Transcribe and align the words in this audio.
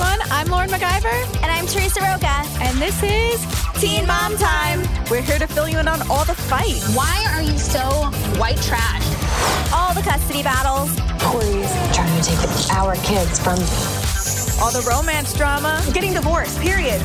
everyone. 0.00 0.28
I'm 0.30 0.48
Lauren 0.48 0.70
MacGyver. 0.70 1.42
And 1.42 1.50
I'm 1.52 1.66
Teresa 1.66 2.00
Roca. 2.00 2.42
And 2.62 2.78
this 2.78 3.02
is 3.02 3.40
Teen 3.80 4.06
Mom 4.06 4.36
Time. 4.36 4.80
We're 5.10 5.22
here 5.22 5.38
to 5.38 5.46
fill 5.46 5.68
you 5.68 5.78
in 5.78 5.88
on 5.88 6.00
all 6.10 6.24
the 6.24 6.34
fight. 6.34 6.80
Why 6.94 7.26
are 7.32 7.42
you 7.42 7.58
so 7.58 7.80
white 8.38 8.60
trash? 8.62 9.04
All 9.72 9.94
the 9.94 10.02
custody 10.02 10.42
battles. 10.42 10.90
Corey's 11.20 11.72
trying 11.94 12.22
to 12.22 12.28
take 12.28 12.72
our 12.72 12.94
kids 12.96 13.38
from 13.38 13.58
me. 13.58 13.66
All 14.60 14.72
the 14.72 14.84
romance 14.88 15.34
drama. 15.34 15.82
Getting 15.92 16.12
divorced, 16.12 16.60
period. 16.60 17.00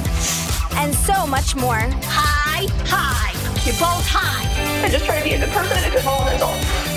And 0.75 0.93
so 0.93 1.25
much 1.27 1.55
more. 1.55 1.81
Hi, 2.05 2.67
hi. 2.85 3.31
You're 3.65 3.75
both 3.75 4.05
high. 4.07 4.85
I 4.85 4.89
just 4.89 5.05
try 5.05 5.17
to 5.17 5.23
be 5.23 5.33
a 5.33 5.39
good 5.39 5.49
person 5.49 5.77
and 5.77 5.85
a 5.85 5.95
good 5.95 6.05
role 6.05 6.21
model. 6.21 6.94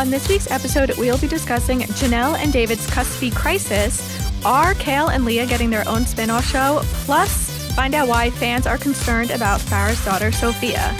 On 0.00 0.08
this 0.08 0.30
week's 0.30 0.50
episode, 0.50 0.96
we'll 0.96 1.18
be 1.18 1.28
discussing 1.28 1.80
Jenelle 1.80 2.34
and 2.38 2.50
David's 2.50 2.86
custody 2.86 3.30
crisis. 3.30 4.00
Are 4.46 4.72
Kail 4.76 5.08
and 5.08 5.26
Leah 5.26 5.44
getting 5.44 5.68
their 5.68 5.86
own 5.86 6.06
spin 6.06 6.30
off 6.30 6.46
show? 6.46 6.80
Plus, 7.04 7.50
find 7.74 7.94
out 7.94 8.08
why 8.08 8.30
fans 8.30 8.66
are 8.66 8.78
concerned 8.78 9.30
about 9.30 9.60
Farrah's 9.60 10.02
daughter, 10.02 10.32
Sophia. 10.32 10.96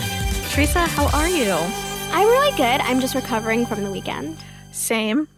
Teresa, 0.50 0.80
how 0.80 1.06
are 1.18 1.30
you? 1.30 1.50
I'm 2.12 2.28
really 2.28 2.54
good. 2.58 2.82
I'm 2.82 3.00
just 3.00 3.14
recovering 3.14 3.64
from 3.64 3.84
the 3.84 3.90
weekend. 3.90 4.36
Same. 4.70 5.28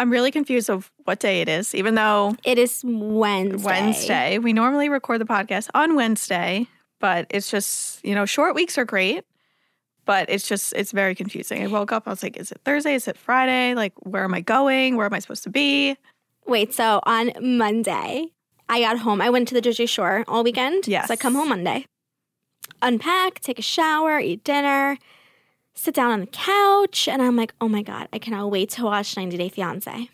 I'm 0.00 0.10
really 0.10 0.32
confused 0.32 0.68
of 0.68 0.90
what 1.04 1.20
day 1.20 1.40
it 1.40 1.48
is, 1.48 1.72
even 1.72 1.94
though 1.94 2.34
It 2.42 2.58
is 2.58 2.82
Wednesday. 2.84 3.64
Wednesday. 3.64 4.38
We 4.38 4.52
normally 4.52 4.88
record 4.88 5.20
the 5.20 5.24
podcast 5.24 5.68
on 5.72 5.94
Wednesday, 5.94 6.66
but 6.98 7.28
it's 7.30 7.48
just, 7.48 8.04
you 8.04 8.16
know, 8.16 8.26
short 8.26 8.56
weeks 8.56 8.76
are 8.76 8.84
great, 8.84 9.22
but 10.04 10.28
it's 10.28 10.46
just, 10.48 10.72
it's 10.74 10.92
very 10.92 11.14
confusing. 11.14 11.62
I 11.62 11.66
woke 11.66 11.92
up, 11.92 12.04
I 12.06 12.10
was 12.10 12.22
like, 12.22 12.36
is 12.36 12.52
it 12.52 12.60
Thursday? 12.64 12.94
Is 12.94 13.08
it 13.08 13.16
Friday? 13.16 13.74
Like, 13.74 13.92
where 14.04 14.24
am 14.24 14.34
I 14.34 14.40
going? 14.40 14.96
Where 14.96 15.06
am 15.06 15.14
I 15.14 15.18
supposed 15.18 15.42
to 15.44 15.50
be? 15.50 15.96
Wait, 16.46 16.74
so 16.74 17.00
on 17.04 17.32
Monday, 17.40 18.26
I 18.68 18.80
got 18.80 18.98
home. 18.98 19.20
I 19.20 19.30
went 19.30 19.48
to 19.48 19.54
the 19.54 19.60
Jersey 19.60 19.86
Shore 19.86 20.24
all 20.28 20.44
weekend. 20.44 20.86
Yes. 20.86 21.08
So 21.08 21.14
I 21.14 21.16
come 21.16 21.34
home 21.34 21.48
Monday, 21.48 21.86
unpack, 22.82 23.40
take 23.40 23.58
a 23.58 23.62
shower, 23.62 24.18
eat 24.18 24.44
dinner, 24.44 24.98
sit 25.74 25.94
down 25.94 26.10
on 26.10 26.20
the 26.20 26.26
couch, 26.26 27.08
and 27.08 27.20
I'm 27.22 27.36
like, 27.36 27.54
oh 27.60 27.68
my 27.68 27.82
God, 27.82 28.08
I 28.12 28.18
cannot 28.18 28.50
wait 28.50 28.70
to 28.70 28.84
watch 28.84 29.16
90 29.16 29.36
Day 29.36 29.48
Fiance. 29.48 30.08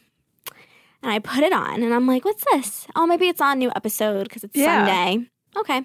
And 1.03 1.11
I 1.11 1.19
put 1.19 1.43
it 1.43 1.53
on, 1.53 1.83
and 1.83 1.95
I'm 1.95 2.07
like, 2.07 2.25
what's 2.25 2.45
this? 2.53 2.87
Oh, 2.95 3.07
maybe 3.07 3.27
it's 3.29 3.41
on 3.41 3.53
a 3.53 3.57
new 3.57 3.71
episode 3.75 4.25
because 4.25 4.45
it's 4.45 4.55
Yeah. 4.57 4.87
Sunday. 4.87 5.27
Okay. 5.57 5.85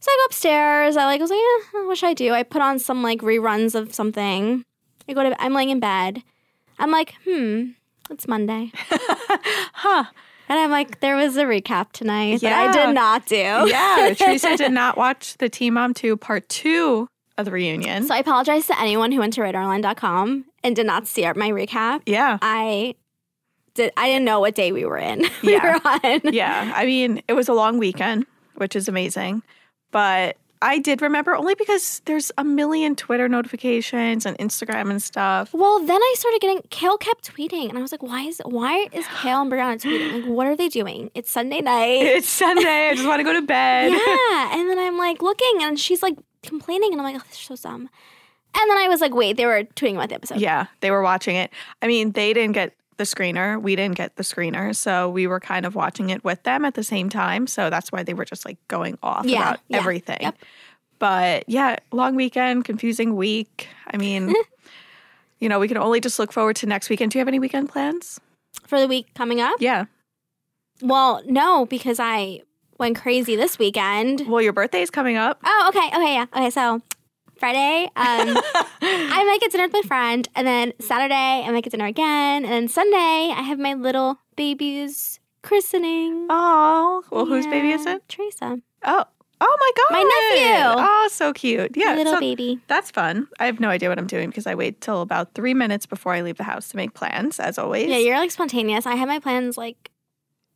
So 0.00 0.10
I 0.10 0.16
go 0.18 0.24
upstairs. 0.26 0.96
I 0.96 1.04
like 1.04 1.20
was 1.20 1.30
like, 1.30 1.38
yeah, 1.74 1.84
what 1.86 1.98
should 1.98 2.08
I 2.08 2.14
do? 2.14 2.32
I 2.32 2.42
put 2.42 2.62
on 2.62 2.78
some 2.78 3.02
like 3.02 3.20
reruns 3.20 3.74
of 3.74 3.94
something. 3.94 4.64
I 5.08 5.12
go 5.12 5.22
to. 5.28 5.42
I'm 5.42 5.52
laying 5.52 5.70
in 5.70 5.80
bed. 5.80 6.22
I'm 6.78 6.90
like, 6.90 7.14
hmm, 7.24 7.70
it's 8.10 8.26
Monday. 8.28 8.72
Huh. 9.72 10.04
And 10.48 10.58
I'm 10.58 10.70
like, 10.70 11.00
there 11.00 11.16
was 11.16 11.36
a 11.36 11.44
recap 11.44 11.92
tonight 11.92 12.40
that 12.40 12.52
I 12.52 12.72
did 12.86 12.92
not 12.94 13.24
do. 13.26 13.36
Yeah. 13.36 14.12
Teresa 14.18 14.56
did 14.56 14.72
not 14.72 14.96
watch 14.98 15.36
the 15.38 15.48
Teen 15.48 15.74
Mom 15.74 15.94
2 15.94 16.16
part 16.16 16.48
two 16.48 17.08
of 17.38 17.44
the 17.46 17.50
reunion. 17.52 18.06
So 18.06 18.14
I 18.14 18.18
apologize 18.18 18.66
to 18.66 18.78
anyone 18.80 19.12
who 19.12 19.20
went 19.20 19.32
to 19.34 19.40
RadarOnline.com 19.42 20.44
and 20.64 20.76
did 20.76 20.86
not 20.86 21.06
see 21.06 21.22
my 21.22 21.50
recap. 21.50 22.02
yeah. 22.06 22.38
I 22.42 22.94
did. 23.74 23.92
I 23.96 24.08
didn't 24.08 24.24
know 24.24 24.40
what 24.40 24.54
day 24.54 24.72
we 24.72 24.84
were 24.84 24.98
in. 24.98 25.20
we 25.42 25.52
Yeah. 25.52 25.78
were 25.78 25.80
on. 25.88 26.20
yeah. 26.34 26.72
I 26.74 26.84
mean, 26.84 27.22
it 27.28 27.32
was 27.34 27.48
a 27.48 27.54
long 27.54 27.78
weekend, 27.78 28.26
which 28.56 28.74
is 28.76 28.88
amazing. 28.88 29.42
But 29.90 30.36
I 30.62 30.78
did 30.78 31.00
remember 31.00 31.34
only 31.34 31.54
because 31.54 32.02
there's 32.04 32.30
a 32.36 32.44
million 32.44 32.94
Twitter 32.94 33.28
notifications 33.28 34.26
and 34.26 34.36
Instagram 34.38 34.90
and 34.90 35.02
stuff. 35.02 35.54
Well, 35.54 35.78
then 35.78 36.00
I 36.00 36.14
started 36.18 36.40
getting 36.40 36.62
Kail 36.68 36.98
kept 36.98 37.34
tweeting, 37.34 37.70
and 37.70 37.78
I 37.78 37.80
was 37.82 37.92
like, 37.92 38.02
"Why 38.02 38.22
is 38.24 38.42
why 38.44 38.88
is 38.92 39.06
Kail 39.22 39.40
and 39.40 39.50
Brianna 39.50 39.80
tweeting? 39.80 40.22
Like, 40.22 40.30
what 40.30 40.46
are 40.46 40.56
they 40.56 40.68
doing? 40.68 41.10
It's 41.14 41.30
Sunday 41.30 41.60
night." 41.60 42.02
It's 42.02 42.28
Sunday. 42.28 42.88
I 42.90 42.94
just 42.94 43.06
want 43.06 43.20
to 43.20 43.24
go 43.24 43.32
to 43.32 43.42
bed. 43.42 43.92
yeah, 44.06 44.58
and 44.58 44.68
then 44.68 44.78
I'm 44.78 44.98
like 44.98 45.22
looking, 45.22 45.62
and 45.62 45.80
she's 45.80 46.02
like 46.02 46.18
complaining, 46.42 46.92
and 46.92 47.00
I'm 47.00 47.06
like, 47.06 47.16
"Oh, 47.16 47.24
this 47.26 47.38
is 47.38 47.58
so 47.58 47.68
dumb." 47.68 47.88
And 48.52 48.70
then 48.70 48.76
I 48.78 48.88
was 48.88 49.00
like, 49.00 49.14
"Wait, 49.14 49.38
they 49.38 49.46
were 49.46 49.62
tweeting 49.62 49.94
about 49.94 50.10
the 50.10 50.16
episode." 50.16 50.40
Yeah, 50.40 50.66
they 50.80 50.90
were 50.90 51.02
watching 51.02 51.36
it. 51.36 51.50
I 51.80 51.86
mean, 51.86 52.12
they 52.12 52.34
didn't 52.34 52.52
get 52.52 52.74
the 53.00 53.04
screener. 53.04 53.60
We 53.60 53.76
didn't 53.76 53.96
get 53.96 54.16
the 54.16 54.22
screener. 54.22 54.76
So 54.76 55.08
we 55.08 55.26
were 55.26 55.40
kind 55.40 55.64
of 55.64 55.74
watching 55.74 56.10
it 56.10 56.22
with 56.22 56.42
them 56.42 56.66
at 56.66 56.74
the 56.74 56.84
same 56.84 57.08
time. 57.08 57.46
So 57.46 57.70
that's 57.70 57.90
why 57.90 58.02
they 58.02 58.12
were 58.12 58.26
just 58.26 58.44
like 58.44 58.58
going 58.68 58.98
off 59.02 59.24
Yeah, 59.24 59.38
about 59.40 59.60
yeah, 59.68 59.78
everything. 59.78 60.18
yep. 60.20 60.36
But 60.98 61.44
yeah, 61.48 61.76
long 61.92 62.14
weekend, 62.14 62.66
confusing 62.66 63.16
week. 63.16 63.68
I 63.86 63.96
mean, 63.96 64.34
you 65.38 65.48
know, 65.48 65.58
we 65.58 65.66
can 65.66 65.78
only 65.78 65.98
just 66.00 66.18
look 66.18 66.30
forward 66.30 66.56
to 66.56 66.66
next 66.66 66.90
weekend. 66.90 67.12
Do 67.12 67.18
you 67.18 67.20
have 67.20 67.28
any 67.28 67.38
weekend 67.38 67.70
plans? 67.70 68.20
For 68.66 68.78
the 68.78 68.86
week 68.86 69.06
coming 69.14 69.40
up. 69.40 69.56
Yeah. 69.60 69.86
Well, 70.82 71.22
no, 71.24 71.64
because 71.64 71.98
I 71.98 72.42
went 72.78 73.00
crazy 73.00 73.34
this 73.34 73.58
weekend. 73.58 74.24
Well, 74.28 74.42
your 74.42 74.52
birthday 74.52 74.82
is 74.82 74.90
coming 74.90 75.16
up. 75.16 75.40
Oh, 75.44 75.66
okay, 75.70 75.88
okay, 75.88 76.14
yeah, 76.14 76.26
okay. 76.34 76.50
So 76.50 76.82
Friday, 77.40 77.84
um, 77.96 78.36
I 78.82 79.24
might 79.24 79.38
get 79.40 79.50
dinner 79.50 79.64
with 79.64 79.72
my 79.72 79.82
friend, 79.82 80.28
and 80.36 80.46
then 80.46 80.72
Saturday 80.78 81.14
I 81.14 81.50
might 81.50 81.64
get 81.64 81.70
dinner 81.70 81.86
again, 81.86 82.44
and 82.44 82.52
then 82.52 82.68
Sunday 82.68 83.32
I 83.34 83.42
have 83.42 83.58
my 83.58 83.72
little 83.74 84.18
baby's 84.36 85.18
christening. 85.42 86.26
Oh, 86.28 87.02
well, 87.10 87.24
whose 87.24 87.46
baby 87.46 87.70
is 87.70 87.86
it? 87.86 88.06
Teresa, 88.08 88.58
Oh, 88.84 89.04
oh 89.40 89.56
my 89.58 89.70
god, 89.76 89.92
My 89.92 90.02
nephew. 90.30 90.84
Oh, 90.86 91.08
so 91.10 91.32
cute. 91.32 91.76
Yeah, 91.76 91.94
little 91.94 92.12
so 92.14 92.20
baby. 92.20 92.60
That's 92.66 92.90
fun. 92.90 93.26
I 93.38 93.46
have 93.46 93.58
no 93.58 93.70
idea 93.70 93.88
what 93.88 93.98
I'm 93.98 94.06
doing 94.06 94.28
because 94.28 94.46
I 94.46 94.54
wait 94.54 94.82
till 94.82 95.00
about 95.00 95.34
three 95.34 95.54
minutes 95.54 95.86
before 95.86 96.12
I 96.12 96.20
leave 96.20 96.36
the 96.36 96.44
house 96.44 96.68
to 96.68 96.76
make 96.76 96.92
plans, 96.94 97.40
as 97.40 97.58
always. 97.58 97.88
Yeah, 97.88 97.96
you're 97.96 98.18
like 98.18 98.30
spontaneous. 98.30 98.84
I 98.86 98.96
have 98.96 99.08
my 99.08 99.18
plans 99.18 99.56
like 99.56 99.89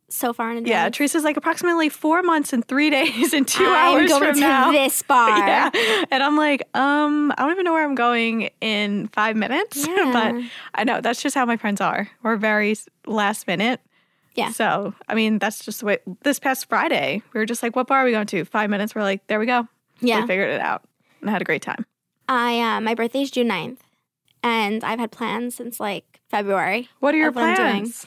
so 0.09 0.33
far 0.33 0.51
in 0.53 0.59
advance. 0.59 0.71
Yeah, 0.71 0.89
Teresa's 0.91 1.25
like 1.25 1.37
approximately 1.37 1.89
four 1.89 2.23
months 2.23 2.53
and 2.53 2.67
three 2.67 2.91
days 2.99 3.33
and 3.33 3.47
2 3.49 3.65
I'm 3.65 3.73
hours 4.01 4.09
going 4.11 4.23
from 4.25 4.35
to 4.35 4.41
now. 4.41 4.73
this 4.73 5.03
bar. 5.09 5.37
Yeah, 5.39 5.71
and 6.11 6.23
I'm 6.23 6.37
like, 6.37 6.63
um, 6.77 7.33
I 7.33 7.43
don't 7.43 7.51
even 7.53 7.65
know 7.65 7.73
where 7.73 7.85
I'm 7.85 7.95
going 7.95 8.51
in 8.61 9.09
five 9.09 9.37
minutes. 9.37 9.87
Yeah. 9.95 10.11
but 10.13 10.51
I 10.75 10.85
know 10.85 11.01
that's 11.01 11.23
just 11.23 11.35
how 11.35 11.45
my 11.47 11.57
friends 11.57 11.81
are. 11.81 12.09
We're 12.23 12.37
very 12.37 12.77
last 13.07 13.47
minute. 13.47 13.81
Yeah. 14.35 14.51
So 14.51 14.95
I 15.09 15.15
mean, 15.15 15.39
that's 15.39 15.65
just 15.65 15.81
the 15.81 15.87
way. 15.87 15.99
This 16.23 16.39
past 16.39 16.69
Friday, 16.69 17.23
we 17.33 17.39
were 17.41 17.47
just 17.47 17.63
like, 17.63 17.77
"What 17.77 17.87
bar 17.87 17.99
are 18.01 18.05
we 18.05 18.11
going 18.11 18.27
to?" 18.27 18.45
Five 18.45 18.69
minutes. 18.71 18.95
We're 18.95 19.03
like, 19.03 19.27
"There 19.29 19.39
we 19.39 19.47
go." 19.47 19.69
Yeah. 20.01 20.21
we 20.23 20.27
figured 20.27 20.51
it 20.51 20.61
out 20.61 20.83
and 21.21 21.31
had 21.31 21.41
a 21.41 21.45
great 21.45 21.63
time. 21.63 21.87
I 22.29 22.61
uh, 22.61 22.81
my 22.81 22.95
birthday 22.95 23.23
is 23.23 23.31
June 23.31 23.49
9th, 23.49 23.79
and 24.43 24.83
I've 24.83 24.99
had 24.99 25.13
plans 25.13 25.55
since 25.55 25.79
like 25.79 26.21
February. 26.31 26.89
What 27.01 27.15
are 27.15 27.19
your 27.19 27.29
of 27.29 27.37
what 27.37 27.45
I'm 27.45 27.57
doing. 27.57 27.71
plans? 27.83 28.07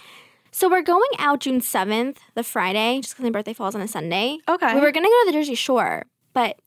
So 0.57 0.67
we're 0.67 0.81
going 0.81 1.11
out 1.19 1.41
June 1.41 1.61
7th, 1.61 2.17
the 2.33 2.43
Friday, 2.43 2.99
just 2.99 3.13
because 3.13 3.23
my 3.25 3.29
birthday 3.29 3.53
falls 3.53 3.75
on 3.75 3.81
a 3.81 3.87
Sunday. 3.87 4.39
Okay. 4.49 4.73
We 4.73 4.81
were 4.81 4.91
gonna 4.91 5.05
go 5.07 5.21
to 5.21 5.25
the 5.27 5.31
Jersey 5.33 5.53
Shore, 5.53 6.07
but 6.33 6.57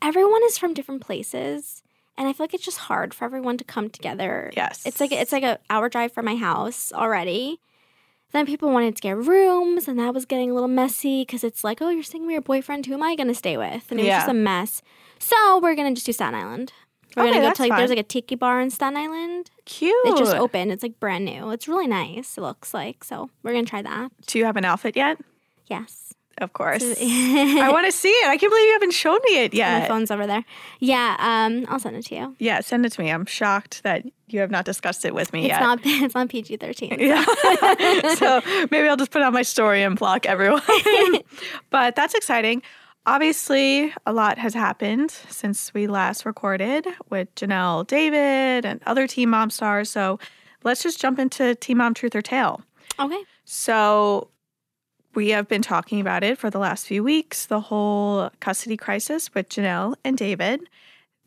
everyone 0.00 0.40
is 0.44 0.56
from 0.56 0.72
different 0.72 1.02
places, 1.02 1.82
and 2.16 2.26
I 2.26 2.32
feel 2.32 2.44
like 2.44 2.54
it's 2.54 2.64
just 2.64 2.78
hard 2.78 3.12
for 3.12 3.26
everyone 3.26 3.58
to 3.58 3.64
come 3.64 3.90
together. 3.90 4.50
Yes. 4.56 4.86
It's 4.86 5.00
like 5.00 5.12
it's 5.12 5.32
like 5.32 5.42
an 5.42 5.58
hour 5.68 5.90
drive 5.90 6.12
from 6.12 6.24
my 6.24 6.36
house 6.36 6.94
already. 6.94 7.60
Then 8.32 8.46
people 8.46 8.70
wanted 8.70 8.96
to 8.96 9.02
get 9.02 9.18
rooms, 9.18 9.86
and 9.86 9.98
that 9.98 10.14
was 10.14 10.24
getting 10.24 10.50
a 10.50 10.54
little 10.54 10.66
messy 10.66 11.20
because 11.20 11.44
it's 11.44 11.62
like, 11.62 11.82
oh, 11.82 11.90
you're 11.90 12.02
staying 12.04 12.24
with 12.24 12.32
your 12.32 12.40
boyfriend. 12.40 12.86
Who 12.86 12.94
am 12.94 13.02
I 13.02 13.16
going 13.16 13.28
to 13.28 13.34
stay 13.34 13.58
with? 13.58 13.84
And 13.90 14.00
it 14.00 14.04
was 14.04 14.08
Yeah. 14.08 14.18
just 14.20 14.30
a 14.30 14.34
mess. 14.34 14.80
So 15.18 15.58
we're 15.58 15.74
gonna 15.74 15.92
just 15.92 16.06
do 16.06 16.12
Staten 16.12 16.34
Island. 16.34 16.72
We're 17.16 17.22
Okay, 17.24 17.32
gonna 17.32 17.48
go 17.48 17.52
to 17.54 17.62
like 17.62 17.76
there's 17.78 17.90
like 17.90 17.98
a 17.98 18.02
tiki 18.02 18.34
bar 18.34 18.60
in 18.60 18.70
Staten 18.70 18.96
Island. 18.96 19.50
cute. 19.64 19.94
It 20.04 20.16
just 20.18 20.36
opened. 20.36 20.70
It's 20.70 20.82
like 20.82 21.00
brand 21.00 21.24
new. 21.24 21.50
It's 21.50 21.66
really 21.66 21.86
nice. 21.86 22.36
It 22.36 22.42
looks 22.42 22.74
like 22.74 23.02
so. 23.04 23.30
We're 23.42 23.52
gonna 23.52 23.64
try 23.64 23.82
that. 23.82 24.12
Do 24.26 24.38
you 24.38 24.44
have 24.44 24.56
an 24.56 24.64
outfit 24.66 24.96
yet? 24.96 25.18
Yes. 25.66 26.02
Of 26.38 26.52
course. 26.52 26.82
I 27.00 27.68
want 27.72 27.86
to 27.86 27.92
see 27.92 28.10
it. 28.10 28.28
I 28.28 28.36
can't 28.36 28.50
believe 28.52 28.66
you 28.66 28.72
haven't 28.74 28.90
shown 28.92 29.18
me 29.24 29.38
it 29.44 29.54
yet. 29.54 29.80
My 29.80 29.88
phone's 29.88 30.10
over 30.10 30.26
there. 30.26 30.44
Yeah. 30.80 31.16
Um. 31.18 31.64
I'll 31.70 31.78
send 31.80 31.96
it 31.96 32.04
to 32.06 32.14
you. 32.14 32.36
Yeah, 32.38 32.60
send 32.60 32.84
it 32.84 32.92
to 32.92 33.00
me. 33.00 33.08
I'm 33.10 33.24
shocked 33.24 33.82
that 33.84 34.04
you 34.28 34.40
have 34.40 34.50
not 34.50 34.66
discussed 34.66 35.06
it 35.06 35.14
with 35.14 35.32
me 35.32 35.44
It's 35.46 35.48
yet. 35.52 35.60
not. 35.60 35.80
It's 35.84 36.14
not 36.14 36.28
PG 36.28 36.58
thirteen. 36.58 36.96
Yeah. 37.00 37.24
so 38.16 38.42
maybe 38.70 38.86
I'll 38.86 38.98
just 38.98 39.10
put 39.12 39.22
on 39.22 39.32
my 39.32 39.40
story 39.40 39.82
and 39.82 39.98
block 39.98 40.26
everyone. 40.26 40.60
but 41.70 41.96
that's 41.96 42.14
exciting. 42.14 42.60
Obviously, 43.06 43.94
a 44.04 44.12
lot 44.12 44.36
has 44.36 44.52
happened 44.52 45.12
since 45.12 45.72
we 45.72 45.86
last 45.86 46.26
recorded 46.26 46.88
with 47.08 47.32
Jenelle 47.36 47.86
David 47.86 48.64
and 48.64 48.82
other 48.84 49.06
Teen 49.06 49.30
Mom 49.30 49.48
stars. 49.50 49.88
So 49.90 50.18
let's 50.64 50.82
just 50.82 51.00
jump 51.00 51.20
into 51.20 51.54
Teen 51.54 51.76
Mom 51.76 51.94
Truth 51.94 52.16
or 52.16 52.22
Tale. 52.22 52.62
Okay. 52.98 53.22
So 53.44 54.28
we 55.14 55.30
have 55.30 55.46
been 55.46 55.62
talking 55.62 56.00
about 56.00 56.24
it 56.24 56.36
for 56.36 56.50
the 56.50 56.58
last 56.58 56.86
few 56.86 57.04
weeks, 57.04 57.46
the 57.46 57.60
whole 57.60 58.28
custody 58.40 58.76
crisis 58.76 59.32
with 59.32 59.48
Jenelle 59.48 59.94
and 60.04 60.18
David. 60.18 60.68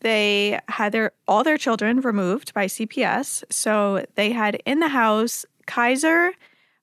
They 0.02 0.60
had 0.68 0.92
their 0.92 1.14
all 1.30 1.46
their 1.46 1.58
children 1.58 2.02
removed 2.02 2.54
by 2.54 2.66
CPS. 2.66 3.44
So 3.50 4.06
they 4.16 4.32
had 4.32 4.62
in 4.66 4.80
the 4.80 4.90
house 4.90 5.46
Kaiser, 5.66 6.34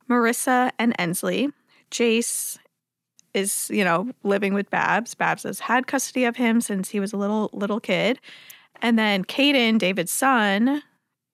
Marissa, 0.08 0.70
and 0.78 0.94
Ensley. 0.98 1.50
Jace 1.90 2.58
is, 3.36 3.70
you 3.70 3.84
know, 3.84 4.10
living 4.24 4.54
with 4.54 4.70
Babs. 4.70 5.14
Babs 5.14 5.44
has 5.44 5.60
had 5.60 5.86
custody 5.86 6.24
of 6.24 6.36
him 6.36 6.60
since 6.60 6.88
he 6.88 7.00
was 7.00 7.12
a 7.12 7.16
little 7.16 7.50
little 7.52 7.80
kid. 7.80 8.18
And 8.82 8.98
then 8.98 9.24
Caden, 9.24 9.78
David's 9.78 10.10
son, 10.10 10.82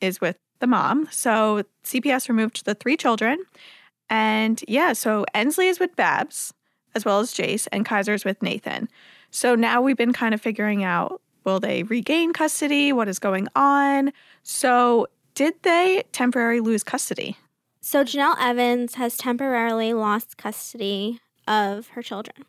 is 0.00 0.20
with 0.20 0.36
the 0.60 0.66
mom. 0.66 1.08
So 1.10 1.62
CPS 1.84 2.28
removed 2.28 2.64
the 2.64 2.74
three 2.74 2.96
children. 2.96 3.38
And 4.10 4.62
yeah, 4.68 4.92
so 4.92 5.24
Ensley 5.34 5.68
is 5.68 5.80
with 5.80 5.96
Babs 5.96 6.52
as 6.94 7.04
well 7.04 7.20
as 7.20 7.32
Jace, 7.32 7.66
and 7.72 7.86
Kaiser's 7.86 8.24
with 8.24 8.42
Nathan. 8.42 8.88
So 9.30 9.54
now 9.54 9.80
we've 9.80 9.96
been 9.96 10.12
kind 10.12 10.34
of 10.34 10.40
figuring 10.40 10.84
out 10.84 11.20
will 11.44 11.58
they 11.58 11.82
regain 11.82 12.32
custody? 12.32 12.92
What 12.92 13.08
is 13.08 13.18
going 13.18 13.48
on? 13.56 14.12
So 14.42 15.08
did 15.34 15.54
they 15.62 16.04
temporarily 16.12 16.60
lose 16.60 16.84
custody? 16.84 17.36
So 17.80 18.04
Jenelle 18.04 18.36
Evans 18.38 18.94
has 18.94 19.16
temporarily 19.16 19.92
lost 19.92 20.36
custody 20.36 21.18
of 21.46 21.88
her 21.88 22.02
children. 22.02 22.46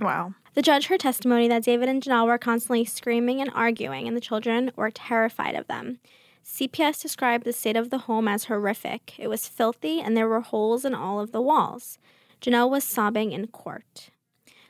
Wow. 0.00 0.34
The 0.54 0.62
judge 0.62 0.86
heard 0.86 1.00
testimony 1.00 1.48
that 1.48 1.64
David 1.64 1.88
and 1.88 2.02
Jenelle 2.02 2.26
were 2.26 2.38
constantly 2.38 2.84
screaming 2.84 3.40
and 3.40 3.50
arguing, 3.54 4.06
and 4.06 4.16
the 4.16 4.20
children 4.20 4.70
were 4.76 4.90
terrified 4.90 5.54
of 5.54 5.66
them. 5.66 5.98
CPS 6.44 7.00
described 7.00 7.44
the 7.44 7.52
state 7.52 7.76
of 7.76 7.90
the 7.90 7.98
home 7.98 8.26
as 8.26 8.44
horrific. 8.44 9.18
It 9.18 9.28
was 9.28 9.48
filthy, 9.48 10.00
and 10.00 10.16
there 10.16 10.28
were 10.28 10.40
holes 10.40 10.84
in 10.84 10.94
all 10.94 11.20
of 11.20 11.32
the 11.32 11.40
walls. 11.40 11.98
Jenelle 12.40 12.70
was 12.70 12.84
sobbing 12.84 13.32
in 13.32 13.46
court. 13.46 14.10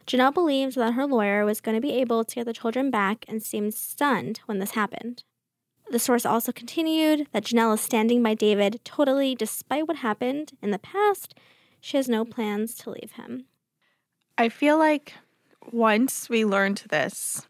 Jenelle 0.07 0.35
believed 0.35 0.77
that 0.77 0.93
her 0.93 1.07
lawyer 1.07 1.45
was 1.45 1.61
going 1.61 1.77
to 1.77 1.81
be 1.81 1.95
able 1.95 2.25
to 2.25 2.35
get 2.35 2.45
the 2.45 2.53
children 2.53 2.91
back 2.91 3.25
and 3.29 3.43
seemed 3.43 3.75
stunned 3.75 4.41
when 4.47 4.59
this 4.59 4.73
happened. 4.73 5.25
The 5.91 5.99
source 5.99 6.27
also 6.27 6.53
continued 6.53 7.29
that 7.33 7.45
Jenelle 7.45 7.75
is 7.75 7.81
standing 7.81 8.23
by 8.23 8.35
David 8.35 8.81
totally 8.85 9.35
despite 9.35 9.87
what 9.87 9.99
happened 9.99 10.53
in 10.61 10.71
the 10.71 10.79
past. 10.79 11.35
She 11.81 11.97
has 11.97 12.09
no 12.09 12.25
plans 12.25 12.75
to 12.77 12.91
leave 12.91 13.13
him. 13.13 13.47
I 14.38 14.49
feel 14.49 14.79
like 14.79 15.14
once 15.70 16.29
we 16.29 16.44
learned 16.44 16.84
this, 16.88 17.46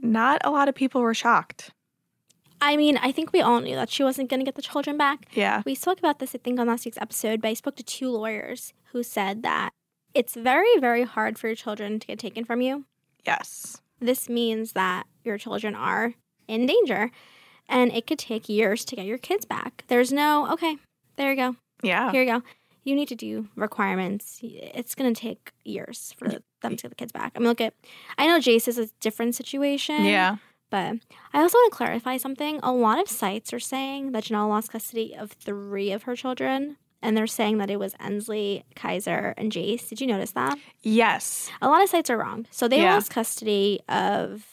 not 0.00 0.40
a 0.44 0.50
lot 0.50 0.68
of 0.68 0.74
people 0.74 1.00
were 1.00 1.14
shocked. 1.14 1.70
I 2.60 2.76
mean, 2.76 2.96
I 2.96 3.12
think 3.12 3.32
we 3.32 3.40
all 3.40 3.60
knew 3.60 3.76
that 3.76 3.90
she 3.90 4.02
wasn't 4.02 4.28
going 4.28 4.40
to 4.40 4.44
get 4.44 4.56
the 4.56 4.62
children 4.62 4.96
back. 4.96 5.26
Yeah. 5.32 5.62
We 5.64 5.74
spoke 5.74 5.98
about 5.98 6.18
this, 6.18 6.34
I 6.34 6.38
think, 6.38 6.58
on 6.58 6.66
last 6.66 6.84
week's 6.84 6.98
episode, 6.98 7.40
but 7.40 7.48
I 7.48 7.54
spoke 7.54 7.76
to 7.76 7.84
two 7.84 8.10
lawyers 8.10 8.72
who 8.92 9.02
said 9.02 9.42
that 9.44 9.70
it's 10.14 10.34
very, 10.34 10.76
very 10.80 11.04
hard 11.04 11.38
for 11.38 11.46
your 11.46 11.56
children 11.56 12.00
to 12.00 12.06
get 12.06 12.18
taken 12.18 12.44
from 12.44 12.60
you. 12.60 12.84
Yes. 13.24 13.80
This 14.00 14.28
means 14.28 14.72
that 14.72 15.06
your 15.22 15.38
children 15.38 15.74
are 15.74 16.14
in 16.48 16.66
danger 16.66 17.10
and 17.68 17.92
it 17.92 18.06
could 18.06 18.18
take 18.18 18.48
years 18.48 18.84
to 18.86 18.96
get 18.96 19.04
your 19.04 19.18
kids 19.18 19.44
back. 19.44 19.84
There's 19.88 20.12
no, 20.12 20.50
okay, 20.52 20.78
there 21.16 21.30
you 21.30 21.36
go. 21.36 21.56
Yeah. 21.82 22.10
Here 22.10 22.22
you 22.22 22.32
go. 22.32 22.42
You 22.84 22.94
need 22.94 23.08
to 23.08 23.14
do 23.14 23.48
requirements. 23.56 24.40
It's 24.42 24.94
going 24.94 25.12
to 25.12 25.20
take 25.20 25.52
years 25.64 26.14
for 26.18 26.28
them 26.62 26.76
to 26.76 26.82
get 26.82 26.88
the 26.88 26.94
kids 26.94 27.12
back. 27.12 27.32
I 27.34 27.38
mean, 27.38 27.48
look 27.48 27.60
at, 27.60 27.74
I 28.16 28.26
know 28.26 28.38
Jace 28.38 28.66
is 28.68 28.78
a 28.78 28.86
different 29.00 29.34
situation. 29.34 30.04
Yeah. 30.04 30.36
But 30.70 30.96
I 31.32 31.40
also 31.40 31.56
want 31.58 31.72
to 31.72 31.76
clarify 31.76 32.16
something. 32.18 32.60
A 32.62 32.72
lot 32.72 33.00
of 33.00 33.08
sites 33.08 33.52
are 33.54 33.60
saying 33.60 34.12
that 34.12 34.24
Jenelle 34.24 34.48
lost 34.50 34.70
custody 34.70 35.14
of 35.16 35.32
three 35.32 35.92
of 35.92 36.02
her 36.02 36.14
children, 36.14 36.76
and 37.00 37.16
they're 37.16 37.26
saying 37.26 37.56
that 37.58 37.70
it 37.70 37.78
was 37.78 37.94
Ensley, 38.00 38.64
Kaiser, 38.74 39.32
and 39.38 39.50
Jace. 39.50 39.88
Did 39.88 40.00
you 40.02 40.06
notice 40.06 40.32
that? 40.32 40.58
Yes. 40.82 41.50
A 41.62 41.68
lot 41.68 41.82
of 41.82 41.88
sites 41.88 42.10
are 42.10 42.18
wrong. 42.18 42.46
So 42.50 42.68
they 42.68 42.82
Yeah. 42.82 42.94
lost 42.94 43.10
custody 43.10 43.80
of, 43.88 44.46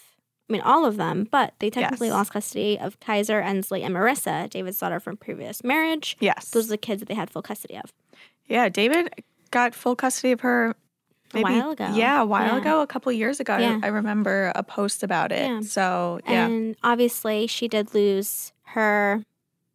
I 0.50 0.54
mean, 0.54 0.62
all 0.62 0.86
of 0.86 0.96
them, 0.96 1.28
but 1.30 1.54
they 1.60 1.70
technically 1.70 2.08
Yes. 2.08 2.14
lost 2.14 2.32
custody 2.32 2.80
of 2.80 2.98
Kaiser, 3.02 3.42
Ensley, 3.42 3.84
and 3.84 3.94
Marissa, 3.94 4.50
David's 4.50 4.80
daughter 4.80 5.02
from 5.02 5.18
previous 5.18 5.66
marriage. 5.66 6.16
Yes. 6.22 6.52
Those 6.52 6.68
are 6.68 6.70
the 6.70 6.78
kids 6.78 7.02
that 7.02 7.08
they 7.10 7.16
had 7.16 7.30
full 7.30 7.42
custody 7.42 7.76
of. 7.76 7.92
Yeah. 8.48 8.70
David 8.70 9.10
got 9.52 9.74
full 9.76 9.96
custody 9.96 10.32
of 10.32 10.42
her 10.42 10.76
A 11.34 11.42
while 11.42 11.72
ago. 11.72 11.90
Yeah, 11.94 12.22
a 12.22 12.26
while 12.26 12.54
Yeah. 12.54 12.58
ago, 12.58 12.82
a 12.82 12.88
couple 12.88 13.12
years 13.12 13.40
ago. 13.40 13.54
I- 13.56 13.60
Yeah. 13.62 13.80
I 13.84 13.88
remember 13.88 14.52
a 14.56 14.64
post 14.64 15.04
about 15.04 15.32
it. 15.32 15.48
Yeah. 15.50 15.62
So, 15.62 16.20
yeah. 16.28 16.48
And 16.48 16.76
obviously, 16.84 17.48
she 17.48 17.68
did 17.68 17.94
lose 17.94 18.52
her 18.70 19.24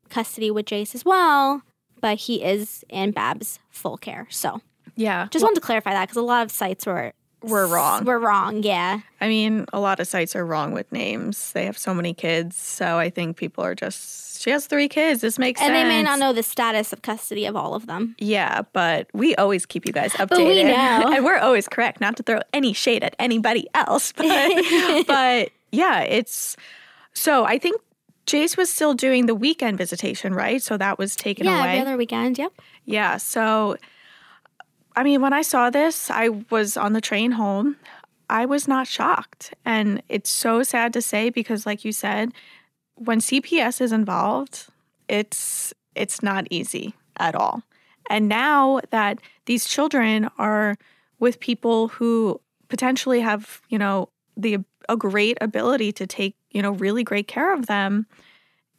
custody 0.09 0.51
with 0.51 0.67
Jace 0.67 0.95
as 0.95 1.05
well, 1.05 1.63
but 2.01 2.19
he 2.19 2.43
is 2.43 2.85
in 2.89 3.11
Bab's 3.13 3.59
full 3.71 3.97
care. 3.97 4.27
So 4.31 4.61
yeah. 4.97 5.29
just 5.31 5.43
wanted 5.43 5.57
to 5.57 5.61
clarify 5.61 5.93
that 5.93 6.07
because 6.09 6.17
a 6.17 6.23
lot 6.23 6.45
of 6.45 6.51
sites 6.51 6.87
were 6.87 7.13
Were 7.43 7.67
wrong. 7.67 8.05
Were 8.05 8.19
wrong, 8.19 8.63
yeah. 8.63 9.01
I 9.21 9.29
mean, 9.29 9.67
a 9.73 9.81
lot 9.81 10.01
of 10.01 10.07
sites 10.07 10.37
are 10.37 10.45
wrong 10.45 10.73
with 10.73 10.91
names. 10.93 11.53
They 11.53 11.65
have 11.65 11.79
so 11.79 11.95
many 11.95 12.15
kids. 12.15 12.57
So 12.57 12.99
I 12.99 13.11
think 13.11 13.37
people 13.37 13.65
are 13.65 13.75
just, 13.75 14.43
she 14.43 14.51
has 14.51 14.67
three 14.67 14.89
kids. 14.89 15.21
This 15.21 15.39
makes 15.39 15.61
And 15.61 15.69
sense. 15.69 15.79
And 15.79 15.91
they 15.91 15.97
may 15.97 16.03
not 16.03 16.19
know 16.19 16.33
the 16.33 16.43
status 16.43 16.93
of 16.93 17.03
custody 17.03 17.47
of 17.47 17.57
all 17.57 17.75
of 17.75 17.87
them. 17.87 18.15
Yeah, 18.19 18.63
but 18.73 19.09
we 19.15 19.35
always 19.37 19.67
keep 19.67 19.87
you 19.87 19.93
guys 19.93 20.13
updated. 20.13 20.29
But 20.29 20.39
we 20.39 20.63
know. 20.65 21.13
and 21.15 21.25
we're 21.25 21.39
always 21.39 21.69
correct, 21.69 22.01
not 22.01 22.17
to 22.19 22.23
throw 22.23 22.41
any 22.53 22.73
shade 22.73 23.03
at 23.03 23.17
anybody 23.19 23.69
else. 23.75 24.13
But, 24.17 25.07
but 25.07 25.51
yeah, 25.73 26.03
it's 26.03 26.57
so 27.15 27.45
I 27.45 27.59
think 27.59 27.81
Jace 28.27 28.57
was 28.57 28.71
still 28.71 28.95
doing 28.95 29.27
the 29.27 29.35
weekend 29.35 29.79
visitation, 29.79 30.35
right? 30.35 30.63
So 30.63 30.77
that 30.77 30.99
was 30.99 31.17
taken 31.17 31.47
yeah, 31.47 31.61
away. 31.61 31.69
every 31.71 31.81
other 31.81 31.97
weekend. 31.97 32.39
Yep. 32.39 32.53
Yeah. 32.85 33.17
So, 33.17 33.77
I 34.97 35.03
mean, 35.03 35.21
when 35.21 35.33
I 35.33 35.43
saw 35.43 35.71
this, 35.71 36.11
I 36.11 36.29
was 36.51 36.77
on 36.77 36.93
the 36.93 37.01
train 37.01 37.33
home. 37.33 37.77
I 38.29 38.47
was 38.47 38.69
not 38.69 38.87
shocked. 38.87 39.55
And 39.65 40.03
it's 40.09 40.31
so 40.31 40.63
sad 40.63 40.93
to 40.93 41.03
say 41.03 41.31
because, 41.31 41.67
like 41.67 41.85
you 41.85 41.93
said, 41.93 42.33
when 42.95 43.21
CPS 43.21 43.81
is 43.81 43.93
involved, 43.93 44.67
it's 45.09 45.73
it's 45.95 46.23
not 46.23 46.47
easy 46.51 46.95
at 47.19 47.35
all. 47.35 47.63
And 48.09 48.29
now 48.29 48.81
that 48.91 49.21
these 49.47 49.67
children 49.67 50.29
are 50.39 50.77
with 51.19 51.41
people 51.41 51.89
who 51.89 52.41
potentially 52.69 53.21
have, 53.21 53.61
you 53.69 53.79
know, 53.79 54.09
the 54.37 54.59
a 54.89 54.97
great 54.97 55.39
ability 55.41 55.93
to 55.93 56.07
take, 56.07 56.37
you 56.51 56.63
know, 56.63 56.73
really 56.73 57.05
great 57.05 57.29
care 57.29 57.55
of 57.55 57.67
them, 57.67 58.07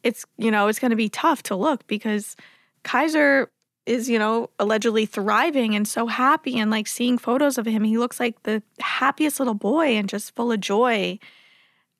it's, 0.02 0.26
you 0.36 0.50
know, 0.50 0.68
it's 0.68 0.78
going 0.78 0.90
to 0.90 0.96
be 0.96 1.08
tough 1.08 1.42
to 1.44 1.56
look 1.56 1.86
because 1.86 2.36
Kaiser 2.82 3.50
is, 3.86 4.08
you 4.08 4.18
know, 4.18 4.50
allegedly 4.58 5.06
thriving 5.06 5.74
and 5.74 5.86
so 5.86 6.06
happy 6.06 6.58
and 6.58 6.70
like 6.70 6.86
seeing 6.86 7.18
photos 7.18 7.58
of 7.58 7.66
him, 7.66 7.84
he 7.84 7.98
looks 7.98 8.20
like 8.20 8.42
the 8.44 8.62
happiest 8.80 9.40
little 9.40 9.54
boy 9.54 9.96
and 9.96 10.08
just 10.08 10.34
full 10.34 10.52
of 10.52 10.60
joy. 10.60 11.18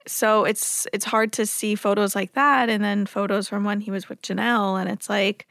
So 0.06 0.44
it's 0.44 0.86
it's 0.92 1.04
hard 1.04 1.32
to 1.34 1.46
see 1.46 1.74
photos 1.74 2.14
like 2.14 2.32
that 2.34 2.68
and 2.68 2.82
then 2.82 3.06
photos 3.06 3.48
from 3.48 3.64
when 3.64 3.80
he 3.80 3.90
was 3.90 4.08
with 4.08 4.20
Jenelle 4.22 4.80
and 4.80 4.90
it's 4.90 5.08
like 5.08 5.46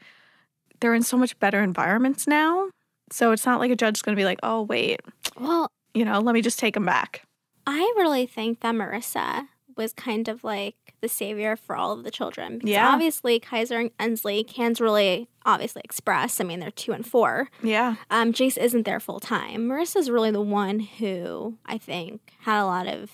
they're 0.80 0.94
in 0.94 1.02
so 1.02 1.16
much 1.16 1.38
better 1.38 1.62
environments 1.62 2.26
now. 2.26 2.68
So 3.10 3.32
it's 3.32 3.46
not 3.46 3.60
like 3.60 3.70
a 3.70 3.76
judge's 3.76 4.02
going 4.02 4.16
to 4.16 4.20
be 4.20 4.24
like, 4.24 4.40
"Oh, 4.42 4.62
wait, 4.62 5.00
Well, 5.38 5.70
you 5.94 6.04
know, 6.04 6.20
let 6.20 6.34
me 6.34 6.42
just 6.42 6.58
take 6.58 6.76
him 6.76 6.84
back." 6.84 7.22
I 7.66 7.78
really 7.96 8.26
think 8.26 8.60
that 8.60 8.74
Marissa 8.74 9.48
was 9.76 9.92
kind 9.92 10.28
of 10.28 10.44
like 10.44 10.76
the 11.00 11.08
savior 11.08 11.56
for 11.56 11.76
all 11.76 11.92
of 11.92 12.04
the 12.04 12.10
children. 12.10 12.58
Because 12.58 12.70
Yeah. 12.70 12.88
obviously 12.88 13.38
Kaiser 13.40 13.78
and 13.78 13.90
Ensley 13.98 14.44
can't 14.44 14.78
really 14.80 15.28
obviously 15.44 15.82
express. 15.84 16.40
I 16.40 16.44
mean, 16.44 16.60
they're 16.60 16.70
two 16.70 16.92
and 16.92 17.06
four. 17.06 17.48
Yeah. 17.62 17.96
Um, 18.10 18.32
Jace 18.32 18.56
isn't 18.58 18.84
there 18.84 19.00
full 19.00 19.20
time. 19.20 19.68
Marissa's 19.68 20.10
really 20.10 20.30
the 20.30 20.40
one 20.40 20.78
who 20.80 21.58
I 21.66 21.78
think 21.78 22.20
had 22.40 22.60
a 22.62 22.66
lot 22.66 22.86
of 22.86 23.10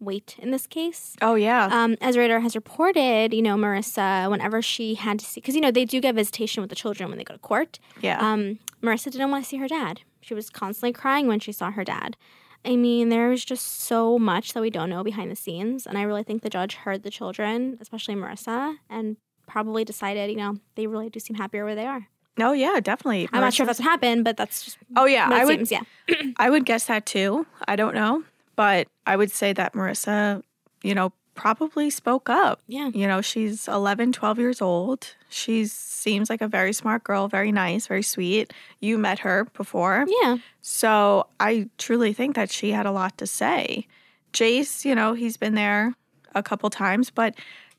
weight 0.00 0.36
in 0.38 0.50
this 0.52 0.66
case. 0.66 1.16
Oh, 1.22 1.34
yeah. 1.34 1.68
Um, 1.72 1.96
as 2.00 2.16
Radar 2.16 2.40
has 2.40 2.54
reported, 2.54 3.34
you 3.34 3.42
know, 3.42 3.56
Marissa, 3.56 4.30
whenever 4.30 4.62
she 4.62 4.94
had 4.94 5.18
to 5.18 5.24
see, 5.24 5.40
because, 5.40 5.54
you 5.56 5.60
know, 5.60 5.70
they 5.72 5.84
do 5.84 6.00
get 6.00 6.14
visitation 6.14 6.60
with 6.60 6.70
the 6.70 6.76
children 6.76 7.08
when 7.08 7.18
they 7.18 7.24
go 7.24 7.34
to 7.34 7.40
court. 7.40 7.78
yeah. 8.00 8.18
Um, 8.20 8.58
Marissa 8.82 9.10
didn't 9.10 9.30
want 9.32 9.42
to 9.44 9.48
see 9.48 9.56
her 9.56 9.66
dad. 9.66 10.02
She 10.20 10.34
was 10.34 10.50
constantly 10.50 10.92
crying 10.92 11.26
when 11.26 11.40
she 11.40 11.50
saw 11.50 11.72
her 11.72 11.82
dad. 11.82 12.16
I 12.64 12.76
mean, 12.76 13.08
there's 13.08 13.44
just 13.44 13.64
so 13.82 14.18
much 14.18 14.52
that 14.52 14.60
we 14.60 14.70
don't 14.70 14.90
know 14.90 15.02
behind 15.04 15.30
the 15.30 15.36
scenes. 15.36 15.86
And 15.86 15.96
I 15.96 16.02
really 16.02 16.22
think 16.22 16.42
the 16.42 16.50
judge 16.50 16.74
heard 16.74 17.02
the 17.02 17.10
children, 17.10 17.78
especially 17.80 18.14
Marissa, 18.14 18.76
and 18.90 19.16
probably 19.46 19.84
decided, 19.84 20.30
you 20.30 20.36
know, 20.36 20.56
they 20.74 20.86
really 20.86 21.08
do 21.08 21.20
seem 21.20 21.36
happier 21.36 21.64
where 21.64 21.74
they 21.74 21.86
are. 21.86 22.08
oh, 22.40 22.52
yeah, 22.52 22.78
definitely. 22.80 23.28
I'm 23.32 23.40
not 23.40 23.54
sure 23.54 23.64
if 23.64 23.68
that's 23.68 23.80
what 23.80 23.88
happened, 23.88 24.24
but 24.24 24.36
that's 24.36 24.64
just 24.64 24.78
Oh, 24.96 25.06
yeah. 25.06 25.28
I 25.32 25.44
would 25.44 25.66
seems. 25.68 25.72
Yeah. 25.72 25.82
I 26.36 26.50
would 26.50 26.64
guess 26.66 26.84
that 26.86 27.06
too. 27.06 27.46
I 27.66 27.76
don't 27.76 27.94
know. 27.94 28.22
But 28.56 28.88
I 29.06 29.16
would 29.16 29.30
say 29.30 29.52
that 29.52 29.72
Marissa, 29.72 30.42
you 30.82 30.94
know, 30.94 31.12
probably 31.38 31.88
spoke 31.88 32.28
up. 32.28 32.60
Yeah. 32.66 32.88
You 32.92 33.06
know, 33.06 33.20
she's 33.20 33.68
11, 33.68 34.12
12 34.12 34.38
years 34.40 34.60
old. 34.60 35.14
She 35.28 35.66
seems 35.66 36.28
like 36.28 36.40
a 36.42 36.48
very 36.48 36.72
smart 36.72 37.04
girl, 37.04 37.28
very 37.28 37.52
nice, 37.52 37.86
very 37.86 38.02
sweet. 38.02 38.52
You 38.80 38.98
met 38.98 39.20
her 39.20 39.44
before. 39.54 40.04
Yeah. 40.22 40.38
So 40.62 41.28
I 41.38 41.68
truly 41.78 42.12
think 42.12 42.34
that 42.34 42.50
she 42.50 42.72
had 42.72 42.86
a 42.86 42.90
lot 42.92 43.16
to 43.18 43.26
say. 43.26 43.86
Jace, 44.32 44.84
you 44.84 44.94
know, 44.96 45.14
he's 45.14 45.36
been 45.36 45.54
there 45.54 45.94
a 46.34 46.42
couple 46.42 46.68
times, 46.70 47.10
but 47.10 47.34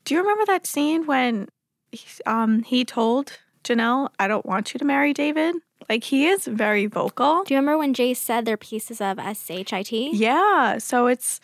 do 0.05 0.13
you 0.15 0.21
remember 0.21 0.45
that 0.45 0.65
scene 0.65 1.05
when 1.05 1.49
he- 1.91 2.23
um, 2.25 2.63
he 2.63 2.85
told 2.85 3.37
Jenelle, 3.65 4.09
I 4.19 4.27
don't 4.29 4.45
want 4.45 4.73
you 4.73 4.77
to 4.79 4.85
marry 4.85 5.13
David? 5.13 5.55
Like, 5.89 6.03
he 6.05 6.27
is 6.27 6.45
very 6.45 6.85
vocal. 6.85 7.43
Do 7.43 7.53
you 7.53 7.59
remember 7.59 7.77
when 7.79 7.93
Jace 7.93 8.17
said 8.17 8.45
they're 8.45 8.57
pieces 8.57 9.01
of 9.01 9.17
SHIT? 9.19 9.91
Yeah. 10.13 10.77
So 10.77 11.07
it's 11.07 11.39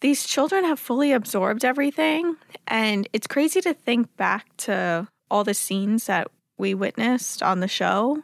these 0.00 0.24
children 0.24 0.64
have 0.64 0.78
fully 0.78 1.12
absorbed 1.12 1.64
everything. 1.64 2.36
And 2.66 3.08
it's 3.12 3.26
crazy 3.26 3.60
to 3.62 3.74
think 3.74 4.14
back 4.16 4.46
to 4.58 5.08
all 5.30 5.44
the 5.44 5.54
scenes 5.54 6.06
that 6.06 6.28
we 6.56 6.74
witnessed 6.74 7.42
on 7.42 7.60
the 7.60 7.68
show 7.68 8.22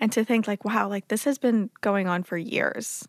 and 0.00 0.12
to 0.12 0.24
think, 0.24 0.46
like, 0.46 0.64
wow, 0.64 0.88
like 0.88 1.08
this 1.08 1.24
has 1.24 1.38
been 1.38 1.70
going 1.80 2.06
on 2.08 2.22
for 2.22 2.36
years. 2.36 3.06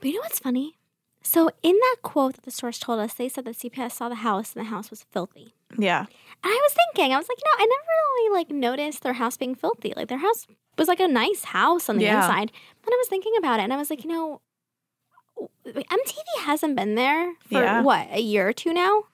But 0.00 0.08
you 0.08 0.14
know 0.14 0.20
what's 0.20 0.38
funny? 0.38 0.76
So 1.22 1.50
in 1.62 1.72
that 1.74 1.96
quote 2.02 2.34
that 2.34 2.44
the 2.44 2.50
source 2.50 2.78
told 2.78 3.00
us, 3.00 3.14
they 3.14 3.28
said 3.30 3.46
that 3.46 3.56
CPS 3.56 3.92
saw 3.92 4.08
the 4.10 4.16
house 4.16 4.52
and 4.54 4.64
the 4.64 4.68
house 4.70 4.90
was 4.90 5.04
filthy. 5.10 5.54
Yeah. 5.78 6.00
And 6.00 6.08
I 6.44 6.60
was 6.62 6.74
thinking, 6.74 7.14
I 7.14 7.16
was 7.18 7.26
like, 7.28 7.38
you 7.38 7.50
know, 7.50 7.64
I 7.64 7.66
never 7.66 7.82
really 7.88 8.38
like 8.38 8.50
noticed 8.50 9.02
their 9.02 9.14
house 9.14 9.36
being 9.38 9.54
filthy. 9.54 9.94
Like 9.96 10.08
their 10.08 10.18
house 10.18 10.46
was 10.76 10.86
like 10.86 11.00
a 11.00 11.08
nice 11.08 11.44
house 11.44 11.88
on 11.88 11.96
the 11.96 12.04
Yeah. 12.04 12.16
inside. 12.16 12.52
Then 12.84 12.92
I 12.92 12.96
was 12.98 13.08
thinking 13.08 13.32
about 13.38 13.58
it 13.58 13.62
and 13.62 13.72
I 13.72 13.76
was 13.76 13.88
like, 13.88 14.04
you 14.04 14.10
know, 14.10 14.40
MTV 15.66 16.22
hasn't 16.40 16.76
been 16.76 16.94
there 16.94 17.34
for 17.48 17.62
Yeah. 17.62 17.82
what, 17.82 18.08
a 18.10 18.20
year 18.20 18.48
or 18.48 18.52
two 18.52 18.72
now? 18.72 19.04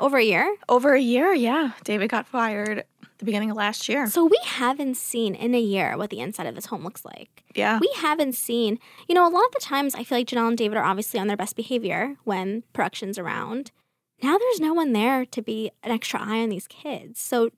Over 0.00 0.18
a 0.18 0.24
year? 0.24 0.56
Over 0.68 0.94
a 0.94 1.00
year, 1.00 1.32
yeah. 1.34 1.72
David 1.84 2.08
got 2.10 2.26
fired 2.26 2.84
the 3.18 3.24
beginning 3.24 3.50
of 3.50 3.56
last 3.56 3.88
year. 3.88 4.06
So 4.06 4.24
we 4.26 4.38
haven't 4.44 4.96
seen 4.96 5.34
in 5.34 5.52
a 5.54 5.60
year 5.60 5.96
what 5.98 6.10
the 6.10 6.20
inside 6.20 6.46
of 6.46 6.54
this 6.54 6.66
home 6.66 6.84
looks 6.84 7.04
like. 7.04 7.42
Yeah. 7.56 7.78
We 7.80 7.90
haven't 7.96 8.34
seen, 8.34 8.78
you 9.08 9.14
know, 9.14 9.26
a 9.26 9.28
lot 9.30 9.44
of 9.44 9.52
the 9.52 9.60
times 9.60 9.96
I 9.96 10.04
feel 10.04 10.18
like 10.18 10.28
Jenelle 10.28 10.46
and 10.48 10.56
David 10.56 10.78
are 10.78 10.84
obviously 10.84 11.18
on 11.18 11.26
their 11.26 11.36
best 11.36 11.56
behavior 11.56 12.14
when 12.22 12.62
production's 12.72 13.18
around. 13.18 13.72
Now 14.22 14.38
there's 14.38 14.60
no 14.60 14.72
one 14.72 14.92
there 14.92 15.24
to 15.26 15.42
be 15.42 15.72
an 15.82 15.90
extra 15.90 16.20
eye 16.20 16.42
on 16.42 16.48
these 16.48 16.68
kids. 16.68 17.20
So 17.20 17.50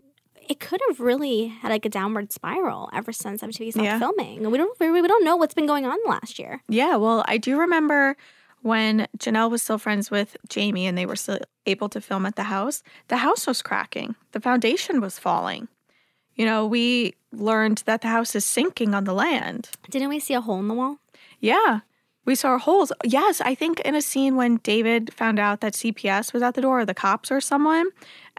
it 0.51 0.59
could 0.61 0.81
have 0.89 0.99
really 1.01 1.47
had 1.47 1.71
like 1.71 1.87
a 1.87 1.89
downward 1.89 2.33
spiral 2.33 2.91
ever 2.93 3.13
since 3.13 3.41
MTV 3.43 3.71
stopped 3.71 3.85
Yeah. 3.85 3.99
filming. 3.99 4.51
We 4.51 4.59
don't 4.59 4.79
we, 4.81 4.91
we 4.91 5.07
don't 5.09 5.25
know 5.25 5.37
what's 5.37 5.55
been 5.55 5.67
going 5.67 5.87
on 5.87 5.99
last 6.07 6.39
year. 6.39 6.61
Yeah, 6.69 6.97
well, 6.97 7.25
I 7.29 7.39
do 7.39 7.59
remember 7.59 8.17
when 8.63 9.07
Jenelle 9.17 9.51
was 9.51 9.63
still 9.63 9.79
friends 9.79 10.11
with 10.11 10.37
Jamie 10.49 10.87
and 10.87 10.99
they 10.99 11.07
were 11.07 11.17
still 11.17 11.39
able 11.67 11.89
to 11.91 12.01
film 12.01 12.27
at 12.27 12.37
the 12.37 12.43
house, 12.45 12.83
the 13.09 13.19
house 13.19 13.47
was 13.47 13.63
cracking. 13.63 14.17
The 14.33 14.41
foundation 14.41 15.01
was 15.01 15.19
falling. 15.19 15.69
You 16.35 16.45
know, 16.47 16.67
we 16.67 17.15
learned 17.33 17.83
that 17.87 18.01
the 18.03 18.09
house 18.09 18.35
is 18.35 18.45
sinking 18.45 18.95
on 18.95 19.05
the 19.05 19.15
land. 19.15 19.71
Didn't 19.91 20.09
we 20.11 20.21
see 20.21 20.35
a 20.35 20.41
hole 20.41 20.59
in 20.59 20.69
the 20.69 20.75
wall? 20.75 20.99
Yeah. 21.39 21.81
We 22.27 22.35
saw 22.35 22.59
holes. 22.59 22.93
Yes, 23.03 23.41
I 23.41 23.55
think 23.55 23.81
in 23.81 23.95
a 23.95 24.03
scene 24.03 24.37
when 24.37 24.57
David 24.63 25.13
found 25.15 25.39
out 25.39 25.61
that 25.61 25.73
CPS 25.73 26.33
was 26.35 26.43
at 26.43 26.55
the 26.55 26.61
door, 26.61 26.81
or 26.81 26.85
the 26.85 26.95
cops 26.95 27.31
or 27.31 27.41
someone, 27.41 27.89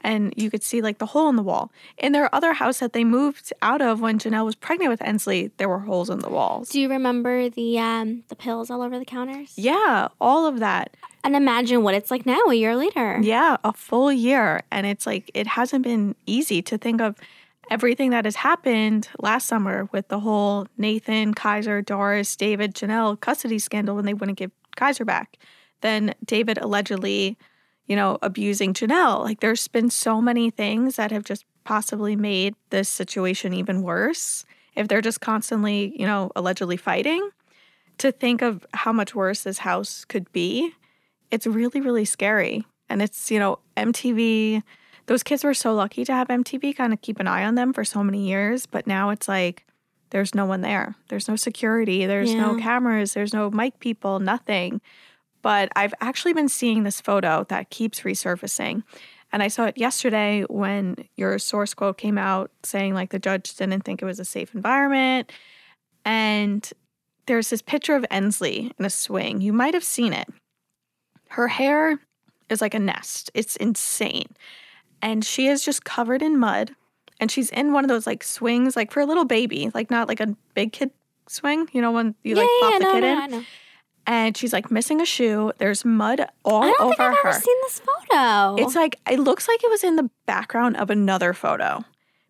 and 0.02 0.34
you 0.36 0.50
could 0.50 0.64
see 0.64 0.82
like 0.82 0.98
the 0.98 1.06
hole 1.08 1.30
in 1.30 1.36
the 1.36 1.44
wall. 1.44 1.72
In 1.98 2.12
their 2.12 2.34
other 2.34 2.54
house 2.54 2.80
that 2.80 2.94
they 2.94 3.04
moved 3.04 3.54
out 3.62 3.82
of 3.82 4.02
when 4.02 4.20
Jenelle 4.20 4.46
was 4.46 4.56
pregnant 4.56 4.90
with 4.90 5.02
Ensley, 5.02 5.52
there 5.58 5.70
were 5.70 5.80
holes 5.80 6.10
in 6.10 6.20
the 6.20 6.30
walls. 6.30 6.70
Do 6.70 6.80
you 6.80 6.90
remember 6.90 7.50
the 7.50 7.80
um 7.80 8.24
the 8.28 8.36
pills 8.36 8.70
all 8.70 8.82
over 8.82 9.00
the 9.00 9.06
counters? 9.06 9.54
Yeah, 9.56 10.10
all 10.20 10.46
of 10.46 10.60
that. 10.60 10.96
And 11.24 11.36
imagine 11.36 11.84
what 11.84 11.94
it's 11.94 12.10
like 12.10 12.26
now 12.26 12.40
a 12.50 12.54
year 12.54 12.76
later. 12.76 13.20
Yeah, 13.22 13.58
a 13.64 13.74
full 13.74 14.12
year. 14.12 14.64
And 14.72 14.88
it's 14.88 15.06
like, 15.06 15.30
it 15.34 15.46
hasn't 15.46 15.84
been 15.84 16.16
easy 16.26 16.62
to 16.64 16.78
think 16.78 17.00
of 17.00 17.16
everything 17.70 18.10
that 18.10 18.26
has 18.26 18.38
happened 18.38 19.08
last 19.20 19.48
summer 19.48 19.88
with 19.92 20.08
the 20.08 20.20
whole 20.20 20.68
Nathan, 20.78 21.34
Kaiser, 21.34 21.82
Doris, 21.82 22.36
David, 22.36 22.74
Jenelle 22.74 23.20
custody 23.20 23.60
scandal 23.60 23.96
when 23.96 24.06
they 24.06 24.14
wouldn't 24.14 24.38
give 24.38 24.52
Kaiser 24.76 25.06
back. 25.06 25.38
Then 25.82 26.16
David 26.26 26.58
allegedly, 26.58 27.38
you 27.92 27.96
know, 27.96 28.18
abusing 28.22 28.74
Jenelle. 28.74 29.22
Like, 29.24 29.42
there's 29.42 29.68
been 29.68 29.90
so 29.90 30.22
many 30.22 30.50
things 30.50 30.96
that 30.96 31.12
have 31.12 31.26
just 31.26 31.46
possibly 31.64 32.16
made 32.16 32.56
this 32.72 32.90
situation 32.90 33.54
even 33.54 33.84
worse. 33.84 34.46
If 34.76 34.88
they're 34.88 35.02
just 35.02 35.22
constantly, 35.22 35.94
you 36.00 36.08
know, 36.08 36.32
allegedly 36.36 36.78
fighting, 36.78 37.30
to 38.02 38.12
think 38.12 38.42
of 38.42 38.66
how 38.74 38.92
much 38.92 39.14
worse 39.14 39.44
this 39.44 39.60
house 39.60 40.06
could 40.06 40.32
be 40.32 40.74
it's 41.30 41.48
really 41.48 41.80
really 41.80 42.06
scary 42.06 42.66
and 42.90 43.02
it's 43.02 43.32
you 43.32 43.40
know 43.40 43.60
mtv 43.78 44.62
those 45.06 45.24
kids 45.24 45.44
were 45.44 45.54
so 45.54 45.74
lucky 45.74 46.04
to 46.04 46.14
have 46.14 46.28
mtv 46.28 46.76
kind 46.76 46.94
of 46.94 47.02
keep 47.02 47.20
an 47.20 47.28
eye 47.28 47.46
on 47.46 47.56
them 47.56 47.74
for 47.74 47.84
so 47.84 48.04
many 48.04 48.28
years 48.28 48.66
but 48.66 48.88
now 48.88 49.10
it's 49.10 49.28
like 49.28 49.66
there's 50.10 50.36
no 50.36 50.46
one 50.46 50.62
there 50.62 50.96
there's 51.10 51.28
no 51.28 51.36
security 51.36 52.06
there's 52.06 52.34
no 52.34 52.58
cameras 52.58 53.14
there's 53.14 53.34
no 53.34 53.50
mic 53.50 53.80
people 53.80 54.20
nothing 54.20 54.82
but 55.42 55.70
i've 55.76 55.94
actually 56.02 56.34
been 56.34 56.50
seeing 56.50 56.84
this 56.84 57.02
photo 57.02 57.46
that 57.50 57.70
keeps 57.70 58.02
resurfacing 58.02 58.84
and 59.32 59.42
i 59.42 59.48
saw 59.48 59.66
it 59.66 59.78
yesterday 59.78 60.44
when 60.50 60.96
your 61.16 61.38
source 61.40 61.74
quote 61.74 61.98
came 61.98 62.18
out 62.18 62.52
saying 62.64 62.94
like 62.94 63.12
the 63.12 63.20
judge 63.20 63.56
didn't 63.56 63.82
think 63.82 64.02
it 64.02 64.06
was 64.06 64.20
a 64.20 64.26
safe 64.26 64.54
environment 64.54 65.32
and 66.06 66.72
there's 67.28 67.50
this 67.50 67.62
picture 67.62 67.96
of 67.96 68.06
ensley 68.10 68.72
in 68.78 68.86
a 68.86 68.90
swing 68.90 69.42
you 69.42 69.54
might 69.54 69.74
have 69.74 69.84
seen 69.84 70.14
it 70.14 70.28
her 71.30 71.48
hair 71.48 72.00
is 72.52 72.62
like 72.62 72.74
a 72.74 72.80
nest. 72.80 73.32
It's 73.34 73.56
insane. 73.56 74.36
And 75.02 75.26
she 75.26 75.48
is 75.48 75.64
just 75.64 75.84
covered 75.84 76.22
in 76.22 76.38
mud. 76.38 76.72
And 77.20 77.32
she's 77.32 77.50
in 77.52 77.72
one 77.72 77.86
of 77.86 77.88
those 77.88 78.06
like 78.06 78.24
swings, 78.24 78.76
like 78.76 78.92
for 78.92 79.00
a 79.00 79.06
little 79.06 79.26
baby, 79.26 79.72
like 79.74 79.90
not 79.90 80.08
like 80.08 80.20
a 80.20 80.36
big 80.54 80.74
kid 80.74 80.92
swing, 81.28 81.68
you 81.72 81.82
know, 81.82 81.92
when 81.92 82.16
you 82.24 82.36
like 82.36 82.48
yeah, 82.48 82.60
pop 82.62 82.72
yeah, 82.74 82.80
the 82.80 82.84
no, 82.84 82.94
kid 82.94 83.32
no, 83.32 83.38
in. 83.38 83.46
And 84.12 84.36
she's 84.36 84.52
like 84.52 84.70
missing 84.70 85.00
a 85.00 85.06
shoe. 85.06 85.54
There's 85.58 85.86
mud 85.86 86.28
all 86.44 86.64
over 86.64 86.68
her. 86.68 86.74
I 86.74 86.76
don't 86.78 86.90
think 86.90 87.00
I've 87.00 87.16
her. 87.16 87.30
ever 87.30 87.40
seen 87.40 87.56
this 87.64 87.80
photo. 87.80 88.56
It's 88.62 88.76
like 88.76 89.00
it 89.10 89.20
looks 89.20 89.48
like 89.48 89.64
it 89.64 89.70
was 89.70 89.84
in 89.86 89.96
the 89.96 90.10
background 90.26 90.76
of 90.76 90.90
another 90.90 91.34
photo 91.34 91.86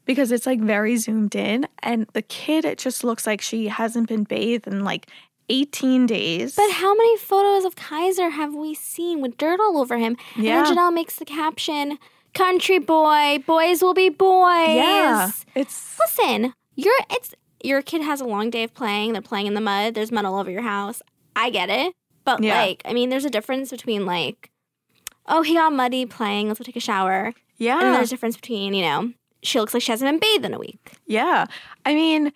because 0.06 0.32
it's 0.32 0.46
like 0.46 0.60
very 0.62 0.96
zoomed 0.98 1.34
in 1.36 1.68
and 1.82 2.06
the 2.14 2.22
kid 2.22 2.66
it 2.66 2.78
just 2.78 3.04
looks 3.04 3.26
like 3.26 3.42
she 3.42 3.68
hasn't 3.68 4.08
been 4.08 4.24
bathed 4.26 4.68
in 4.68 4.84
like 4.84 5.08
18 5.50 6.06
days. 6.06 6.56
But 6.56 6.72
how 6.72 6.94
many 6.96 7.18
photos 7.18 7.66
of 7.66 7.76
Kaiser 7.76 8.30
have 8.30 8.54
we 8.54 8.74
seen 8.76 9.20
with 9.20 9.38
dirt 9.38 9.60
all 9.60 9.78
over 9.78 9.98
him? 9.98 10.18
Yeah. 10.36 10.60
And 10.60 10.68
then 10.68 10.78
Jenelle 10.78 10.94
makes 10.94 11.16
the 11.16 11.26
caption, 11.26 11.98
"Country 12.36 12.78
boy, 12.78 13.44
boys 13.46 13.82
will 13.82 13.96
be 13.96 14.10
boys." 14.10 14.76
yeah. 14.76 15.32
It's 15.56 15.98
Listen, 16.00 16.54
your 16.76 16.94
it's 17.10 17.34
your 17.64 17.82
kid 17.82 18.02
has 18.02 18.22
a 18.22 18.26
long 18.26 18.50
day 18.50 18.64
of 18.64 18.74
playing. 18.74 19.14
They're 19.14 19.22
playing 19.22 19.48
in 19.48 19.56
the 19.56 19.62
mud. 19.62 19.94
There's 19.96 20.12
mud 20.12 20.26
all 20.26 20.40
over 20.40 20.52
your 20.52 20.62
house. 20.62 21.02
I 21.42 21.50
get 21.50 21.70
it, 21.70 21.94
but 22.24 22.44
Yeah. 22.44 22.60
like, 22.62 22.82
I 22.86 22.94
mean, 22.94 23.10
there's 23.10 23.26
a 23.26 23.30
difference 23.30 23.72
between 23.72 24.06
like, 24.06 24.52
oh, 25.28 25.42
he 25.42 25.54
got 25.56 25.74
muddy 25.74 26.06
playing. 26.06 26.48
Let's 26.48 26.60
go 26.60 26.64
take 26.64 26.76
a 26.76 26.80
shower. 26.80 27.34
yeah. 27.58 27.80
And 27.80 27.96
there's 27.96 28.10
a 28.10 28.12
difference 28.12 28.36
between 28.36 28.74
you 28.74 28.84
know, 28.84 29.12
she 29.44 29.60
looks 29.60 29.74
like 29.74 29.84
she 29.84 29.92
hasn't 29.92 30.10
been 30.10 30.20
bathed 30.20 30.46
in 30.46 30.54
a 30.54 30.60
week. 30.60 30.92
Yeah. 31.08 31.46
I 31.86 31.94
mean, 31.94 32.32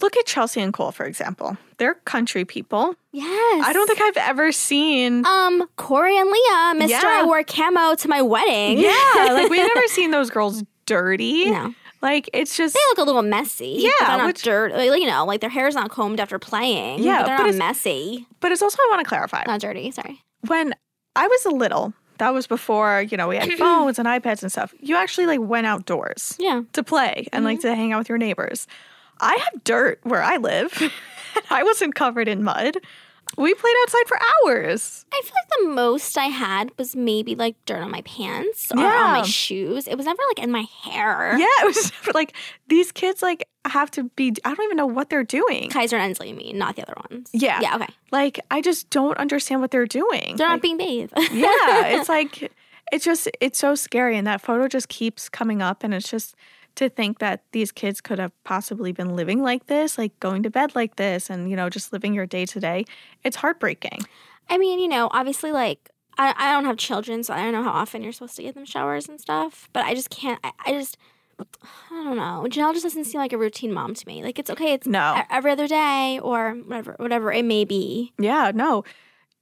look 0.00 0.16
at 0.16 0.26
Chelsea 0.26 0.60
and 0.60 0.72
Cole, 0.72 0.92
for 0.92 1.06
example. 1.06 1.56
They're 1.78 1.94
country 1.94 2.44
people. 2.44 2.94
Yes. 3.12 3.64
I 3.66 3.72
don't 3.72 3.86
think 3.86 4.00
I've 4.00 4.16
ever 4.16 4.50
seen. 4.52 5.24
Um, 5.26 5.68
Corey 5.76 6.16
and 6.18 6.28
Leah, 6.30 6.74
Mr. 6.86 6.88
Yeah. 6.90 7.02
I 7.04 7.24
wore 7.24 7.42
camo 7.44 7.94
to 7.94 8.08
my 8.08 8.22
wedding. 8.22 8.78
yeah. 8.78 9.32
Like, 9.32 9.50
we've 9.50 9.66
never 9.74 9.86
seen 9.88 10.10
those 10.10 10.30
girls 10.30 10.62
dirty. 10.86 11.50
No. 11.50 11.74
Like, 12.04 12.28
it's 12.34 12.54
just. 12.54 12.74
They 12.74 12.80
look 12.90 12.98
a 12.98 13.02
little 13.02 13.22
messy. 13.22 13.76
Yeah, 13.78 13.90
but 13.98 14.06
they're 14.08 14.18
not 14.18 14.26
which- 14.26 14.42
dirt. 14.42 14.72
Like, 14.74 15.00
you 15.00 15.06
know, 15.06 15.24
like 15.24 15.40
their 15.40 15.48
hair's 15.48 15.74
not 15.74 15.90
combed 15.90 16.20
after 16.20 16.38
playing. 16.38 17.02
Yeah, 17.02 17.22
but 17.22 17.26
they're 17.26 17.36
but 17.38 17.46
not 17.46 17.54
messy. 17.54 18.26
But 18.40 18.52
it's 18.52 18.60
also, 18.60 18.76
I 18.78 18.88
want 18.90 19.00
to 19.02 19.08
clarify. 19.08 19.42
Not 19.46 19.60
dirty. 19.60 19.90
Sorry. 19.90 20.20
when 20.46 20.74
I 21.16 21.26
was 21.26 21.46
a 21.46 21.50
little, 21.50 21.94
that 22.18 22.34
was 22.34 22.46
before, 22.46 23.00
you 23.02 23.16
know, 23.16 23.26
we 23.28 23.36
had 23.36 23.50
phones 23.58 23.98
and 23.98 24.06
iPads 24.06 24.42
and 24.42 24.52
stuff. 24.52 24.74
You 24.80 24.96
actually 24.96 25.26
like 25.26 25.40
went 25.40 25.66
outdoors 25.66 26.36
Yeah. 26.38 26.62
to 26.74 26.82
play 26.82 27.26
and 27.32 27.42
like 27.44 27.58
mm-hmm. 27.60 27.68
to 27.68 27.74
hang 27.74 27.92
out 27.92 27.98
with 28.00 28.08
your 28.10 28.18
neighbors. 28.18 28.66
I 29.20 29.36
have 29.36 29.64
dirt 29.64 30.00
where 30.02 30.22
I 30.22 30.36
live. 30.36 30.76
and 30.82 30.92
I 31.50 31.62
wasn't 31.62 31.94
covered 31.94 32.28
in 32.28 32.42
mud. 32.42 32.76
We 33.36 33.54
played 33.54 33.74
outside 33.82 34.06
for 34.06 34.18
hours. 34.46 35.04
I 35.12 35.20
feel 35.22 35.32
like 35.34 35.60
the 35.60 35.68
most 35.74 36.16
I 36.18 36.26
had 36.26 36.70
was 36.78 36.94
maybe 36.94 37.34
like 37.34 37.56
dirt 37.66 37.82
on 37.82 37.90
my 37.90 38.02
pants 38.02 38.70
or 38.72 38.78
on 38.78 39.12
my 39.12 39.22
shoes. 39.22 39.86
It 39.88 39.96
was 39.96 40.06
never 40.06 40.22
like 40.30 40.44
in 40.44 40.50
my 40.50 40.66
hair. 40.82 41.36
Yeah, 41.38 41.46
it 41.62 41.66
was 41.66 41.92
like 42.14 42.34
these 42.68 42.92
kids 42.92 43.22
like 43.22 43.48
have 43.64 43.90
to 43.92 44.04
be 44.16 44.34
I 44.44 44.54
don't 44.54 44.64
even 44.64 44.76
know 44.76 44.86
what 44.86 45.10
they're 45.10 45.24
doing. 45.24 45.70
Kaiser 45.70 45.96
and 45.96 46.04
Ensley, 46.04 46.30
you 46.30 46.34
mean, 46.34 46.58
not 46.58 46.76
the 46.76 46.82
other 46.82 46.94
ones. 47.10 47.30
Yeah. 47.32 47.60
Yeah, 47.60 47.76
okay. 47.76 47.92
Like 48.10 48.40
I 48.50 48.60
just 48.60 48.90
don't 48.90 49.16
understand 49.18 49.60
what 49.60 49.70
they're 49.70 49.86
doing. 49.86 50.36
They're 50.36 50.48
not 50.48 50.62
being 50.62 50.76
bathed. 50.76 51.12
yeah, 51.32 51.86
it's 51.86 52.08
like 52.08 52.52
it's 52.92 53.04
just 53.04 53.28
it's 53.40 53.58
so 53.58 53.74
scary 53.74 54.16
and 54.16 54.26
that 54.26 54.40
photo 54.40 54.68
just 54.68 54.88
keeps 54.88 55.28
coming 55.28 55.62
up 55.62 55.82
and 55.82 55.94
it's 55.94 56.08
just 56.08 56.34
to 56.76 56.88
think 56.88 57.18
that 57.20 57.42
these 57.52 57.70
kids 57.72 58.00
could 58.00 58.18
have 58.18 58.32
possibly 58.44 58.92
been 58.92 59.14
living 59.16 59.42
like 59.42 59.66
this, 59.66 59.96
like 59.98 60.18
going 60.20 60.42
to 60.42 60.50
bed 60.50 60.74
like 60.74 60.96
this 60.96 61.30
and 61.30 61.48
you 61.50 61.56
know 61.56 61.68
just 61.70 61.92
living 61.92 62.14
your 62.14 62.26
day 62.26 62.44
to 62.46 62.60
day. 62.60 62.84
It's 63.22 63.36
heartbreaking. 63.36 64.00
I 64.50 64.58
mean, 64.58 64.78
you 64.78 64.88
know, 64.88 65.08
obviously, 65.12 65.52
like, 65.52 65.90
I, 66.18 66.34
I 66.36 66.52
don't 66.52 66.64
have 66.66 66.76
children, 66.76 67.22
so 67.24 67.32
I 67.32 67.42
don't 67.42 67.52
know 67.52 67.62
how 67.62 67.70
often 67.72 68.02
you're 68.02 68.12
supposed 68.12 68.36
to 68.36 68.42
give 68.42 68.54
them 68.54 68.64
showers 68.66 69.08
and 69.08 69.20
stuff, 69.20 69.68
but 69.72 69.84
I 69.86 69.94
just 69.94 70.10
can't, 70.10 70.38
I, 70.44 70.52
I 70.66 70.72
just, 70.72 70.98
I 71.40 71.44
don't 72.04 72.16
know. 72.16 72.44
Jenelle 72.48 72.72
just 72.72 72.84
doesn't 72.84 73.04
seem 73.04 73.20
like 73.20 73.32
a 73.32 73.38
routine 73.38 73.72
mom 73.72 73.94
to 73.94 74.06
me. 74.06 74.22
Like, 74.22 74.38
it's 74.38 74.50
okay, 74.50 74.74
it's 74.74 74.86
No. 74.86 75.22
every 75.30 75.50
other 75.50 75.66
day 75.66 76.20
or 76.22 76.52
whatever, 76.66 76.94
whatever 76.98 77.32
it 77.32 77.44
may 77.44 77.64
be. 77.64 78.12
Yeah, 78.18 78.52
no. 78.54 78.84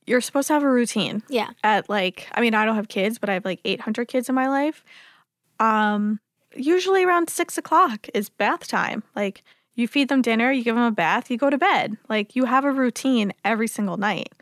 You're 0.07 0.21
supposed 0.21 0.49
to 0.49 0.55
have 0.55 0.63
a 0.63 0.71
routine. 0.71 1.23
Yeah. 1.29 1.51
at 1.63 1.89
like 1.91 2.27
I 2.33 2.41
mean 2.41 2.55
I 2.55 2.65
don't 2.65 2.75
have 2.77 2.89
kids, 2.89 3.19
but 3.19 3.29
I 3.29 3.35
have 3.35 3.45
like 3.45 3.61
800 3.65 4.09
kids 4.09 4.29
in 4.29 4.35
my 4.35 4.49
life. 4.49 4.83
Um, 5.61 6.19
usually 6.57 7.05
around 7.05 7.31
six 7.31 7.59
o'clock 7.59 8.09
is 8.15 8.29
bath 8.29 8.67
time. 8.67 9.03
Like 9.15 9.43
you 9.75 9.89
feed 9.89 10.09
them 10.09 10.23
dinner, 10.23 10.53
you 10.53 10.65
give 10.65 10.75
them 10.75 10.85
a 10.85 10.91
bath, 10.91 11.31
you 11.31 11.37
go 11.37 11.51
to 11.51 11.59
bed. 11.59 11.97
Like 12.09 12.37
you 12.37 12.45
have 12.45 12.65
a 12.65 12.73
routine 12.73 13.33
every 13.45 13.69
single 13.69 13.97
night. 13.97 14.33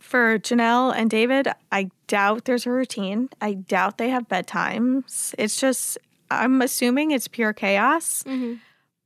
For 0.00 0.38
Jenelle 0.38 0.94
and 0.94 1.08
David, 1.08 1.48
I 1.72 1.90
doubt 2.08 2.44
there's 2.44 2.66
a 2.66 2.70
routine. 2.70 3.30
I 3.40 3.54
doubt 3.54 3.96
they 3.96 4.10
have 4.10 4.28
bedtimes. 4.28 5.34
It's 5.38 5.58
just 5.58 5.98
I'm 6.30 6.60
assuming 6.62 7.10
it's 7.10 7.28
pure 7.28 7.52
chaos. 7.52 8.22
Mm-hmm. 8.24 8.54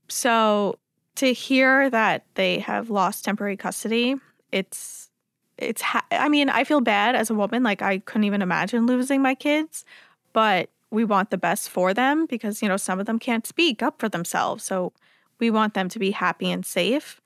So 0.08 0.78
to 1.16 1.32
hear 1.32 1.90
that 1.90 2.24
they 2.34 2.60
have 2.60 2.90
lost 2.90 3.24
temporary 3.24 3.56
custody, 3.56 4.16
it's 4.52 5.10
it's 5.56 5.82
ha- 5.82 6.06
I 6.10 6.28
mean, 6.28 6.48
I 6.48 6.64
feel 6.64 6.80
bad 6.80 7.16
as 7.16 7.30
a 7.30 7.34
woman 7.34 7.62
like 7.62 7.82
I 7.82 7.98
couldn't 7.98 8.24
even 8.24 8.42
imagine 8.42 8.86
losing 8.86 9.20
my 9.20 9.34
kids, 9.34 9.84
but 10.32 10.70
we 10.90 11.04
want 11.04 11.30
the 11.30 11.38
best 11.38 11.68
for 11.68 11.92
them 11.92 12.26
because, 12.26 12.62
you 12.62 12.68
know, 12.68 12.76
some 12.76 12.98
of 13.00 13.06
them 13.06 13.18
can't 13.18 13.46
speak 13.46 13.82
up 13.82 13.98
for 14.00 14.08
themselves. 14.08 14.64
So 14.64 14.92
we 15.38 15.50
want 15.50 15.74
them 15.74 15.88
to 15.90 15.98
be 15.98 16.12
happy 16.12 16.50
and 16.50 16.64
safe. 16.64 17.20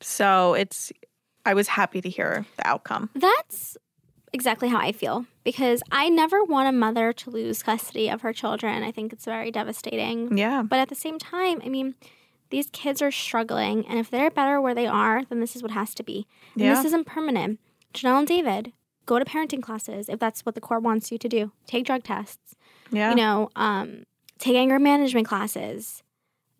So 0.00 0.54
it's, 0.54 0.92
I 1.46 1.54
was 1.54 1.68
happy 1.68 2.00
to 2.00 2.08
hear 2.08 2.46
the 2.56 2.66
outcome. 2.66 3.10
That's 3.14 3.76
exactly 4.32 4.68
how 4.68 4.78
I 4.78 4.92
feel 4.92 5.26
because 5.44 5.82
I 5.90 6.08
never 6.08 6.44
want 6.44 6.68
a 6.68 6.72
mother 6.72 7.12
to 7.12 7.30
lose 7.30 7.62
custody 7.62 8.08
of 8.08 8.22
her 8.22 8.32
children. 8.32 8.82
I 8.82 8.90
think 8.92 9.12
it's 9.12 9.24
very 9.24 9.50
devastating. 9.50 10.36
Yeah. 10.36 10.62
But 10.62 10.78
at 10.78 10.88
the 10.88 10.94
same 10.94 11.18
time, 11.18 11.60
I 11.64 11.68
mean, 11.68 11.94
these 12.50 12.68
kids 12.72 13.00
are 13.00 13.12
struggling, 13.12 13.86
and 13.86 14.00
if 14.00 14.10
they're 14.10 14.28
better 14.30 14.60
where 14.60 14.74
they 14.74 14.88
are, 14.88 15.22
then 15.24 15.38
this 15.38 15.54
is 15.54 15.62
what 15.62 15.70
has 15.70 15.94
to 15.94 16.02
be. 16.02 16.26
And 16.54 16.64
Yeah. 16.64 16.74
this 16.74 16.84
isn't 16.86 17.06
permanent. 17.06 17.60
Jenelle 17.94 18.18
and 18.18 18.26
David, 18.26 18.72
go 19.06 19.20
to 19.20 19.24
parenting 19.24 19.62
classes 19.62 20.08
if 20.08 20.18
that's 20.18 20.44
what 20.44 20.56
the 20.56 20.60
court 20.60 20.82
wants 20.82 21.12
you 21.12 21.18
to 21.18 21.28
do. 21.28 21.52
Take 21.66 21.84
drug 21.84 22.02
tests. 22.02 22.56
Yeah. 22.90 23.10
You 23.10 23.16
know, 23.16 23.50
um, 23.56 24.04
take 24.38 24.56
anger 24.56 24.78
management 24.78 25.26
classes. 25.26 26.02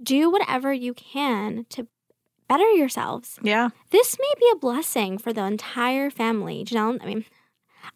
Do 0.03 0.31
whatever 0.31 0.73
you 0.73 0.95
can 0.95 1.67
to 1.71 1.87
better 2.49 2.69
yourselves. 2.73 3.39
yeah. 3.43 3.69
This 3.91 4.17
may 4.19 4.33
be 4.39 4.47
a 4.53 4.57
blessing 4.57 5.19
for 5.19 5.33
the 5.33 5.45
entire 5.45 6.11
family. 6.11 6.65
Jenelle, 6.65 6.99
I 7.03 7.07
mean, 7.07 7.25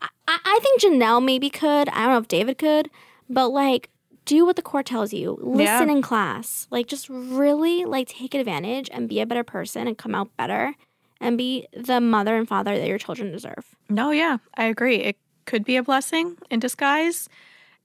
I, 0.03 0.09
I 0.29 0.39
I 0.45 0.59
think 0.63 0.81
Jenelle 0.83 1.25
maybe 1.25 1.51
could. 1.51 1.89
I 1.89 2.03
don't 2.05 2.11
know 2.13 2.19
if 2.19 2.29
David 2.29 2.59
could, 2.59 2.91
but 3.29 3.49
like, 3.49 3.91
do 4.27 4.45
what 4.47 4.57
the 4.57 4.63
court 4.63 4.87
tells 4.87 5.13
you. 5.13 5.39
Listen 5.43 5.91
in 5.91 6.03
class. 6.03 6.67
Like, 6.71 6.87
just 6.87 7.09
really 7.09 7.85
like 7.85 8.09
take 8.09 8.35
advantage 8.35 8.89
and 8.93 9.09
be 9.09 9.21
a 9.21 9.27
better 9.27 9.45
person 9.45 9.87
and 9.89 9.97
come 9.99 10.15
out 10.15 10.35
better 10.37 10.75
and 11.21 11.39
be 11.39 11.67
the 11.73 12.01
mother 12.01 12.37
and 12.37 12.47
father 12.47 12.77
that 12.79 12.87
your 12.87 12.99
children 12.99 13.33
deserve. 13.33 13.75
No, 13.89 14.11
yeah, 14.11 14.39
I 14.57 14.65
agree. 14.65 14.97
It 14.97 15.17
could 15.47 15.65
be 15.65 15.77
a 15.77 15.83
blessing 15.83 16.37
in 16.51 16.61
disguise. 16.61 17.29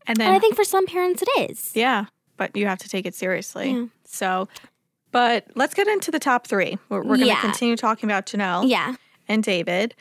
And 0.08 0.18
then 0.18 0.28
And 0.28 0.36
I 0.36 0.40
think 0.40 0.56
for 0.56 0.64
some 0.64 0.86
parents 0.86 1.22
it 1.22 1.50
is. 1.52 1.72
Yeah, 1.76 2.06
but 2.38 2.56
you 2.56 2.66
have 2.68 2.80
to 2.80 2.90
take 2.90 3.06
it 3.06 3.14
seriously. 3.16 3.72
Yeah. 3.72 3.86
So, 4.06 4.48
but 5.12 5.46
let's 5.56 5.74
get 5.74 5.88
into 5.88 6.12
the 6.12 6.20
top 6.20 6.48
three. 6.48 6.78
We're, 6.90 7.00
we're 7.00 7.04
going 7.18 7.20
to 7.22 7.26
Yeah. 7.28 7.42
continue 7.42 7.76
talking 7.76 8.10
about 8.10 8.26
Jenelle 8.26 8.68
Yeah. 8.68 8.96
and 9.28 9.44
David. 9.44 9.96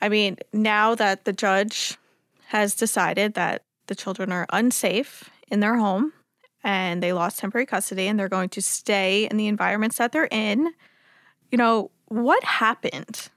I 0.00 0.08
mean, 0.08 0.36
now 0.52 0.94
that 0.94 1.24
the 1.24 1.32
judge 1.32 1.96
has 2.48 2.74
decided 2.74 3.34
that 3.34 3.62
the 3.86 3.94
children 3.94 4.32
are 4.32 4.46
unsafe 4.52 5.30
in 5.48 5.60
their 5.60 5.76
home 5.76 6.12
and 6.64 7.02
they 7.02 7.12
lost 7.12 7.38
temporary 7.38 7.66
custody 7.66 8.06
and 8.06 8.18
they're 8.18 8.28
going 8.28 8.48
to 8.50 8.62
stay 8.62 9.26
in 9.30 9.36
the 9.36 9.46
environments 9.46 9.96
that 9.98 10.12
they're 10.12 10.28
in, 10.30 10.70
you 11.50 11.58
know, 11.58 11.90
what 12.08 12.42
happened? 12.44 13.28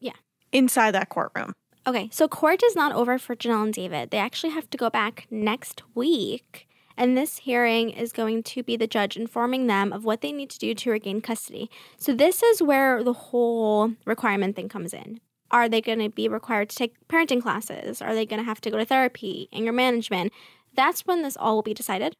Yeah. 0.00 0.12
Inside 0.52 0.92
that 0.92 1.08
courtroom. 1.10 1.52
Okay, 1.86 2.08
so 2.10 2.26
court 2.26 2.64
is 2.64 2.74
not 2.74 2.92
over 2.92 3.16
for 3.16 3.36
Jenelle 3.36 3.62
and 3.62 3.72
David. 3.72 4.10
They 4.10 4.18
actually 4.18 4.50
have 4.50 4.68
to 4.70 4.78
go 4.78 4.90
back 4.90 5.28
next 5.30 5.82
week. 5.94 6.66
And 6.96 7.16
this 7.16 7.38
hearing 7.38 7.90
is 7.90 8.12
going 8.12 8.42
to 8.44 8.62
be 8.62 8.76
the 8.76 8.88
judge 8.88 9.16
informing 9.16 9.66
them 9.68 9.92
of 9.92 10.04
what 10.04 10.20
they 10.20 10.32
need 10.32 10.50
to 10.50 10.58
do 10.58 10.74
to 10.74 10.90
regain 10.90 11.20
custody. 11.20 11.70
So, 11.96 12.12
this 12.12 12.42
is 12.42 12.62
where 12.62 13.04
the 13.04 13.12
whole 13.12 13.92
requirement 14.04 14.56
thing 14.56 14.68
comes 14.68 14.92
in. 14.92 15.20
Are 15.50 15.68
they 15.68 15.80
going 15.80 16.00
to 16.00 16.08
be 16.08 16.26
required 16.26 16.70
to 16.70 16.76
take 16.76 17.06
parenting 17.06 17.40
classes? 17.40 18.02
Are 18.02 18.14
they 18.14 18.26
going 18.26 18.40
to 18.40 18.46
have 18.46 18.60
to 18.62 18.70
go 18.70 18.78
to 18.78 18.84
therapy, 18.84 19.48
anger 19.52 19.72
management? 19.72 20.32
That's 20.74 21.02
when 21.02 21.22
this 21.22 21.36
all 21.36 21.56
will 21.56 21.62
be 21.62 21.74
decided. 21.74 22.14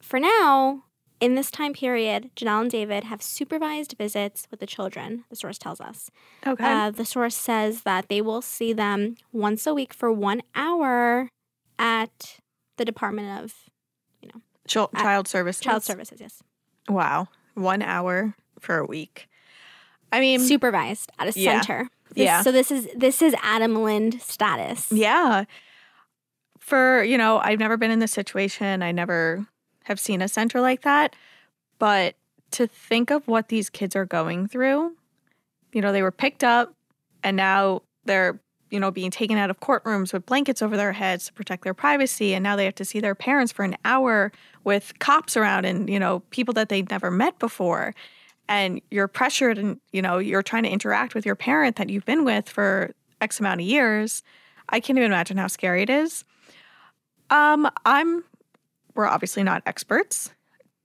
For 0.00 0.18
now, 0.18 0.84
in 1.20 1.34
this 1.34 1.50
time 1.50 1.72
period, 1.72 2.30
Jenelle 2.36 2.62
and 2.62 2.70
David 2.70 3.04
have 3.04 3.22
supervised 3.22 3.94
visits 3.98 4.46
with 4.50 4.60
the 4.60 4.66
children, 4.66 5.24
the 5.30 5.36
source 5.36 5.58
tells 5.58 5.80
us. 5.80 6.10
Okay. 6.46 6.64
Uh, 6.64 6.90
the 6.90 7.04
source 7.04 7.34
says 7.34 7.82
that 7.82 8.08
they 8.08 8.20
will 8.20 8.42
see 8.42 8.72
them 8.72 9.16
once 9.32 9.66
a 9.66 9.72
week 9.74 9.94
for 9.94 10.12
one 10.12 10.42
hour 10.54 11.30
at 11.78 12.38
the 12.76 12.84
Department 12.84 13.42
of 13.44 13.54
Chil- 14.68 14.90
child 14.96 15.28
services. 15.28 15.62
Child 15.62 15.84
Services. 15.84 16.20
Yes, 16.20 16.42
Wow. 16.88 17.28
One 17.54 17.82
hour 17.82 18.34
for 18.58 18.78
a 18.78 18.84
week. 18.84 19.28
I 20.12 20.18
mean, 20.20 20.40
supervised 20.40 21.12
at 21.20 21.28
a 21.34 21.38
Yeah. 21.40 21.60
center. 21.60 21.88
This- 22.10 22.24
Yeah. 22.24 22.42
So 22.42 22.50
this 22.52 22.70
is 22.72 22.88
this 22.96 23.22
is 23.22 23.34
Adam 23.42 23.76
Lind 23.82 24.20
status. 24.20 24.90
yeah. 24.90 25.44
For, 26.58 27.04
you 27.04 27.16
know, 27.16 27.38
I've 27.38 27.60
never 27.60 27.76
been 27.76 27.92
in 27.92 28.00
this 28.00 28.10
situation. 28.10 28.82
I 28.82 28.90
never 28.90 29.46
have 29.86 30.00
seen 30.00 30.20
a 30.20 30.28
center 30.28 30.60
like 30.60 30.82
that. 30.82 31.14
But 31.78 32.16
to 32.52 32.66
think 32.66 33.10
of 33.10 33.28
what 33.28 33.48
these 33.48 33.70
kids 33.70 33.94
are 33.94 34.04
going 34.04 34.48
through, 34.48 34.96
you 35.72 35.80
know, 35.80 35.92
they 35.92 36.02
were 36.02 36.10
picked 36.10 36.42
up 36.42 36.74
and 37.22 37.36
now 37.36 37.82
they're, 38.04 38.40
you 38.70 38.80
know, 38.80 38.90
being 38.90 39.12
taken 39.12 39.38
out 39.38 39.48
of 39.48 39.60
courtrooms 39.60 40.12
with 40.12 40.26
blankets 40.26 40.60
over 40.60 40.76
their 40.76 40.92
heads 40.92 41.26
to 41.26 41.32
protect 41.32 41.62
their 41.62 41.74
privacy. 41.74 42.34
And 42.34 42.42
now 42.42 42.56
they 42.56 42.64
have 42.64 42.74
to 42.76 42.84
see 42.84 42.98
their 42.98 43.14
parents 43.14 43.52
for 43.52 43.64
an 43.64 43.76
hour 43.84 44.32
with 44.64 44.98
cops 44.98 45.36
around 45.36 45.66
and, 45.66 45.88
you 45.88 46.00
know, 46.00 46.20
people 46.30 46.52
that 46.54 46.68
they've 46.68 46.90
never 46.90 47.10
met 47.10 47.38
before. 47.38 47.94
And 48.48 48.80
you're 48.90 49.08
pressured 49.08 49.56
and, 49.56 49.78
you 49.92 50.02
know, 50.02 50.18
you're 50.18 50.42
trying 50.42 50.64
to 50.64 50.68
interact 50.68 51.14
with 51.14 51.24
your 51.24 51.36
parent 51.36 51.76
that 51.76 51.90
you've 51.90 52.04
been 52.04 52.24
with 52.24 52.48
for 52.48 52.92
X 53.20 53.38
amount 53.38 53.60
of 53.60 53.66
years. 53.66 54.24
I 54.68 54.80
can't 54.80 54.98
even 54.98 55.12
imagine 55.12 55.36
how 55.36 55.46
scary 55.46 55.82
it 55.82 55.90
is. 55.90 56.24
Um, 57.30 57.70
I'm 57.84 58.24
we're 58.96 59.06
obviously 59.06 59.42
not 59.42 59.62
experts. 59.66 60.30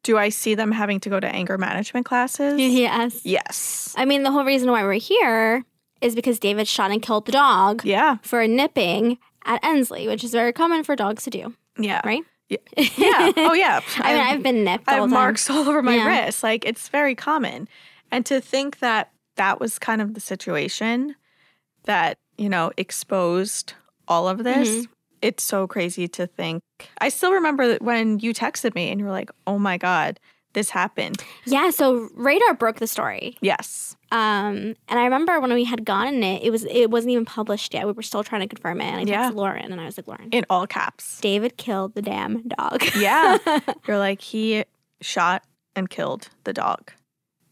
Do 0.04 0.18
I 0.18 0.30
see 0.30 0.56
them 0.56 0.72
having 0.72 1.00
to 1.02 1.10
go 1.10 1.20
to 1.20 1.28
anger 1.28 1.58
management 1.58 2.06
classes? 2.06 2.60
yes. 2.62 3.22
Yes. 3.24 3.94
I 3.98 4.06
mean, 4.06 4.24
the 4.24 4.32
whole 4.32 4.46
reason 4.46 4.72
why 4.72 4.84
we're 4.84 4.94
here 4.94 5.64
is 6.02 6.16
because 6.16 6.40
David 6.40 6.68
shot 6.68 6.90
and 6.92 7.02
killed 7.02 7.26
the 7.28 7.32
dog 7.32 7.86
Yeah. 7.86 8.18
for 8.24 8.48
nipping 8.48 9.20
at 9.46 9.64
Ensley, 9.64 10.08
which 10.08 10.24
is 10.24 10.32
very 10.32 10.52
common 10.54 10.84
for 10.84 10.96
dogs 10.96 11.24
to 11.26 11.30
do, 11.30 11.54
Yeah. 11.78 12.02
right? 12.04 12.24
Yeah. 12.50 12.58
yeah. 12.78 13.32
Oh 13.38 13.54
yeah. 13.54 13.80
I 13.98 14.14
mean, 14.14 14.22
I've 14.22 14.44
been 14.44 14.64
nipped 14.64 14.86
I 14.88 14.96
all 14.96 15.02
have 15.02 15.10
marks 15.12 15.50
all 15.50 15.70
over 15.70 15.82
my 15.84 15.96
Yeah. 15.96 16.08
wrist. 16.26 16.42
Like 16.44 16.66
it's 16.66 16.90
very 16.90 17.14
common. 17.16 17.68
And 18.12 18.26
to 18.26 18.42
think 18.42 18.80
that 18.80 19.12
that 19.36 19.60
was 19.60 19.80
kind 19.80 20.02
of 20.02 20.16
the 20.16 20.20
situation 20.20 21.16
that, 21.84 22.18
you 22.38 22.50
know, 22.50 22.72
exposed 22.78 23.74
all 24.08 24.28
of 24.28 24.44
this, 24.44 24.68
Mm-hmm. 24.70 24.92
It's 25.22 25.44
so 25.44 25.68
crazy 25.68 26.08
to 26.10 26.28
think. 26.28 26.62
I 27.00 27.10
still 27.10 27.34
remember 27.34 27.68
that 27.68 27.82
when 27.82 28.20
you 28.20 28.34
texted 28.34 28.76
me 28.76 28.90
and 28.90 29.00
you 29.00 29.06
were 29.06 29.12
like, 29.12 29.32
oh 29.48 29.60
my 29.60 29.78
God, 29.78 30.20
this 30.54 30.70
happened. 30.70 31.24
Yeah, 31.46 31.70
so 31.70 32.10
Radar 32.14 32.54
broke 32.56 32.80
the 32.80 32.88
story. 32.88 33.38
Yes. 33.42 33.96
Um, 34.12 34.76
and 34.90 35.00
I 35.00 35.06
remember 35.06 35.40
when 35.40 35.54
we 35.54 35.64
had 35.64 35.86
gotten 35.86 36.22
it, 36.24 36.44
it 36.44 36.50
was 36.50 36.66
it 36.66 36.92
wasn't 36.92 37.12
even 37.12 37.24
published 37.24 37.74
yet. 37.74 37.86
We 37.86 37.94
were 37.94 38.02
still 38.02 38.24
trying 38.24 38.42
to 38.42 38.48
confirm 38.48 38.82
it. 38.82 38.86
And 38.86 38.98
I 38.98 39.04
texted 39.04 39.08
Yeah. 39.08 39.30
Lauren 39.30 39.72
and 39.72 39.80
I 39.80 39.86
was 39.86 39.98
like, 39.98 40.08
Lauren, 40.08 40.30
In 40.32 40.46
all 40.50 40.68
caps. 40.68 41.22
David 41.22 41.56
killed 41.56 41.96
the 41.96 42.02
damn 42.02 42.48
dog. 42.50 42.84
Yeah. 42.98 43.38
You're 43.88 44.00
like, 44.00 44.20
he 44.22 44.66
shot 45.00 45.44
and 45.76 45.90
killed 45.90 46.28
the 46.44 46.52
dog. 46.52 46.92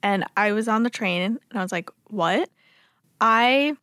And 0.04 0.26
I 0.36 0.52
was 0.52 0.68
on 0.68 0.84
the 0.84 0.90
train 0.90 1.22
and 1.50 1.60
I 1.60 1.62
was 1.62 1.72
like, 1.72 1.90
what? 2.08 2.50
I, 3.22 3.76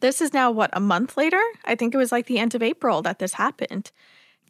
this 0.00 0.20
is 0.20 0.32
now 0.32 0.50
what, 0.50 0.70
a 0.72 0.80
month 0.80 1.16
later? 1.16 1.42
I 1.64 1.74
think 1.74 1.94
it 1.94 1.98
was 1.98 2.12
like 2.12 2.26
the 2.26 2.38
end 2.38 2.54
of 2.54 2.62
April 2.62 3.02
that 3.02 3.18
this 3.18 3.34
happened. 3.34 3.90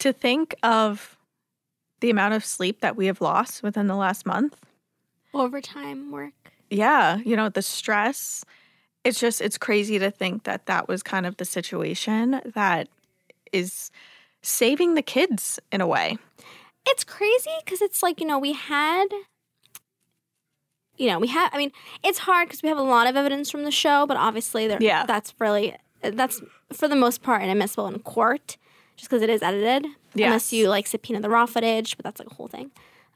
To 0.01 0.13
think 0.13 0.55
of 0.63 1.17
the 2.01 2.11
amount 2.11 2.35
of 2.35 2.45
sleep 2.45 2.81
that 2.81 2.97
we 2.97 3.07
have 3.07 3.21
lost 3.21 3.63
within 3.63 3.87
the 3.87 3.97
last 3.97 4.27
month. 4.27 4.57
Overtime 5.33 6.11
work. 6.11 6.35
Yeah. 6.71 7.19
You 7.19 7.37
know, 7.37 7.49
the 7.49 7.63
stress. 7.63 8.45
It's 9.05 9.21
just, 9.21 9.41
it's 9.41 9.57
crazy 9.57 9.99
to 9.99 10.11
think 10.11 10.45
that 10.45 10.67
that 10.67 10.89
was 10.89 11.03
kind 11.03 11.27
of 11.27 11.37
the 11.37 11.45
situation 11.45 12.41
that 12.55 12.89
is 13.53 13.91
saving 14.43 14.95
the 14.95 15.03
kids 15.03 15.59
in 15.73 15.81
a 15.81 15.87
way. 15.87 16.19
It's 16.87 17.05
crazy 17.05 17.51
because 17.65 17.81
it's 17.81 18.03
like, 18.03 18.21
you 18.21 18.27
know, 18.27 18.39
we 18.39 18.53
had 18.53 19.07
you 20.99 21.09
know, 21.09 21.19
we 21.19 21.29
have 21.29 21.51
I 21.53 21.59
mean, 21.59 21.73
it's 22.03 22.19
hard 22.19 22.49
because 22.49 22.63
we 22.63 22.69
have 22.69 22.79
a 22.79 22.83
lot 22.83 23.07
of 23.07 23.17
evidence 23.17 23.51
from 23.51 23.65
the 23.65 23.71
show, 23.71 24.07
but 24.07 24.17
obviously 24.17 24.67
there 24.67 24.79
Yeah. 24.81 25.05
that's 25.07 25.35
really 25.39 25.77
that's 26.03 26.41
for 26.73 26.89
the 26.89 26.97
most 26.97 27.23
part 27.23 27.43
inadmissible 27.43 27.87
in 27.89 27.99
court 28.01 28.57
just 28.97 29.11
because 29.11 29.23
it 29.23 29.31
is 29.31 29.43
edited. 29.43 29.87
Unless 30.29 30.53
you 30.53 30.69
like 30.69 30.87
subpoena 30.87 31.21
the 31.21 31.29
raw 31.29 31.45
footage, 31.47 31.97
but 31.97 32.05
that's 32.05 32.19
like 32.21 32.31
a 32.31 32.35
whole 32.35 32.49
thing. 32.49 32.71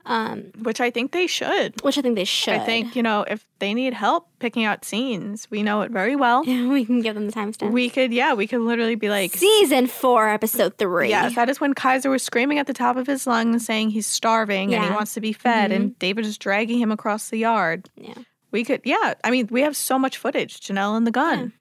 Um, 0.06 0.44
Which 0.62 0.80
I 0.80 0.90
think 0.90 1.12
they 1.12 1.26
should. 1.26 1.82
which 1.82 1.98
I 1.98 2.00
think 2.02 2.16
they 2.16 2.24
should. 2.24 2.54
I 2.54 2.64
think, 2.64 2.96
you 2.96 3.02
know, 3.02 3.22
if 3.28 3.46
they 3.58 3.74
need 3.74 3.92
help 3.92 4.28
picking 4.38 4.64
out 4.64 4.82
scenes, 4.84 5.46
we 5.50 5.62
know 5.62 5.82
it 5.82 5.90
very 5.90 6.16
well. 6.16 6.42
we 6.46 6.86
can 6.86 7.02
give 7.02 7.14
them 7.14 7.26
the 7.26 7.32
timestamp. 7.32 7.70
We 7.72 7.90
could, 7.90 8.10
yeah, 8.12 8.32
we 8.32 8.46
could 8.46 8.62
literally 8.62 8.94
be 8.94 9.10
like, 9.10 9.34
Season 9.36 9.86
four, 9.86 10.28
episode 10.30 10.78
three. 10.78 11.10
yes, 11.10 11.34
that 11.34 11.50
is 11.50 11.60
when 11.60 11.74
Kaiser 11.74 12.08
was 12.08 12.22
screaming 12.22 12.58
at 12.58 12.66
the 12.66 12.72
top 12.72 12.96
of 12.96 13.06
his 13.06 13.26
lungs 13.26 13.66
saying 13.66 13.90
he's 13.90 14.06
starving 14.06 14.72
and 14.74 14.82
he 14.82 14.88
Mm-hmm. 14.88 14.94
wants 14.96 15.12
to 15.14 15.20
be 15.20 15.32
fed, 15.34 15.70
and 15.70 15.96
David 15.98 16.24
is 16.24 16.38
dragging 16.38 16.78
him 16.80 16.90
across 16.90 17.28
the 17.28 17.38
yard. 17.38 17.90
Yeah. 17.94 18.14
We 18.52 18.64
could, 18.64 18.80
yeah, 18.84 19.14
I 19.22 19.30
mean, 19.30 19.48
we 19.50 19.60
have 19.60 19.76
so 19.76 19.98
much 19.98 20.16
footage, 20.16 20.60
Jenelle 20.60 20.96
and 20.96 21.06
the 21.06 21.10
gun, 21.12 21.52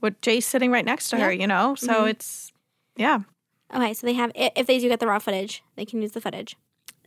with 0.00 0.20
Jay 0.22 0.38
sitting 0.40 0.70
right 0.70 0.84
next 0.84 1.08
to 1.10 1.18
her, 1.18 1.32
you 1.32 1.46
know? 1.48 1.74
So 1.74 2.04
Mhm. 2.04 2.10
it's, 2.10 2.52
yeah, 2.96 3.18
Okay, 3.74 3.92
so 3.92 4.06
they 4.06 4.12
have 4.14 4.30
if 4.36 4.68
they 4.68 4.78
do 4.78 4.88
get 4.88 5.00
the 5.00 5.08
raw 5.08 5.18
footage, 5.18 5.64
they 5.74 5.84
can 5.84 6.00
use 6.00 6.12
the 6.12 6.20
footage. 6.20 6.56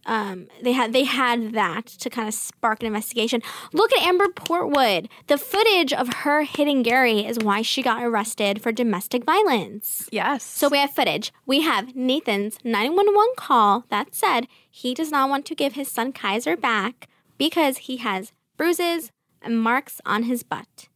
Um, 0.06 0.48
they 0.62 0.72
had 0.72 0.94
they 0.94 1.04
had 1.04 1.54
that 1.54 1.86
to 1.86 2.10
kind 2.10 2.28
of 2.28 2.34
spark 2.34 2.82
an 2.82 2.88
investigation. 2.88 3.42
Look 3.74 3.92
at 3.94 4.04
Amber 4.04 4.28
Portwood. 4.28 5.08
The 5.28 5.38
footage 5.38 5.94
of 5.94 6.08
her 6.10 6.44
hitting 6.44 6.84
Gary 6.84 7.26
is 7.26 7.40
why 7.40 7.62
she 7.62 7.82
got 7.82 8.04
arrested 8.04 8.62
for 8.62 8.72
domestic 8.72 9.24
violence. 9.24 10.10
Yes. 10.12 10.44
So 10.44 10.70
we 10.70 10.78
have 10.78 10.92
footage. 10.92 11.32
We 11.46 11.62
have 11.62 11.96
Nathan's 11.96 12.58
911 12.64 13.34
call 13.38 13.86
that 13.90 14.16
said 14.16 14.48
he 14.70 14.94
does 14.94 15.12
not 15.12 15.30
want 15.30 15.46
to 15.48 15.56
give 15.56 15.74
his 15.74 15.92
son 15.92 16.12
Kaiser 16.12 16.58
back 16.58 17.08
because 17.38 17.80
he 17.80 17.98
has 17.98 18.32
bruises 18.58 19.12
and 19.42 19.62
marks 19.62 20.02
on 20.06 20.24
his 20.24 20.44
butt. 20.44 20.88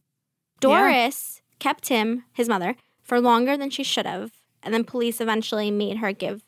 Doris 0.60 1.42
kept 1.58 1.88
him, 1.88 2.24
his 2.32 2.48
mother, 2.48 2.76
for 3.02 3.20
longer 3.20 3.56
than 3.56 3.70
she 3.70 3.82
should 3.82 4.06
have, 4.06 4.32
and 4.62 4.72
then 4.72 4.84
police 4.84 5.20
eventually 5.20 5.70
made 5.70 5.98
her 5.98 6.12
give 6.12 6.42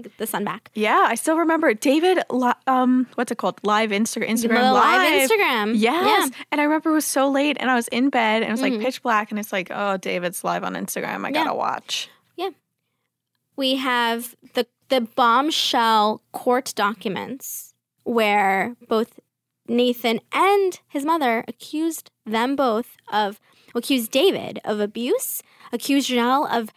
the, 0.00 0.10
the 0.18 0.26
son 0.26 0.44
back. 0.44 0.70
yeah, 0.74 1.04
I 1.08 1.14
still 1.14 1.36
remember 1.38 1.72
David. 1.74 2.18
Um, 2.66 3.06
what's 3.14 3.30
it 3.32 3.38
called? 3.38 3.58
Live 3.62 3.90
Insta- 3.90 4.26
Instagram 4.28 4.60
The 4.62 4.72
live. 4.72 5.30
Instagram. 5.30 5.72
Yes. 5.76 6.30
Yeah. 6.30 6.38
And 6.52 6.60
I 6.60 6.64
remember 6.64 6.90
it 6.90 6.94
was 6.94 7.04
so 7.04 7.28
late 7.30 7.56
and 7.60 7.70
I 7.70 7.74
was 7.74 7.88
in 7.88 8.10
bed 8.10 8.42
and 8.42 8.48
it 8.48 8.50
was 8.52 8.60
Mhm. 8.60 8.72
like 8.76 8.80
pitch 8.80 9.02
black 9.02 9.30
and 9.30 9.38
it's 9.38 9.52
like, 9.52 9.68
oh, 9.70 9.96
David's 9.96 10.44
live 10.44 10.64
on 10.64 10.74
Instagram. 10.74 11.24
I 11.24 11.28
Yeah. 11.28 11.44
gotta 11.44 11.54
watch. 11.54 12.08
Yeah. 12.36 12.50
We 13.56 13.76
have 13.76 14.34
the 14.54 14.66
the 14.88 15.00
bombshell 15.00 16.22
court 16.32 16.72
documents 16.76 17.74
where 18.04 18.76
both 18.88 19.18
Nathan 19.68 20.20
and 20.32 20.78
his 20.88 21.04
mother 21.04 21.44
accused 21.48 22.10
them 22.24 22.54
both 22.54 22.96
of 23.12 23.40
accused 23.74 24.12
David 24.12 24.60
of 24.64 24.78
abuse, 24.78 25.42
accused 25.72 26.08
Jenelle 26.08 26.48
of 26.50 26.70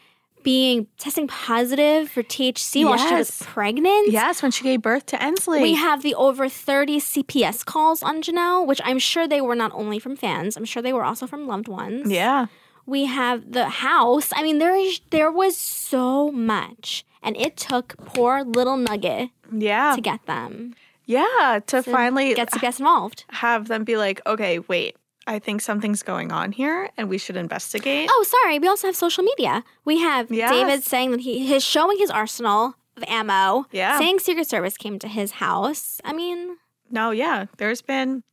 being 0.44 0.88
testing 0.98 1.28
positive 1.28 2.10
for 2.10 2.24
THC 2.24 2.86
while 2.86 2.98
she 2.98 3.14
was 3.14 3.30
Yes. 3.30 3.42
pregnant. 3.44 4.10
Yes, 4.12 4.42
when 4.42 4.52
she 4.52 4.64
gave 4.64 4.82
birth 4.82 5.06
to 5.08 5.22
Ensley. 5.22 5.62
We 5.62 5.76
have 5.76 6.02
the 6.02 6.16
over 6.16 6.48
30 6.50 7.00
CPS 7.00 7.64
calls 7.66 8.02
on 8.04 8.22
Jenelle, 8.22 8.66
which 8.66 8.82
I'm 8.84 9.00
sure 9.00 9.28
they 9.28 9.42
were 9.42 9.56
not 9.56 9.72
only 9.74 10.00
from 10.00 10.16
fans, 10.16 10.56
I'm 10.58 10.66
sure 10.66 10.82
they 10.82 10.94
were 10.94 11.04
also 11.04 11.28
from 11.28 11.48
loved 11.48 11.68
ones. 11.68 12.10
yeah. 12.10 12.48
We 12.86 13.06
have 13.06 13.52
the 13.52 13.70
house. 13.70 14.32
I 14.36 14.42
mean, 14.42 14.58
there 14.58 14.76
is 14.76 15.00
there 15.12 15.32
was 15.32 15.56
so 15.56 16.32
much, 16.32 17.06
and 17.22 17.38
it 17.38 17.56
took 17.56 17.96
poor 18.06 18.44
little 18.44 18.78
Nugget 18.78 19.30
Yeah. 19.52 19.94
to 19.96 20.02
get 20.02 20.26
them 20.26 20.74
yeah. 21.06 21.60
To 21.68 21.82
to 21.82 21.92
finally 21.92 22.34
get 22.34 22.52
CPS 22.52 22.80
involved. 22.80 23.26
have 23.30 23.68
them 23.68 23.84
be 23.84 23.96
like, 23.98 24.22
okay, 24.26 24.60
wait, 24.60 24.96
I 25.30 25.38
think 25.38 25.62
something's 25.62 26.02
going 26.02 26.32
on 26.32 26.52
here 26.52 26.90
and 26.98 27.08
we 27.08 27.20
should 27.20 27.38
investigate. 27.38 28.10
Oh, 28.12 28.26
sorry. 28.28 28.58
We 28.58 28.68
also 28.68 28.88
have 28.88 28.96
social 28.96 29.24
media. 29.24 29.64
We 29.86 30.00
have 30.00 30.32
Yes. 30.32 30.52
David 30.52 30.84
saying 30.84 31.12
that 31.12 31.20
he 31.20 31.54
is 31.54 31.64
showing 31.64 32.00
his 32.00 32.10
arsenal 32.10 32.74
of 32.98 33.04
ammo. 33.08 33.66
Yeah. 33.72 34.00
Saying 34.00 34.20
Secret 34.20 34.48
Service 34.48 34.76
came 34.76 34.98
to 34.98 35.08
his 35.08 35.34
house. 35.34 36.02
I 36.04 36.14
mean, 36.14 36.58
No, 36.90 37.12
yeah. 37.12 37.46
There's 37.58 37.84
been 37.84 38.24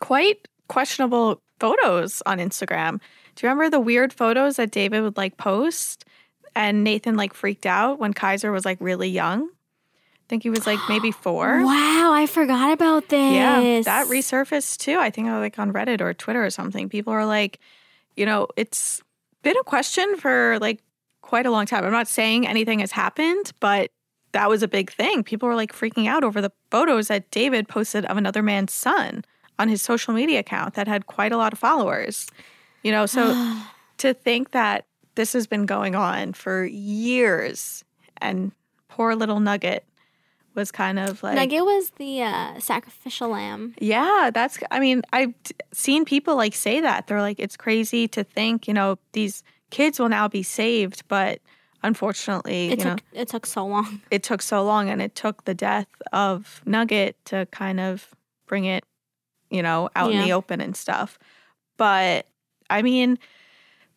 quite 0.00 0.48
questionable 0.68 1.42
photos 1.60 2.22
on 2.24 2.38
Instagram. 2.38 3.00
Do 3.34 3.46
you 3.46 3.50
remember 3.50 3.68
the 3.68 3.80
weird 3.80 4.10
photos 4.12 4.56
that 4.56 4.70
David 4.70 5.02
would 5.02 5.18
like 5.18 5.36
post 5.36 6.06
and 6.56 6.82
Nathan 6.82 7.16
like 7.16 7.34
freaked 7.34 7.66
out 7.66 7.98
when 7.98 8.14
Kaiser 8.14 8.50
was 8.50 8.64
like 8.64 8.78
really 8.80 9.10
young? 9.10 9.50
I 10.24 10.26
think 10.28 10.42
he 10.42 10.50
was 10.50 10.66
like 10.66 10.78
maybe 10.88 11.10
four. 11.12 11.64
wow, 11.64 12.12
I 12.12 12.26
forgot 12.26 12.72
about 12.72 13.08
this. 13.08 13.34
Yeah, 13.34 13.80
that 13.82 14.06
resurfaced 14.08 14.78
too. 14.78 14.98
I 14.98 15.10
think 15.10 15.28
I 15.28 15.38
like 15.38 15.58
on 15.58 15.72
Reddit 15.72 16.00
or 16.00 16.14
Twitter 16.14 16.44
or 16.44 16.50
something. 16.50 16.88
People 16.88 17.12
are 17.12 17.26
like, 17.26 17.60
you 18.16 18.24
know, 18.26 18.48
it's 18.56 19.02
been 19.42 19.56
a 19.56 19.64
question 19.64 20.16
for 20.16 20.58
like 20.60 20.80
quite 21.20 21.46
a 21.46 21.50
long 21.50 21.66
time. 21.66 21.84
I'm 21.84 21.92
not 21.92 22.08
saying 22.08 22.46
anything 22.46 22.78
has 22.80 22.92
happened, 22.92 23.52
but 23.60 23.90
that 24.32 24.48
was 24.48 24.62
a 24.62 24.68
big 24.68 24.90
thing. 24.92 25.22
People 25.22 25.48
were 25.48 25.54
like 25.54 25.72
freaking 25.72 26.08
out 26.08 26.24
over 26.24 26.40
the 26.40 26.52
photos 26.70 27.08
that 27.08 27.30
David 27.30 27.68
posted 27.68 28.04
of 28.06 28.16
another 28.16 28.42
man's 28.42 28.72
son 28.72 29.24
on 29.58 29.68
his 29.68 29.80
social 29.80 30.12
media 30.12 30.40
account 30.40 30.74
that 30.74 30.88
had 30.88 31.06
quite 31.06 31.32
a 31.32 31.36
lot 31.36 31.52
of 31.52 31.58
followers. 31.58 32.26
You 32.82 32.92
know, 32.92 33.06
so 33.06 33.58
to 33.98 34.14
think 34.14 34.50
that 34.50 34.86
this 35.14 35.32
has 35.34 35.46
been 35.46 35.66
going 35.66 35.94
on 35.94 36.32
for 36.32 36.64
years 36.64 37.84
and 38.18 38.52
poor 38.88 39.14
little 39.14 39.40
Nugget 39.40 39.84
was 40.54 40.70
kind 40.70 40.98
of 40.98 41.22
like 41.22 41.36
Nugget 41.36 41.64
was 41.64 41.90
the 41.96 42.22
uh, 42.22 42.58
sacrificial 42.60 43.30
lamb. 43.30 43.74
yeah, 43.78 44.30
that's. 44.32 44.58
I 44.70 44.80
mean, 44.80 45.02
I've 45.12 45.34
seen 45.72 46.04
people 46.04 46.36
like 46.36 46.54
say 46.54 46.80
that. 46.80 47.06
They're 47.06 47.20
like, 47.20 47.40
it's 47.40 47.56
crazy 47.56 48.08
to 48.08 48.24
think, 48.24 48.68
you 48.68 48.74
know, 48.74 48.98
these 49.12 49.42
kids 49.70 49.98
will 49.98 50.08
now 50.08 50.28
be 50.28 50.42
saved, 50.42 51.02
but 51.08 51.40
unfortunately, 51.82 52.68
It 52.68 52.70
you 52.70 52.84
took 52.84 52.86
know, 52.86 53.20
it 53.20 53.28
took 53.28 53.46
so 53.46 53.66
long. 53.66 54.00
it 54.10 54.22
took 54.22 54.42
so 54.42 54.64
long, 54.64 54.88
and 54.88 55.02
it 55.02 55.14
took 55.14 55.44
the 55.44 55.54
death 55.54 55.88
of 56.12 56.62
Nugget 56.64 57.16
to 57.26 57.46
kind 57.50 57.80
of 57.80 58.08
bring 58.46 58.64
it, 58.64 58.84
you 59.50 59.62
know, 59.62 59.90
out 59.96 60.12
in 60.12 60.22
the 60.22 60.32
open 60.32 60.60
and 60.60 60.76
stuff. 60.76 61.18
But 61.76 62.26
I 62.70 62.82
mean, 62.82 63.18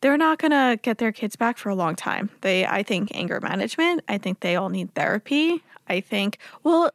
they're 0.00 0.16
not 0.18 0.38
gonna 0.38 0.78
get 0.82 0.98
their 0.98 1.12
kids 1.12 1.36
back 1.36 1.58
for 1.58 1.68
a 1.68 1.74
long 1.74 1.94
time. 1.96 2.30
They, 2.42 2.66
I 2.66 2.82
think, 2.82 3.10
anger 3.14 3.40
management. 3.40 4.04
I 4.08 4.18
think 4.18 4.40
they 4.40 4.56
all 4.56 4.68
need 4.68 4.94
therapy. 4.94 5.62
I 5.88 6.00
think, 6.00 6.38
well, 6.64 6.90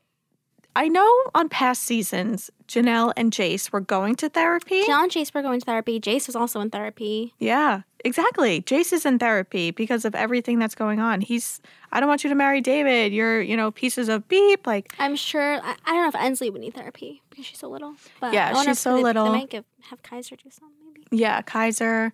I 0.76 0.88
know 0.88 1.08
on 1.36 1.50
past 1.50 1.84
seasons, 1.84 2.50
Jenelle 2.68 3.14
and 3.16 3.32
Jace 3.32 3.72
were 3.72 3.80
going 3.80 4.16
to 4.16 4.30
therapy. 4.30 4.84
John 4.88 5.04
and 5.04 5.12
Jace 5.12 5.32
were 5.34 5.44
going 5.44 5.60
to 5.60 5.66
therapy. 5.66 6.00
Jace 6.00 6.26
was 6.26 6.36
also 6.36 6.62
in 6.62 6.72
therapy. 6.72 7.34
Yeah, 7.38 7.82
exactly. 8.04 8.62
Jace 8.64 8.92
is 8.92 9.06
in 9.06 9.20
therapy 9.20 9.70
because 9.70 10.04
of 10.04 10.16
everything 10.16 10.58
that's 10.58 10.74
going 10.74 11.00
on. 11.00 11.22
He's, 11.22 11.62
I 11.92 12.00
don't 12.00 12.10
want 12.10 12.24
you 12.24 12.30
to 12.32 12.36
marry 12.36 12.60
David. 12.60 13.14
You're, 13.14 13.40
you 13.40 13.56
know, 13.56 13.70
pieces 13.70 14.10
of 14.10 14.28
beep. 14.28 14.66
Like, 14.66 14.96
I'm 14.98 15.16
sure. 15.16 15.58
I, 15.62 15.76
I 15.86 15.92
don't 15.94 16.02
know 16.02 16.08
if 16.08 16.16
Ensley 16.16 16.50
would 16.50 16.62
need 16.62 16.74
therapy 16.74 17.22
because 17.30 17.46
she's 17.46 17.60
so 17.60 17.70
little. 17.70 17.94
But 18.20 18.34
Yeah, 18.34 18.60
she's 18.64 18.80
so 18.80 18.96
they, 18.96 19.04
little. 19.04 19.26
They 19.26 19.40
might 19.40 19.50
give, 19.52 19.66
have 19.90 20.02
Kaiser 20.02 20.36
do 20.36 20.50
something 20.50 20.76
maybe. 20.88 21.06
yeah, 21.12 21.44
Kaiser, 21.44 22.14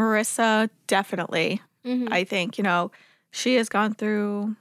Marissa, 0.00 0.70
definitely. 0.86 1.60
Mhm. 1.84 2.08
I 2.10 2.24
think, 2.24 2.58
you 2.58 2.64
know, 2.64 2.90
she 3.30 3.54
has 3.56 3.68
gone 3.68 3.94
through 3.94 4.56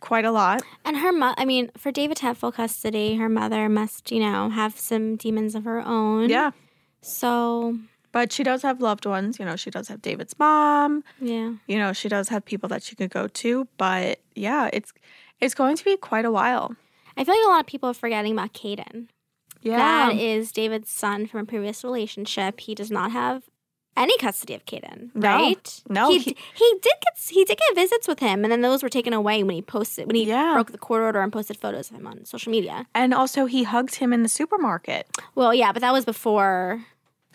quite 0.00 0.24
a 0.24 0.30
lot. 0.30 0.62
And 0.84 0.96
her 0.98 1.12
mother, 1.12 1.34
I 1.38 1.44
mean, 1.44 1.70
for 1.76 1.90
David 1.92 2.16
to 2.18 2.22
have 2.26 2.38
full 2.38 2.52
custody, 2.52 3.16
her 3.16 3.28
mother 3.28 3.68
must, 3.68 4.10
you 4.10 4.20
know, 4.20 4.48
have 4.50 4.78
some 4.78 5.16
demons 5.16 5.54
of 5.54 5.64
her 5.64 5.80
own. 5.80 6.28
Yeah. 6.30 6.52
So, 7.00 7.78
But 8.12 8.32
she 8.32 8.42
does 8.42 8.62
have 8.62 8.80
loved 8.80 9.06
ones. 9.06 9.38
You 9.38 9.44
know, 9.44 9.56
she 9.56 9.70
does 9.70 9.88
have 9.88 10.00
David's 10.02 10.34
mom. 10.38 11.04
yeah. 11.20 11.52
You 11.66 11.78
know, 11.78 11.92
she 11.92 12.08
does 12.08 12.28
have 12.30 12.44
people 12.44 12.68
that 12.70 12.82
she 12.82 12.96
could 12.96 13.10
go 13.10 13.28
to. 13.28 13.68
But 13.76 14.20
yeah, 14.34 14.70
it's 14.72 14.92
it's 15.40 15.54
going 15.54 15.76
to 15.76 15.84
be 15.84 15.96
quite 15.96 16.24
a 16.24 16.30
while. 16.32 16.74
I 17.16 17.24
feel 17.24 17.34
like 17.34 17.44
a 17.46 17.48
lot 17.50 17.60
of 17.60 17.66
people 17.66 17.90
are 17.90 17.94
forgetting 17.94 18.32
about 18.32 18.54
Caden. 18.54 19.08
Yeah. 19.62 19.76
That 19.76 20.16
is 20.16 20.52
David's 20.52 20.90
son 20.90 21.26
from 21.26 21.40
a 21.40 21.44
previous 21.44 21.84
relationship. 21.84 22.60
He 22.60 22.74
does 22.74 22.90
not 22.90 23.10
have 23.12 23.42
any 23.98 24.16
custody 24.18 24.54
of 24.54 24.64
Caden, 24.64 25.10
right? 25.14 25.82
No, 25.88 26.08
he, 26.10 26.18
he- 26.18 26.36
he 26.54 26.72
did 26.80 26.92
get 27.02 27.18
he 27.28 27.44
did 27.44 27.58
get 27.58 27.74
visits 27.74 28.06
with 28.08 28.20
him, 28.20 28.44
and 28.44 28.50
then 28.52 28.60
those 28.62 28.82
were 28.82 28.88
taken 28.88 29.12
away 29.12 29.42
when 29.42 29.54
he 29.56 29.62
posted 29.62 30.06
when 30.06 30.16
he 30.16 30.24
Yeah. 30.24 30.54
broke 30.54 30.72
the 30.72 30.78
court 30.78 31.02
order 31.02 31.20
and 31.20 31.32
posted 31.32 31.56
photos 31.56 31.90
of 31.90 31.96
him 31.96 32.06
on 32.06 32.24
social 32.24 32.50
media. 32.52 32.86
and 32.94 33.12
also 33.12 33.46
he 33.46 33.64
hugged 33.64 33.96
him 33.96 34.12
in 34.12 34.22
the 34.22 34.28
supermarket. 34.28 35.06
Well, 35.34 35.52
yeah, 35.52 35.72
but 35.72 35.82
that 35.82 35.92
was 35.92 36.04
before. 36.04 36.84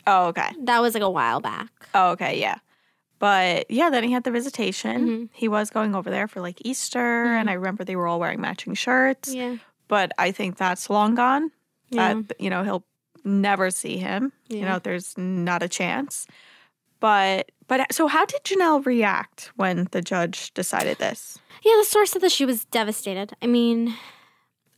Oh, 0.08 0.28
okay. 0.28 0.50
That 0.64 0.82
was 0.82 0.94
like 0.94 1.04
a 1.04 1.10
while 1.10 1.40
back. 1.40 1.70
Oh, 1.94 2.12
okay, 2.12 2.40
yeah. 2.40 2.58
But 3.20 3.70
yeah, 3.72 3.90
then 3.90 4.04
he 4.04 4.12
had 4.12 4.24
the 4.26 4.32
visitation. 4.32 5.08
Mhm. 5.08 5.30
He 5.34 5.48
was 5.48 5.70
going 5.70 5.96
over 5.96 6.10
there 6.10 6.28
for 6.28 6.42
like 6.42 6.58
Easter, 6.66 7.26
and 7.36 7.50
I 7.50 7.54
remember 7.54 7.84
they 7.86 7.96
were 7.96 8.08
all 8.08 8.20
wearing 8.20 8.42
matching 8.42 8.74
shirts. 8.74 9.34
Yeah, 9.34 9.58
But 9.88 10.12
I 10.18 10.32
think 10.32 10.58
that's 10.58 10.90
long 10.90 11.16
gone. 11.16 11.52
yeah. 11.90 12.16
That 12.16 12.40
you 12.42 12.50
know 12.50 12.64
he'll 12.64 12.84
never 13.24 13.72
see 13.72 13.98
him. 13.98 14.34
You 14.50 14.62
know, 14.66 14.80
there's 14.80 15.18
not 15.18 15.64
a 15.64 15.70
chance. 15.70 16.28
But 17.04 17.52
but 17.68 17.92
so 17.92 18.08
how 18.08 18.24
did 18.26 18.44
Jenelle 18.46 18.86
react 18.86 19.52
when 19.58 19.90
the 19.92 20.02
judge 20.02 20.54
decided 20.54 21.00
this? 21.00 21.38
yeah. 21.66 21.76
The 21.80 21.84
source 21.86 22.12
said 22.12 22.22
that 22.22 22.32
she 22.32 22.46
was 22.46 22.64
devastated. 22.66 23.34
I 23.42 23.48
mean, 23.48 23.94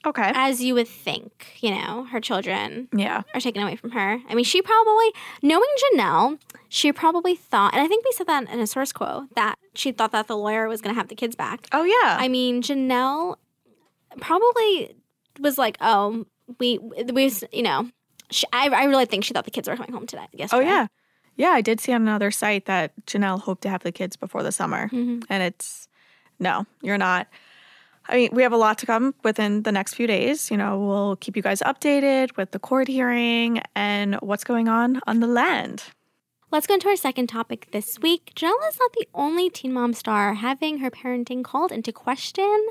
Okay. 0.07 0.31
as 0.35 0.59
you 0.61 0.73
would 0.73 0.87
think, 0.87 1.31
you 1.61 1.69
know, 1.69 2.05
her 2.11 2.19
children 2.19 2.87
Yeah. 2.95 3.21
are 3.35 3.39
taken 3.41 3.61
away 3.61 3.75
from 3.75 3.91
her. 3.91 4.19
I 4.29 4.33
mean, 4.35 4.45
she 4.45 4.61
probably, 4.61 5.09
knowing 5.43 5.69
Jenelle, 5.83 6.39
she 6.69 6.91
probably 6.91 7.35
thought, 7.35 7.73
and 7.73 7.81
I 7.83 7.87
think 7.87 8.03
we 8.05 8.11
said 8.11 8.27
that 8.27 8.49
in 8.49 8.59
a 8.59 8.67
source 8.67 8.91
quote, 8.91 9.33
that 9.35 9.55
she 9.75 9.91
thought 9.91 10.11
that 10.11 10.25
the 10.27 10.37
lawyer 10.37 10.67
was 10.67 10.81
going 10.81 10.93
to 10.95 10.99
have 10.99 11.09
the 11.09 11.15
kids 11.15 11.35
back. 11.35 11.67
Oh 11.71 11.83
yeah. 11.83 12.17
I 12.19 12.27
mean, 12.27 12.61
Jenelle 12.63 13.35
probably 14.21 14.95
was 15.39 15.57
like, 15.57 15.77
oh, 15.81 16.25
we, 16.59 16.79
we, 16.79 17.31
you 17.51 17.63
know, 17.63 17.89
she, 18.31 18.45
I, 18.53 18.69
I 18.69 18.83
really 18.85 19.05
think 19.05 19.23
she 19.23 19.33
thought 19.33 19.45
the 19.45 19.51
kids 19.51 19.67
were 19.67 19.75
coming 19.75 19.91
home 19.93 20.07
today. 20.07 20.27
oh 20.51 20.59
yeah. 20.59 20.87
Yeah, 21.35 21.49
I 21.49 21.61
did 21.61 21.79
see 21.81 21.91
on 21.93 22.01
another 22.01 22.31
site 22.31 22.65
that 22.65 22.93
Jenelle 23.05 23.41
hoped 23.41 23.61
to 23.63 23.69
have 23.69 23.83
the 23.83 23.91
kids 23.91 24.15
before 24.15 24.43
the 24.43 24.51
summer. 24.51 24.89
Mhm. 24.89 25.23
And 25.29 25.43
it's 25.43 25.87
no, 26.39 26.65
you're 26.81 26.97
not. 26.97 27.27
I 28.07 28.15
mean, 28.15 28.29
we 28.33 28.43
have 28.43 28.51
a 28.53 28.57
lot 28.57 28.77
to 28.79 28.85
come 28.85 29.15
within 29.23 29.63
the 29.63 29.71
next 29.71 29.95
few 29.95 30.05
days. 30.05 30.51
You 30.51 30.57
know, 30.57 30.79
we'll 30.79 31.15
keep 31.15 31.35
you 31.35 31.41
guys 31.41 31.61
updated 31.61 32.35
with 32.37 32.51
the 32.51 32.59
court 32.59 32.87
hearing 32.87 33.61
and 33.75 34.15
what's 34.15 34.43
going 34.43 34.67
on 34.67 35.01
on 35.07 35.21
the 35.21 35.27
land. 35.27 35.83
Let's 36.51 36.67
go 36.67 36.75
into 36.75 36.87
our 36.87 36.95
second 36.95 37.27
topic 37.27 37.69
this 37.71 37.99
week. 37.99 38.31
Jenelle 38.35 38.69
is 38.69 38.79
not 38.79 38.93
the 38.93 39.07
only 39.15 39.49
Teen 39.49 39.73
Mom 39.73 39.93
star 39.93 40.35
having 40.35 40.77
her 40.77 40.91
parenting 40.91 41.43
called 41.43 41.71
into 41.71 41.91
question. 41.91 42.67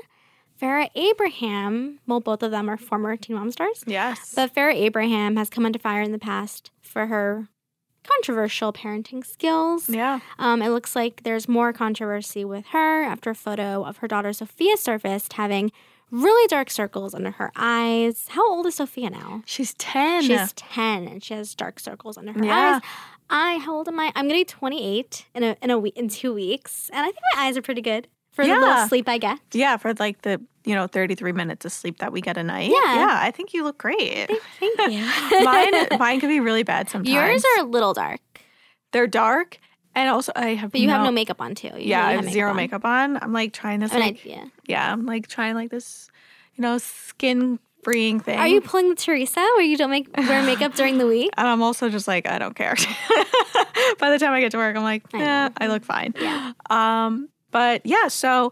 Farrah 0.59 0.89
Abraham, 0.95 1.99
well, 2.07 2.21
both 2.21 2.41
of 2.41 2.51
them 2.51 2.69
are 2.69 2.77
former 2.77 3.17
Teen 3.17 3.35
Mom 3.35 3.51
stars. 3.51 3.83
Yes. 3.85 4.33
But 4.33 4.55
Farrah 4.55 4.73
Abraham 4.73 5.35
has 5.35 5.49
come 5.49 5.65
under 5.65 5.77
fire 5.79 6.01
in 6.01 6.13
the 6.13 6.17
past 6.17 6.71
for 6.81 7.07
her 7.07 7.49
controversial 8.07 8.71
parenting 8.73 9.25
skills. 9.25 9.89
yeah. 9.89 10.19
Um, 10.39 10.61
it 10.61 10.69
looks 10.69 10.95
like 10.95 11.23
there's 11.23 11.47
more 11.47 11.73
controversy 11.73 12.45
with 12.45 12.67
her 12.67 13.03
after 13.03 13.29
a 13.31 13.35
photo 13.35 13.83
of 13.83 13.97
her 13.97 14.07
daughter 14.07 14.33
Sophia 14.33 14.77
surfaced 14.77 15.33
having 15.33 15.71
really 16.11 16.47
dark 16.47 16.69
circles 16.69 17.13
under 17.15 17.31
her 17.31 17.51
eyes. 17.55 18.27
How 18.29 18.47
old 18.49 18.65
is 18.67 18.75
Sophia 18.75 19.09
now? 19.09 19.41
She's 19.45 19.73
10. 19.75 20.23
She's 20.23 20.53
10 20.53 21.07
and 21.07 21.23
she 21.23 21.33
has 21.33 21.55
dark 21.55 21.79
circles 21.79 22.17
under 22.17 22.31
her 22.33 22.45
Yeah. 22.45 22.75
eyes. 22.75 22.81
I, 23.29 23.57
how 23.57 23.75
old 23.75 23.87
am 23.87 23.99
I? 23.99 24.11
I'm 24.15 24.27
going 24.27 24.39
to 24.45 24.45
be 24.45 24.57
28 24.59 25.25
in 25.33 25.43
a, 25.43 25.57
in 25.61 25.71
a 25.71 25.79
week, 25.79 25.97
in 25.97 26.07
two 26.09 26.31
weeks. 26.33 26.89
And 26.93 26.99
I 27.01 27.05
think 27.05 27.17
my 27.35 27.41
eyes 27.43 27.57
are 27.57 27.61
pretty 27.63 27.81
good 27.81 28.07
for 28.31 28.45
the 28.45 28.53
little 28.53 28.87
sleep 28.87 29.09
I 29.09 29.17
get. 29.17 29.39
yeah, 29.53 29.77
for 29.77 29.93
like 29.95 30.21
the, 30.21 30.41
you 30.65 30.75
know, 30.75 30.87
33 30.87 31.31
minutes 31.31 31.65
of 31.65 31.71
sleep 31.71 31.99
that 31.99 32.11
we 32.11 32.21
get 32.21 32.37
a 32.37 32.43
night. 32.43 32.69
Yeah. 32.71 32.95
Yeah, 32.95 33.19
I 33.21 33.31
think 33.31 33.53
you 33.53 33.63
look 33.63 33.77
great. 33.77 34.29
Thank 34.59 34.79
you. 34.91 35.05
mine 35.43 35.73
mine 35.99 36.19
can 36.19 36.29
be 36.29 36.39
really 36.39 36.63
bad 36.63 36.89
sometimes. 36.89 37.13
Yours 37.13 37.43
are 37.57 37.63
a 37.63 37.67
little 37.67 37.93
dark, 37.93 38.19
they're 38.91 39.07
dark 39.07 39.59
and 39.95 40.09
also 40.09 40.31
I 40.35 40.55
have 40.55 40.71
but 40.71 40.81
you 40.81 40.89
have 40.89 41.03
no 41.03 41.11
makeup 41.11 41.41
on 41.41 41.55
too. 41.55 41.67
You 41.69 41.89
Yeah, 41.91 42.05
I 42.05 42.13
have 42.13 42.29
zero 42.29 42.49
on. 42.51 42.57
makeup 42.57 42.83
on. 42.83 43.17
I'm 43.21 43.31
like 43.33 43.53
trying 43.53 43.79
this 43.79 43.93
I 43.93 43.97
mean, 43.99 44.07
like 44.07 44.21
I- 44.25 44.51
yeah. 44.67 44.91
I'm 44.91 45.05
like 45.05 45.27
trying 45.27 45.55
like 45.55 45.71
this, 45.71 46.09
you 46.55 46.61
know, 46.61 46.77
skin 46.77 47.59
freeing 47.83 48.19
thing. 48.19 48.37
Are 48.39 48.47
you 48.47 48.61
pulling 48.61 48.89
the 48.89 48.95
Teresa 48.95 49.39
where 49.39 49.61
you 49.61 49.77
don't 49.77 49.91
make 49.91 50.09
wear 50.17 50.43
makeup 50.43 50.73
during 50.73 50.97
the 50.97 51.07
week? 51.07 51.29
and 51.37 51.47
I'm 51.47 51.61
also 51.61 51.89
just 51.89 52.07
like, 52.07 52.27
I 52.27 52.39
don't 52.39 52.55
care. 52.55 52.75
By 53.99 54.09
the 54.09 54.17
time 54.19 54.33
I 54.33 54.41
get 54.41 54.51
to 54.51 54.57
work, 54.57 54.75
I'm 54.75 54.83
like, 54.83 55.03
yeah, 55.13 55.47
know. 55.47 55.53
I 55.57 55.67
look 55.67 55.85
fine. 55.85 56.13
Yeah. 56.19 56.53
Um, 56.69 57.29
but 57.51 57.85
yeah, 57.85 58.07
so 58.07 58.51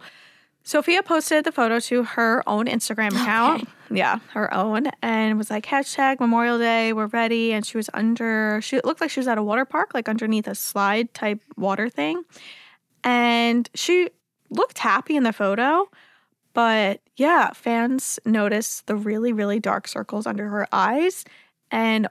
Sophia 0.64 1.04
posted 1.04 1.44
the 1.44 1.52
photo 1.52 1.80
to 1.80 2.04
her 2.04 2.42
own 2.48 2.66
Instagram 2.68 3.12
account. 3.12 3.68
Yeah, 3.92 4.20
her 4.32 4.52
own, 4.54 4.88
and 5.02 5.38
was 5.38 5.52
like 5.52 5.66
hashtag 5.66 6.20
Memorial 6.20 6.58
Day, 6.58 6.94
we're 6.94 7.08
ready. 7.08 7.54
And 7.54 7.66
she 7.66 7.78
was 7.78 7.90
under. 7.94 8.60
She 8.62 8.80
looked 8.84 9.02
like 9.02 9.12
she 9.12 9.20
was 9.20 9.28
at 9.28 9.38
a 9.38 9.44
water 9.44 9.66
park, 9.66 9.94
like 9.94 10.10
underneath 10.10 10.48
a 10.48 10.56
slide 10.56 11.14
type 11.14 11.42
water 11.58 11.90
thing, 11.90 12.24
and 13.04 13.70
she 13.76 14.10
looked 14.50 14.80
happy 14.80 15.16
in 15.16 15.24
the 15.24 15.34
photo. 15.34 15.90
But 16.54 17.02
yeah, 17.18 17.52
fans 17.52 18.20
noticed 18.26 18.88
the 18.88 18.96
really, 18.96 19.34
really 19.34 19.60
dark 19.60 19.88
circles 19.88 20.26
under 20.26 20.48
her 20.50 20.68
eyes 20.72 21.26
and 21.72 22.08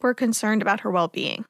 were 0.00 0.14
concerned 0.14 0.62
about 0.62 0.80
her 0.80 0.90
well 0.90 1.08
being. 1.08 1.44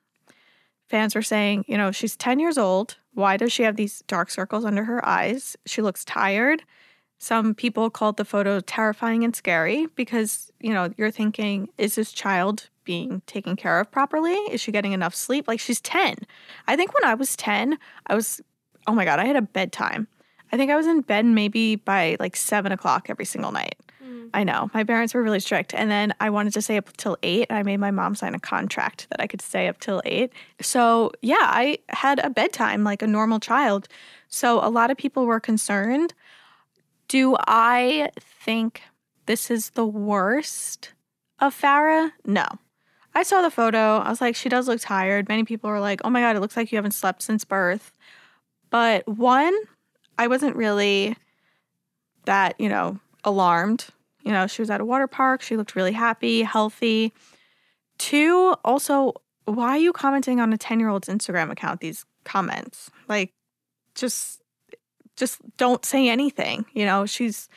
Fans 0.88 1.14
were 1.14 1.22
saying, 1.22 1.64
you 1.66 1.76
know, 1.76 1.90
she's 1.90 2.16
10 2.16 2.38
years 2.38 2.58
old. 2.58 2.96
Why 3.14 3.36
does 3.36 3.52
she 3.52 3.62
have 3.62 3.76
these 3.76 4.02
dark 4.06 4.30
circles 4.30 4.64
under 4.64 4.84
her 4.84 5.04
eyes? 5.06 5.56
She 5.66 5.82
looks 5.82 6.04
tired. 6.04 6.62
Some 7.18 7.54
people 7.54 7.90
called 7.90 8.16
the 8.16 8.24
photo 8.24 8.60
terrifying 8.60 9.24
and 9.24 9.34
scary 9.34 9.86
because, 9.94 10.50
you 10.60 10.74
know, 10.74 10.90
you're 10.96 11.10
thinking, 11.10 11.68
is 11.78 11.94
this 11.94 12.12
child 12.12 12.68
being 12.84 13.22
taken 13.26 13.56
care 13.56 13.80
of 13.80 13.90
properly? 13.90 14.34
Is 14.50 14.60
she 14.60 14.72
getting 14.72 14.92
enough 14.92 15.14
sleep? 15.14 15.48
Like 15.48 15.60
she's 15.60 15.80
10. 15.80 16.16
I 16.66 16.76
think 16.76 16.92
when 16.92 17.08
I 17.08 17.14
was 17.14 17.36
10, 17.36 17.78
I 18.08 18.14
was, 18.14 18.40
oh 18.86 18.92
my 18.92 19.04
God, 19.04 19.20
I 19.20 19.24
had 19.24 19.36
a 19.36 19.42
bedtime. 19.42 20.08
I 20.52 20.56
think 20.56 20.70
I 20.70 20.76
was 20.76 20.86
in 20.86 21.00
bed 21.00 21.24
maybe 21.24 21.76
by 21.76 22.16
like 22.20 22.36
seven 22.36 22.72
o'clock 22.72 23.08
every 23.08 23.24
single 23.24 23.52
night. 23.52 23.76
I 24.32 24.44
know. 24.44 24.70
My 24.72 24.84
parents 24.84 25.14
were 25.14 25.22
really 25.22 25.40
strict. 25.40 25.74
And 25.74 25.90
then 25.90 26.14
I 26.20 26.30
wanted 26.30 26.52
to 26.54 26.62
stay 26.62 26.76
up 26.76 26.96
till 26.96 27.16
eight. 27.22 27.46
I 27.50 27.62
made 27.62 27.78
my 27.78 27.90
mom 27.90 28.14
sign 28.14 28.34
a 28.34 28.40
contract 28.40 29.08
that 29.10 29.20
I 29.20 29.26
could 29.26 29.42
stay 29.42 29.68
up 29.68 29.80
till 29.80 30.00
eight. 30.04 30.32
So, 30.60 31.12
yeah, 31.20 31.36
I 31.40 31.78
had 31.90 32.18
a 32.24 32.30
bedtime 32.30 32.84
like 32.84 33.02
a 33.02 33.06
normal 33.06 33.40
child. 33.40 33.88
So, 34.28 34.64
a 34.64 34.70
lot 34.70 34.90
of 34.90 34.96
people 34.96 35.26
were 35.26 35.40
concerned. 35.40 36.14
Do 37.08 37.36
I 37.46 38.10
think 38.18 38.82
this 39.26 39.50
is 39.50 39.70
the 39.70 39.86
worst 39.86 40.92
of 41.40 41.58
Farrah? 41.58 42.12
No. 42.24 42.46
I 43.14 43.22
saw 43.22 43.42
the 43.42 43.50
photo. 43.50 43.98
I 43.98 44.10
was 44.10 44.20
like, 44.20 44.34
she 44.34 44.48
does 44.48 44.66
look 44.66 44.80
tired. 44.80 45.28
Many 45.28 45.44
people 45.44 45.70
were 45.70 45.80
like, 45.80 46.00
oh 46.04 46.10
my 46.10 46.20
God, 46.20 46.34
it 46.34 46.40
looks 46.40 46.56
like 46.56 46.72
you 46.72 46.76
haven't 46.76 46.92
slept 46.92 47.22
since 47.22 47.44
birth. 47.44 47.92
But 48.70 49.06
one, 49.06 49.54
I 50.18 50.26
wasn't 50.26 50.56
really 50.56 51.16
that, 52.24 52.60
you 52.60 52.68
know, 52.68 52.98
alarmed. 53.22 53.86
You 54.24 54.32
know, 54.32 54.46
she 54.46 54.62
was 54.62 54.70
at 54.70 54.80
a 54.80 54.84
water 54.84 55.06
park. 55.06 55.42
She 55.42 55.56
looked 55.56 55.76
really 55.76 55.92
happy, 55.92 56.42
healthy. 56.42 57.12
Two, 57.98 58.54
also, 58.64 59.12
why 59.44 59.70
are 59.70 59.78
you 59.78 59.92
commenting 59.92 60.40
on 60.40 60.52
a 60.52 60.58
10 60.58 60.80
year 60.80 60.88
old's 60.88 61.08
Instagram 61.08 61.50
account 61.50 61.80
these 61.80 62.04
comments? 62.24 62.90
Like, 63.08 63.32
just, 63.94 64.42
just 65.16 65.40
don't 65.56 65.84
say 65.84 66.08
anything. 66.08 66.64
You 66.72 66.86
know, 66.86 67.06
she's, 67.06 67.48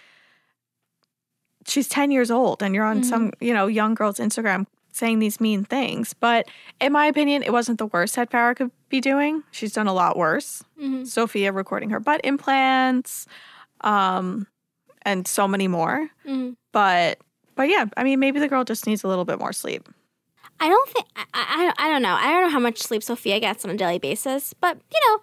she's 1.66 1.88
10 1.88 2.12
years 2.12 2.30
old 2.30 2.62
and 2.62 2.76
you're 2.76 2.86
on 2.86 3.04
some, 3.04 3.32
you 3.40 3.54
know, 3.54 3.68
young 3.68 3.96
girl's 3.96 4.20
Instagram 4.20 4.68
saying 4.98 5.20
these 5.20 5.40
mean 5.40 5.64
things. 5.64 6.14
But 6.14 6.48
in 6.82 6.92
my 6.92 7.06
opinion, 7.06 7.44
it 7.44 7.54
wasn't 7.54 7.78
the 7.78 7.86
worst 7.86 8.16
that 8.16 8.30
Farrah 8.30 8.56
could 8.56 8.72
be 8.90 9.00
doing. 9.00 9.44
She's 9.52 9.74
done 9.74 9.88
a 9.88 9.94
lot 9.94 10.18
worse. 10.18 10.64
Mm-hmm. 10.82 11.06
Sophia 11.06 11.52
recording 11.52 11.92
her 11.92 12.00
butt 12.00 12.22
implants, 12.24 13.28
um, 13.82 14.48
and 15.08 15.28
so 15.28 15.48
many 15.48 15.68
more. 15.68 16.10
Mhm. 16.28 16.56
But 16.72 17.18
but 17.56 17.70
yeah, 17.70 17.86
I 17.98 18.04
mean, 18.04 18.20
maybe 18.20 18.40
the 18.40 18.48
girl 18.48 18.64
just 18.64 18.86
needs 18.86 19.04
a 19.04 19.08
little 19.08 19.26
bit 19.26 19.40
more 19.40 19.54
sleep. 19.54 19.88
I 20.60 20.68
don't 20.70 20.90
think 20.90 21.06
I, 21.16 21.24
I 21.34 21.86
I 21.86 21.90
don't 21.92 22.02
know. 22.04 22.14
I 22.16 22.28
don't 22.32 22.44
know 22.44 22.50
how 22.58 22.60
much 22.60 22.78
sleep 22.80 23.02
Sophia 23.04 23.40
gets 23.40 23.64
on 23.66 23.72
a 23.72 23.78
daily 23.78 24.00
basis, 24.00 24.54
but 24.54 24.78
you 24.94 25.00
know, 25.08 25.20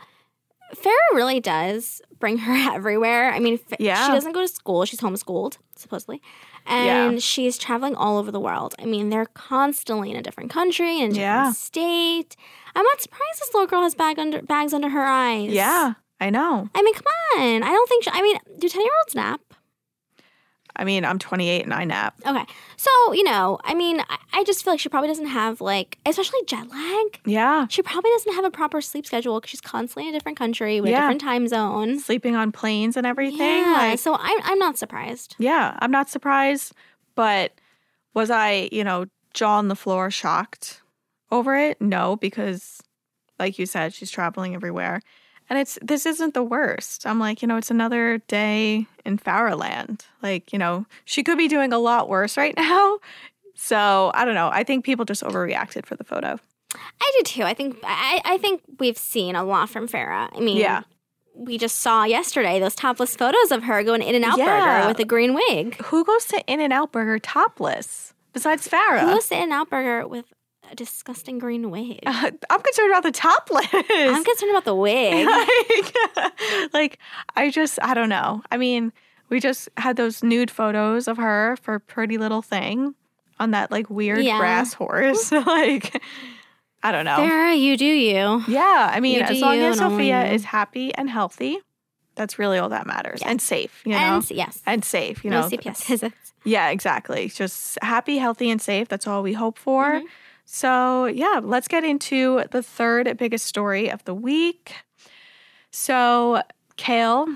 Farrah 0.74 1.14
really 1.14 1.40
does 1.40 2.00
bring 2.18 2.38
her 2.38 2.54
everywhere. 2.74 3.30
I 3.32 3.38
mean, 3.38 3.58
Yeah. 3.78 4.06
she 4.06 4.12
doesn't 4.12 4.32
go 4.32 4.40
to 4.40 4.48
school; 4.48 4.84
she's 4.84 5.00
homeschooled 5.00 5.58
supposedly, 5.76 6.20
and 6.66 7.22
she's 7.22 7.58
traveling 7.58 7.94
all 7.96 8.16
over 8.18 8.30
the 8.32 8.40
world. 8.40 8.74
I 8.78 8.84
mean, 8.86 9.10
they're 9.10 9.26
constantly 9.26 10.10
in 10.10 10.16
a 10.16 10.22
different 10.22 10.50
country 10.50 10.98
in 10.98 11.10
a 11.10 11.14
different 11.14 11.16
Yeah. 11.18 11.52
state. 11.52 12.36
I'm 12.76 12.84
not 12.84 13.00
surprised 13.00 13.38
this 13.40 13.52
little 13.54 13.66
girl 13.68 13.82
has 13.82 13.94
bag 13.94 14.18
under 14.18 14.40
bags 14.42 14.72
under 14.72 14.88
her 14.88 15.04
eyes. 15.04 15.50
Yeah, 15.52 15.94
I 16.20 16.30
know. 16.30 16.68
I 16.74 16.82
mean, 16.82 16.94
come 16.94 17.12
on. 17.38 17.62
I 17.62 17.70
don't 17.70 17.88
think. 17.88 18.04
She, 18.04 18.10
I 18.12 18.22
mean, 18.22 18.38
do 18.58 18.68
ten 18.68 18.80
year 18.82 18.92
olds 19.04 19.14
nap? 19.14 19.40
I 20.76 20.84
mean, 20.84 21.04
I'm 21.04 21.18
28 21.18 21.62
and 21.62 21.72
I 21.72 21.84
nap. 21.84 22.14
Okay, 22.26 22.44
so 22.76 22.90
you 23.12 23.22
know, 23.24 23.58
I 23.64 23.74
mean, 23.74 24.00
I, 24.00 24.16
I 24.32 24.44
just 24.44 24.64
feel 24.64 24.72
like 24.72 24.80
she 24.80 24.88
probably 24.88 25.08
doesn't 25.08 25.26
have 25.26 25.60
like, 25.60 25.98
especially 26.04 26.40
jet 26.46 26.68
lag. 26.68 27.20
Yeah, 27.24 27.66
She 27.68 27.82
probably 27.82 28.10
doesn't 28.10 28.34
have 28.34 28.44
a 28.44 28.50
proper 28.50 28.80
sleep 28.80 29.06
schedule 29.06 29.38
because 29.40 29.50
she's 29.50 29.60
constantly 29.60 30.08
in 30.08 30.14
a 30.14 30.18
different 30.18 30.38
country 30.38 30.80
with 30.80 30.90
Yeah. 30.90 30.98
a 30.98 31.00
different 31.02 31.20
time 31.20 31.46
zone. 31.48 31.98
sleeping 32.00 32.34
on 32.36 32.50
planes 32.52 32.96
and 32.96 33.06
everything. 33.06 33.38
Yeah, 33.62 33.72
Like, 33.90 33.98
so 33.98 34.16
I'm 34.18 34.40
I'm 34.44 34.58
not 34.58 34.76
surprised. 34.78 35.36
yeah, 35.38 35.76
I'm 35.80 35.90
not 35.90 36.08
surprised. 36.08 36.72
But 37.14 37.52
was 38.14 38.30
I, 38.30 38.68
you 38.72 38.82
know, 38.84 39.06
jaw 39.32 39.58
on 39.58 39.68
the 39.68 39.76
floor, 39.76 40.10
shocked 40.10 40.82
over 41.30 41.56
it? 41.56 41.80
No, 41.80 42.16
because, 42.16 42.80
like 43.38 43.58
you 43.58 43.66
said, 43.66 43.94
she's 43.94 44.10
traveling 44.10 44.54
everywhere. 44.54 45.00
And 45.50 45.58
it's 45.58 45.78
this 45.82 46.06
isn't 46.06 46.32
the 46.34 46.42
worst. 46.42 47.06
I'm 47.06 47.18
like, 47.18 47.42
you 47.42 47.48
know, 47.48 47.56
it's 47.56 47.70
another 47.70 48.18
day 48.28 48.86
in 49.04 49.18
Farrahland. 49.18 50.02
Like, 50.22 50.52
you 50.52 50.58
know, 50.58 50.86
she 51.04 51.22
could 51.22 51.36
be 51.38 51.48
doing 51.48 51.72
a 51.72 51.78
lot 51.78 52.08
worse 52.08 52.36
right 52.36 52.56
now. 52.56 52.98
So 53.54 54.10
I 54.14 54.24
don't 54.24 54.34
know. 54.34 54.48
I 54.52 54.64
think 54.64 54.84
people 54.84 55.04
just 55.04 55.22
overreacted 55.22 55.86
for 55.86 55.96
the 55.96 56.04
photo. 56.04 56.38
I 57.00 57.12
do 57.18 57.22
too. 57.24 57.42
I 57.42 57.54
think 57.54 57.76
I 57.84 58.20
I 58.24 58.38
think 58.38 58.62
we've 58.78 58.98
seen 58.98 59.36
a 59.36 59.44
lot 59.44 59.70
from 59.70 59.86
Farrah. 59.86 60.28
I 60.34 60.40
mean, 60.40 60.56
Yeah. 60.56 60.82
we 61.34 61.56
just 61.58 61.80
saw 61.80 62.04
yesterday 62.04 62.58
those 62.58 62.74
topless 62.74 63.14
photos 63.14 63.52
of 63.52 63.64
her 63.64 63.82
going 63.84 64.02
in 64.02 64.14
and 64.14 64.24
out 64.24 64.38
Yeah. 64.38 64.78
burger 64.78 64.88
with 64.88 64.98
a 64.98 65.04
green 65.04 65.34
wig. 65.34 65.76
Who 65.86 66.04
goes 66.04 66.24
to 66.26 66.42
In 66.46 66.60
and 66.60 66.72
Out 66.72 66.90
Burger 66.90 67.18
topless 67.20 68.12
besides 68.32 68.66
Farrah? 68.66 69.00
Who 69.02 69.06
goes 69.14 69.28
to 69.28 69.36
in 69.36 69.42
and 69.44 69.52
out 69.52 69.70
burger 69.70 70.06
with 70.08 70.24
a 70.70 70.74
disgusting 70.74 71.38
green 71.38 71.70
wig? 71.70 72.00
Uh, 72.06 72.30
I'm 72.50 72.60
concerned 72.62 72.90
about 72.90 73.02
the 73.02 73.12
topless. 73.12 73.66
I'm 73.72 74.24
concerned 74.24 74.50
about 74.50 74.64
the 74.64 74.74
wig. 74.74 75.26
like, 75.26 76.72
like, 76.74 76.98
I 77.36 77.50
just, 77.50 77.78
I 77.82 77.94
don't 77.94 78.08
know. 78.08 78.42
I 78.50 78.56
mean, 78.56 78.92
we 79.28 79.40
just 79.40 79.68
had 79.76 79.96
those 79.96 80.22
nude 80.22 80.50
photos 80.50 81.08
of 81.08 81.16
her 81.16 81.56
for 81.62 81.78
Pretty 81.78 82.18
Little 82.18 82.42
Thing 82.42 82.94
on 83.40 83.50
that 83.52 83.70
like 83.70 83.90
weird 83.90 84.24
Yeah. 84.24 84.38
grass 84.38 84.72
horse. 84.74 85.32
like, 85.46 86.02
I 86.82 86.92
don't 86.92 87.04
know. 87.04 87.16
Farrah, 87.16 87.58
you 87.58 87.76
do 87.76 87.84
you. 87.86 88.42
Yeah, 88.46 88.90
I 88.92 89.00
mean, 89.00 89.22
as 89.22 89.40
long 89.40 89.58
as 89.58 89.78
Sophia 89.78 90.26
is 90.32 90.44
happy 90.44 90.94
and 90.94 91.08
healthy, 91.08 91.58
that's 92.14 92.38
really 92.38 92.58
all 92.58 92.68
that 92.68 92.86
matters, 92.86 93.22
and 93.24 93.40
safe. 93.42 93.82
You 93.84 93.92
know, 93.92 93.98
And 93.98 94.30
yes, 94.30 94.62
and 94.66 94.84
safe. 94.84 95.24
You 95.24 95.30
no 95.30 95.40
know, 95.40 95.48
CPS 95.48 96.12
yeah, 96.44 96.68
exactly. 96.68 97.28
Just 97.28 97.78
happy, 97.82 98.18
healthy, 98.18 98.50
and 98.50 98.60
safe. 98.60 98.86
That's 98.88 99.06
all 99.06 99.22
we 99.22 99.32
hope 99.32 99.58
for. 99.58 99.84
Mm-hmm. 99.94 100.06
So, 100.44 101.06
yeah, 101.06 101.40
let's 101.42 101.68
get 101.68 101.84
into 101.84 102.42
the 102.50 102.62
third 102.62 103.16
biggest 103.18 103.46
story 103.46 103.90
of 103.90 104.04
the 104.04 104.14
week. 104.14 104.74
So, 105.70 106.42
Kail, 106.76 107.26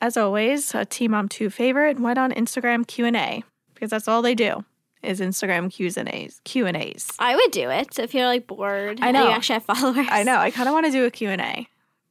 as 0.00 0.16
always, 0.16 0.74
a 0.74 0.84
Teen 0.84 1.10
Mom 1.10 1.28
2 1.28 1.50
favorite, 1.50 2.00
went 2.00 2.18
on 2.18 2.32
Instagram 2.32 2.86
Q&A 2.86 3.42
because 3.74 3.90
that's 3.90 4.08
all 4.08 4.22
they 4.22 4.34
do 4.34 4.64
is 5.02 5.20
Instagram 5.20 5.70
Q's 5.70 5.96
and 5.96 6.08
A's, 6.08 6.40
Q&As. 6.44 7.08
I 7.18 7.34
would 7.34 7.50
do 7.50 7.68
it 7.70 7.98
if 7.98 8.14
you're 8.14 8.26
like 8.26 8.46
bored. 8.46 9.00
I 9.02 9.10
know. 9.10 9.24
you 9.24 9.30
actually 9.30 9.54
have 9.54 9.64
followers. 9.64 10.06
I 10.08 10.22
know. 10.22 10.36
I 10.36 10.50
kind 10.52 10.68
of 10.68 10.72
want 10.72 10.86
to 10.86 10.92
do 10.92 11.04
a 11.04 11.10
Q&A. 11.10 11.68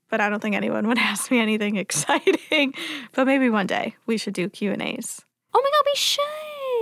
but 0.09 0.19
I 0.19 0.29
don't 0.29 0.41
think 0.41 0.55
anyone 0.55 0.85
would 0.87 0.97
ask 0.99 1.31
me 1.31 1.39
anything 1.39 1.75
exciting. 1.77 2.73
But 3.13 3.25
maybe 3.25 3.49
one 3.49 3.67
day 3.67 3.95
we 4.05 4.17
should 4.17 4.33
do 4.33 4.49
Q 4.49 4.73
and 4.73 4.81
A's. 4.81 5.21
Oh 5.53 5.61
my 5.63 5.69
god, 5.69 5.83
we 5.85 5.95
should. 5.95 6.23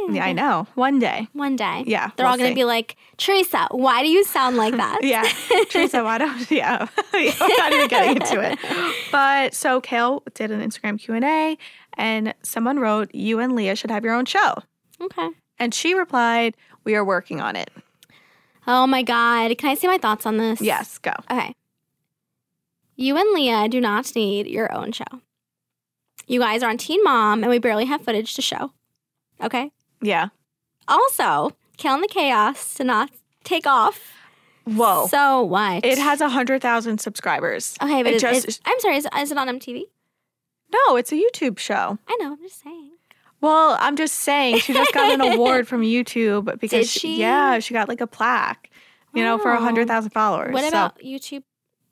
Mm-hmm. 0.09 0.15
Yeah, 0.17 0.25
I 0.25 0.33
know. 0.33 0.67
One 0.75 0.99
day. 0.99 1.27
One 1.33 1.55
day. 1.55 1.83
Yeah, 1.87 2.11
They're 2.15 2.25
we'll 2.25 2.31
all 2.33 2.37
gonna 2.37 2.53
be 2.55 2.63
like, 2.65 2.95
Teresa, 3.17 3.67
why 3.71 4.01
do 4.03 4.09
you 4.09 4.23
sound 4.23 4.57
like 4.57 4.75
that? 4.77 4.99
Yeah, 5.03 5.23
Teresa, 5.69 6.03
why 6.03 6.17
don't? 6.17 6.49
Yeah, 6.51 6.87
I'm 7.13 7.57
not 7.57 7.73
even 7.73 7.87
getting 7.87 8.15
into 8.21 8.39
it. 8.41 8.59
But 9.11 9.53
so 9.53 9.81
Kail 9.81 10.23
did 10.33 10.51
an 10.51 10.61
Instagram 10.61 10.99
Q 10.99 11.13
and 11.15 11.25
A, 11.25 11.57
and 11.97 12.33
someone 12.43 12.79
wrote, 12.79 13.13
"You 13.13 13.39
and 13.39 13.55
Leah 13.55 13.75
should 13.75 13.91
have 13.91 14.03
your 14.03 14.13
own 14.13 14.25
show," 14.25 14.55
Okay. 15.01 15.29
and 15.59 15.73
she 15.73 15.93
replied, 15.93 16.55
"We 16.83 16.95
are 16.95 17.03
working 17.05 17.39
on 17.41 17.55
it." 17.55 17.69
Oh 18.67 18.85
my 18.85 19.01
god. 19.01 19.57
Can 19.57 19.69
I 19.69 19.75
see 19.75 19.87
my 19.87 19.97
thoughts 19.97 20.25
on 20.25 20.37
this? 20.37 20.61
Yes, 20.61 20.97
go. 20.99 21.13
Okay. 21.31 21.53
You 22.95 23.15
and 23.17 23.33
Leah 23.33 23.67
do 23.69 23.79
not 23.79 24.13
need 24.15 24.45
your 24.47 24.71
own 24.73 24.91
show. 24.91 25.05
You 26.27 26.39
guys 26.41 26.61
are 26.61 26.69
on 26.69 26.77
Teen 26.77 27.03
Mom, 27.03 27.41
and 27.43 27.49
we 27.49 27.57
barely 27.57 27.85
have 27.85 28.01
footage 28.01 28.33
to 28.35 28.41
show. 28.41 28.71
Okay. 29.41 29.71
Yeah. 30.01 30.29
Also, 30.87 31.51
Kail 31.77 31.95
and 31.95 32.03
the 32.03 32.07
Chaos 32.07 32.75
did 32.75 32.87
not 32.87 33.11
take 33.43 33.67
off. 33.67 34.13
Whoa. 34.65 35.07
So 35.07 35.43
what? 35.43 35.85
it 35.85 35.97
has 35.97 36.21
a 36.21 36.29
hundred 36.29 36.61
thousand 36.61 36.99
subscribers. 36.99 37.75
Okay, 37.81 38.03
but 38.03 38.13
it 38.13 38.15
it 38.17 38.19
just 38.21 38.47
is, 38.47 38.59
I'm 38.65 38.79
sorry. 38.79 38.97
Is, 38.97 39.07
is 39.17 39.31
it 39.31 39.37
on 39.37 39.47
MTV? 39.47 39.83
no, 40.71 40.95
it's 40.97 41.11
a 41.11 41.15
YouTube 41.15 41.57
show. 41.57 41.97
I 42.07 42.17
know. 42.19 42.33
I'm 42.33 42.41
just 42.41 42.61
saying. 42.61 42.91
Well, 43.41 43.77
I'm 43.79 43.95
just 43.95 44.15
saying 44.15 44.59
she 44.59 44.73
just 44.73 44.93
got 44.93 45.11
an 45.13 45.21
award 45.33 45.67
from 45.67 45.81
YouTube 45.81 46.59
because 46.59 46.87
Did 46.87 46.87
she? 46.87 47.19
yeah, 47.19 47.59
she 47.59 47.73
got 47.73 47.87
like 47.87 48.01
a 48.01 48.07
plaque, 48.07 48.69
you 49.13 49.23
know, 49.23 49.37
for 49.39 49.51
a 49.51 49.59
hundred 49.59 49.87
thousand 49.87 50.11
followers. 50.11 50.53
What 50.53 50.61
So- 50.63 50.67
about 50.69 50.99
YouTube 50.99 51.43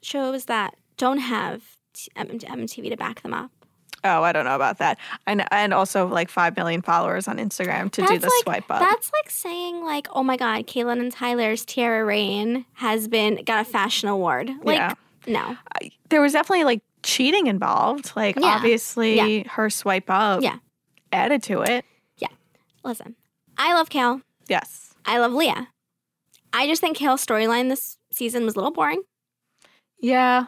shows 0.04 0.46
that 0.46 0.76
don't 0.98 1.20
have 1.20 1.64
t- 1.94 2.12
M- 2.16 2.28
MTV 2.40 2.90
to 2.90 2.98
back 2.98 3.22
them 3.22 3.34
up? 3.34 3.52
Oh, 4.04 4.22
I 4.24 4.32
don't 4.32 4.46
know 4.46 4.56
about 4.56 4.78
that. 4.78 4.98
And 5.26 5.44
and 5.52 5.74
also 5.74 6.08
like 6.08 6.30
five 6.30 6.56
million 6.56 6.82
followers 6.82 7.28
on 7.28 7.38
Instagram 7.38 7.92
to 7.92 8.02
do 8.06 8.20
the 8.20 8.28
like, 8.28 8.44
swipe 8.44 8.72
up. 8.72 8.80
That's 8.80 9.12
like 9.12 9.30
saying 9.30 9.84
like, 9.84 10.08
oh 10.14 10.24
my 10.24 10.38
god, 10.38 10.68
Catelynn 10.68 11.00
and 11.00 11.12
Tyler's 11.12 11.66
Tiara 11.66 12.06
Rain 12.06 12.66
has 12.74 13.08
been 13.08 13.44
got 13.44 13.62
a 13.62 13.70
fashion 13.70 14.08
award. 14.08 14.52
Like, 14.64 14.78
Yeah. 14.78 14.94
no, 15.26 15.58
there 16.10 16.22
was 16.22 16.34
definitely 16.34 16.64
like 16.64 16.82
cheating 17.04 17.48
involved. 17.48 18.12
Like 18.16 18.36
Yeah. 18.40 18.48
obviously 18.56 19.44
her 19.50 19.70
swipe 19.70 20.10
up 20.10 20.42
Yeah. 20.42 20.58
added 21.12 21.42
to 21.44 21.62
it. 21.64 21.84
Yeah, 22.20 22.28
listen, 22.84 23.16
I 23.58 23.74
love 23.74 23.90
Kail. 23.90 24.22
Yes. 24.48 24.94
I 25.06 25.18
love 25.20 25.34
Leah. 25.34 25.70
I 26.54 26.68
just 26.68 26.82
think 26.82 26.98
Kail's 26.98 27.26
storyline 27.26 27.70
this 27.70 27.98
season 28.12 28.46
was 28.46 28.56
a 28.56 28.58
little 28.58 28.72
boring. 28.72 29.02
Yeah. 30.00 30.46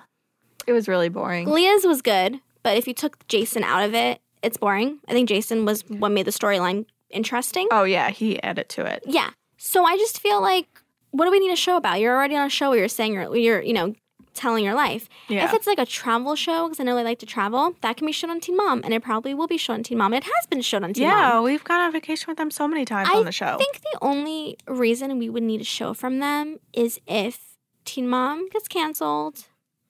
It 0.67 0.73
was 0.73 0.87
really 0.87 1.09
boring. 1.09 1.49
Leah's 1.49 1.85
was 1.85 2.01
good, 2.01 2.39
but 2.63 2.77
if 2.77 2.87
you 2.87 2.93
took 2.93 3.27
Jason 3.27 3.63
out 3.63 3.83
of 3.83 3.93
it, 3.93 4.21
it's 4.41 4.57
boring. 4.57 4.99
I 5.07 5.11
think 5.11 5.29
Jason 5.29 5.65
was 5.65 5.83
what 5.87 6.11
made 6.11 6.25
the 6.25 6.31
storyline 6.31 6.85
interesting. 7.09 7.67
Oh 7.71 7.83
yeah, 7.83 8.09
he 8.09 8.41
added 8.41 8.69
to 8.69 8.85
it. 8.85 9.03
Yeah. 9.05 9.31
So 9.57 9.83
I 9.83 9.97
just 9.97 10.21
feel 10.21 10.41
like, 10.41 10.67
what 11.11 11.25
do 11.25 11.31
we 11.31 11.39
need 11.39 11.51
a 11.51 11.57
show 11.57 11.75
about? 11.75 11.99
You're 11.99 12.15
already 12.15 12.35
on 12.35 12.47
a 12.47 12.49
show 12.49 12.69
where 12.69 12.79
you're 12.79 12.87
saying 12.87 13.13
you're, 13.13 13.35
you're 13.35 13.61
you 13.61 13.73
know, 13.73 13.93
telling 14.33 14.63
your 14.63 14.73
life. 14.73 15.09
Yeah. 15.27 15.45
If 15.45 15.53
it's 15.53 15.67
like 15.67 15.79
a 15.79 15.85
travel 15.85 16.35
show, 16.35 16.67
because 16.67 16.79
I 16.79 16.83
know 16.83 16.95
they 16.95 17.03
like 17.03 17.19
to 17.19 17.25
travel, 17.25 17.75
that 17.81 17.97
can 17.97 18.07
be 18.07 18.13
shown 18.13 18.29
on 18.29 18.39
Teen 18.39 18.55
Mom, 18.55 18.81
and 18.85 18.93
it 18.93 19.03
probably 19.03 19.33
will 19.33 19.47
be 19.47 19.57
shown 19.57 19.77
on 19.77 19.83
Teen 19.83 19.97
Mom. 19.97 20.13
And 20.13 20.23
it 20.23 20.29
has 20.35 20.47
been 20.47 20.61
shown 20.61 20.83
on 20.83 20.93
Teen 20.93 21.03
yeah, 21.03 21.09
Mom. 21.09 21.21
Yeah, 21.21 21.41
we've 21.41 21.63
gone 21.63 21.81
on 21.81 21.91
vacation 21.91 22.25
with 22.27 22.37
them 22.37 22.51
so 22.51 22.67
many 22.67 22.85
times 22.85 23.09
I 23.11 23.17
on 23.17 23.25
the 23.25 23.31
show. 23.31 23.55
I 23.55 23.57
think 23.57 23.81
the 23.81 23.97
only 24.01 24.57
reason 24.67 25.17
we 25.17 25.29
would 25.29 25.43
need 25.43 25.61
a 25.61 25.65
show 25.65 25.93
from 25.93 26.19
them 26.19 26.59
is 26.71 27.01
if 27.05 27.57
Teen 27.83 28.07
Mom 28.07 28.47
gets 28.49 28.67
canceled. 28.67 29.45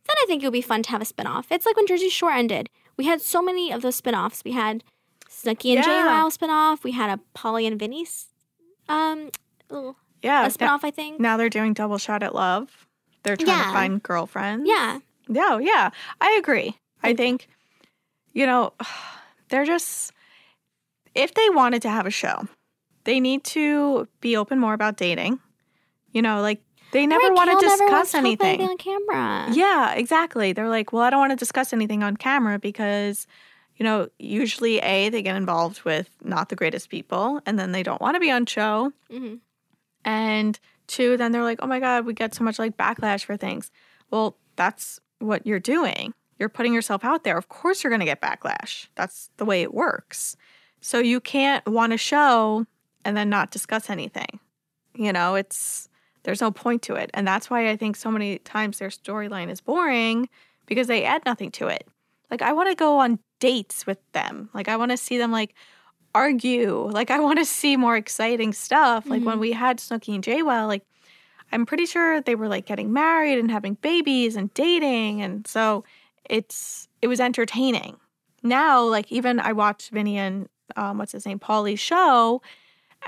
Then 0.10 0.16
I 0.24 0.26
think 0.26 0.42
it 0.42 0.48
would 0.48 0.54
be 0.54 0.62
fun 0.62 0.82
to 0.84 0.90
have 0.90 1.04
a 1.04 1.06
spinoff. 1.06 1.46
It's 1.52 1.68
like 1.68 1.76
when 1.76 1.86
Jersey 1.86 2.10
Shore 2.10 2.32
ended. 2.32 2.68
We 2.98 3.06
had 3.06 3.22
so 3.22 3.44
many 3.44 3.72
of 3.72 3.84
those 3.84 4.02
spinoffs. 4.02 4.44
We 4.44 4.54
had 4.54 4.84
Snooki 5.30 5.76
and 5.76 5.86
Yeah. 5.86 6.08
JWoww 6.08 6.36
spinoff. 6.36 6.84
We 6.84 6.94
had 6.94 7.12
a 7.12 7.22
Paulie 7.38 7.68
and 7.68 7.78
Vinny's 7.80 8.28
um, 8.90 9.30
yeah. 10.24 10.48
a 10.48 10.50
spinoff, 10.50 10.80
I 10.84 10.90
think. 10.90 11.20
Now 11.20 11.38
they're 11.38 11.48
doing 11.50 11.74
double 11.74 12.00
shot 12.00 12.24
at 12.24 12.34
love. 12.34 12.88
They're 13.22 13.38
trying 13.38 13.50
Yeah. 13.56 13.66
to 13.66 13.72
find 13.72 14.02
girlfriends. 14.04 14.68
Yeah. 14.68 15.00
No, 15.28 15.60
yeah. 15.60 15.92
I 16.20 16.32
agree. 16.32 16.76
I 17.04 17.14
think, 17.14 17.48
you 18.34 18.48
know, 18.48 18.74
they're 19.50 19.66
just, 19.66 20.12
if 21.14 21.36
they 21.36 21.50
wanted 21.52 21.84
to 21.84 21.90
have 21.90 22.08
a 22.08 22.12
show, 22.12 22.48
they 23.04 23.20
need 23.20 23.44
to 23.44 24.08
be 24.22 24.36
open 24.36 24.58
more 24.60 24.74
about 24.74 24.98
dating. 24.98 25.40
You 26.12 26.24
know, 26.24 26.42
like 26.42 26.62
they 26.92 27.06
never 27.08 27.28
Right, 27.28 27.34
want 27.36 27.50
to 27.52 27.58
Kail 27.60 27.78
never 27.78 27.92
wants 27.92 28.12
discuss 28.12 28.24
to 28.24 28.28
talk 28.28 28.34
about 28.40 28.48
anything. 28.48 28.70
on 28.70 28.78
camera. 28.78 29.48
Yeah, 29.54 29.94
exactly. 29.94 30.54
They're 30.54 30.70
like, 30.70 30.92
well, 30.94 31.04
I 31.04 31.10
don't 31.10 31.20
want 31.20 31.32
to 31.32 31.36
discuss 31.38 31.74
anything 31.74 32.04
on 32.04 32.18
camera 32.18 32.58
because, 32.60 33.28
you 33.78 33.84
know, 33.84 34.10
usually 34.18 34.80
A, 34.80 35.10
they 35.10 35.22
get 35.22 35.36
involved 35.36 35.84
with 35.84 36.10
not 36.24 36.50
the 36.50 36.56
greatest 36.56 36.90
people 36.90 37.42
and 37.46 37.58
then 37.60 37.72
they 37.72 37.84
don't 37.84 38.02
want 38.02 38.16
to 38.16 38.20
be 38.20 38.32
on 38.32 38.46
show. 38.46 38.92
Mhm. 39.12 39.40
And 40.06 40.60
two, 40.88 41.18
then 41.18 41.32
they're 41.32 41.44
like, 41.44 41.60
oh 41.62 41.68
my 41.68 41.80
God, 41.80 42.06
we 42.06 42.14
get 42.14 42.34
so 42.34 42.44
much 42.44 42.58
like 42.60 42.78
backlash 42.78 43.24
for 43.26 43.38
things. 43.38 43.70
Well, 44.12 44.38
that's 44.56 45.00
what 45.20 45.46
you're 45.46 45.60
doing. 45.60 46.14
You're 46.40 46.50
putting 46.50 46.74
yourself 46.74 47.04
out 47.04 47.24
there. 47.26 47.38
Of 47.38 47.50
course, 47.50 47.84
you're 47.84 47.92
going 47.92 48.00
to 48.00 48.06
get 48.06 48.22
backlash. 48.22 48.88
That's 48.96 49.30
the 49.38 49.46
way 49.46 49.62
it 49.62 49.74
works. 49.74 50.38
So 50.82 51.00
you 51.00 51.20
can't 51.20 51.66
want 51.68 51.92
a 51.92 51.98
show 51.98 52.66
and 53.04 53.18
then 53.18 53.30
not 53.30 53.52
discuss 53.52 53.90
anything. 53.90 54.40
You 54.96 55.12
know, 55.12 55.36
it's 55.36 55.89
there's 56.30 56.42
no 56.42 56.52
point 56.52 56.84
to 56.84 56.94
it. 56.94 57.10
And 57.16 57.28
that's 57.28 57.50
why 57.50 57.72
I 57.72 57.76
think 57.76 57.96
so 57.96 58.12
many 58.12 58.38
times 58.38 58.78
their 58.78 58.90
storyline 58.90 59.50
is 59.50 59.62
boring 59.62 60.30
because 60.68 60.86
they 60.86 61.04
add 61.04 61.26
nothing 61.26 61.50
to 61.54 61.66
it. 61.66 61.88
Like 62.30 62.44
I 62.44 62.54
want 62.54 62.70
to 62.70 62.76
go 62.76 63.00
on 63.00 63.18
dates 63.40 63.88
with 63.88 63.98
them. 64.12 64.48
Like 64.54 64.68
I 64.68 64.76
want 64.76 64.92
to 64.92 64.98
see 64.98 65.18
them 65.18 65.32
like 65.32 65.56
argue. 66.14 66.88
Like 66.92 67.10
I 67.10 67.20
want 67.20 67.40
to 67.40 67.46
see 67.46 67.78
more 67.78 67.98
exciting 67.98 68.54
stuff. 68.54 69.08
Like 69.08 69.24
when 69.24 69.40
we 69.40 69.54
had 69.54 69.80
Snooki 69.80 70.14
and 70.14 70.24
JWoww, 70.24 70.68
like 70.68 70.84
I'm 71.52 71.66
pretty 71.66 71.88
sure 71.88 72.22
they 72.22 72.36
were 72.36 72.48
like 72.48 72.68
getting 72.68 72.94
married 72.94 73.40
and 73.40 73.50
having 73.50 73.74
babies 73.74 74.36
and 74.36 74.54
dating 74.54 75.24
and 75.24 75.48
so 75.48 75.84
it's 76.30 76.88
it 77.02 77.08
was 77.08 77.20
entertaining. 77.20 77.98
Now 78.44 78.84
like 78.84 79.12
even 79.12 79.40
I 79.40 79.54
watched 79.54 79.90
Vinny 79.90 80.20
and 80.20 80.48
um, 80.76 81.00
what's 81.00 81.14
his 81.14 81.26
name, 81.26 81.40
Paulie's 81.40 81.80
show 81.80 82.44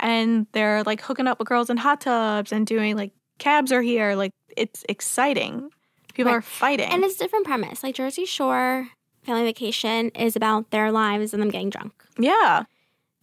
and 0.00 0.46
they're 0.52 0.82
like 0.84 1.00
hooking 1.00 1.26
up 1.26 1.38
with 1.38 1.48
girls 1.48 1.70
in 1.70 1.76
hot 1.76 2.00
tubs 2.00 2.52
and 2.52 2.66
doing 2.66 2.96
like 2.96 3.12
cabs 3.38 3.72
are 3.72 3.82
here. 3.82 4.14
Like 4.14 4.32
it's 4.56 4.84
exciting. 4.88 5.70
People 6.14 6.30
Right. 6.32 6.38
are 6.38 6.42
fighting. 6.42 6.90
And 6.90 7.04
it's 7.04 7.16
a 7.16 7.18
different 7.18 7.46
premise. 7.46 7.82
Like 7.82 7.94
Jersey 7.94 8.24
Shore 8.26 8.88
Family 9.22 9.44
Vacation 9.44 10.10
is 10.10 10.36
about 10.36 10.70
their 10.70 10.92
lives 10.92 11.32
and 11.32 11.42
them 11.42 11.50
getting 11.50 11.70
drunk. 11.70 11.92
yeah. 12.18 12.64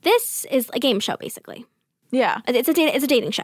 This 0.01 0.45
is 0.49 0.69
a 0.73 0.79
game 0.79 1.01
show, 1.01 1.17
basically. 1.17 1.65
Yeah. 2.09 2.39
It's 2.47 2.69
a 2.69 2.73
date, 2.73 2.95
it's 2.95 3.03
a 3.03 3.07
dating 3.07 3.31
show. 3.31 3.43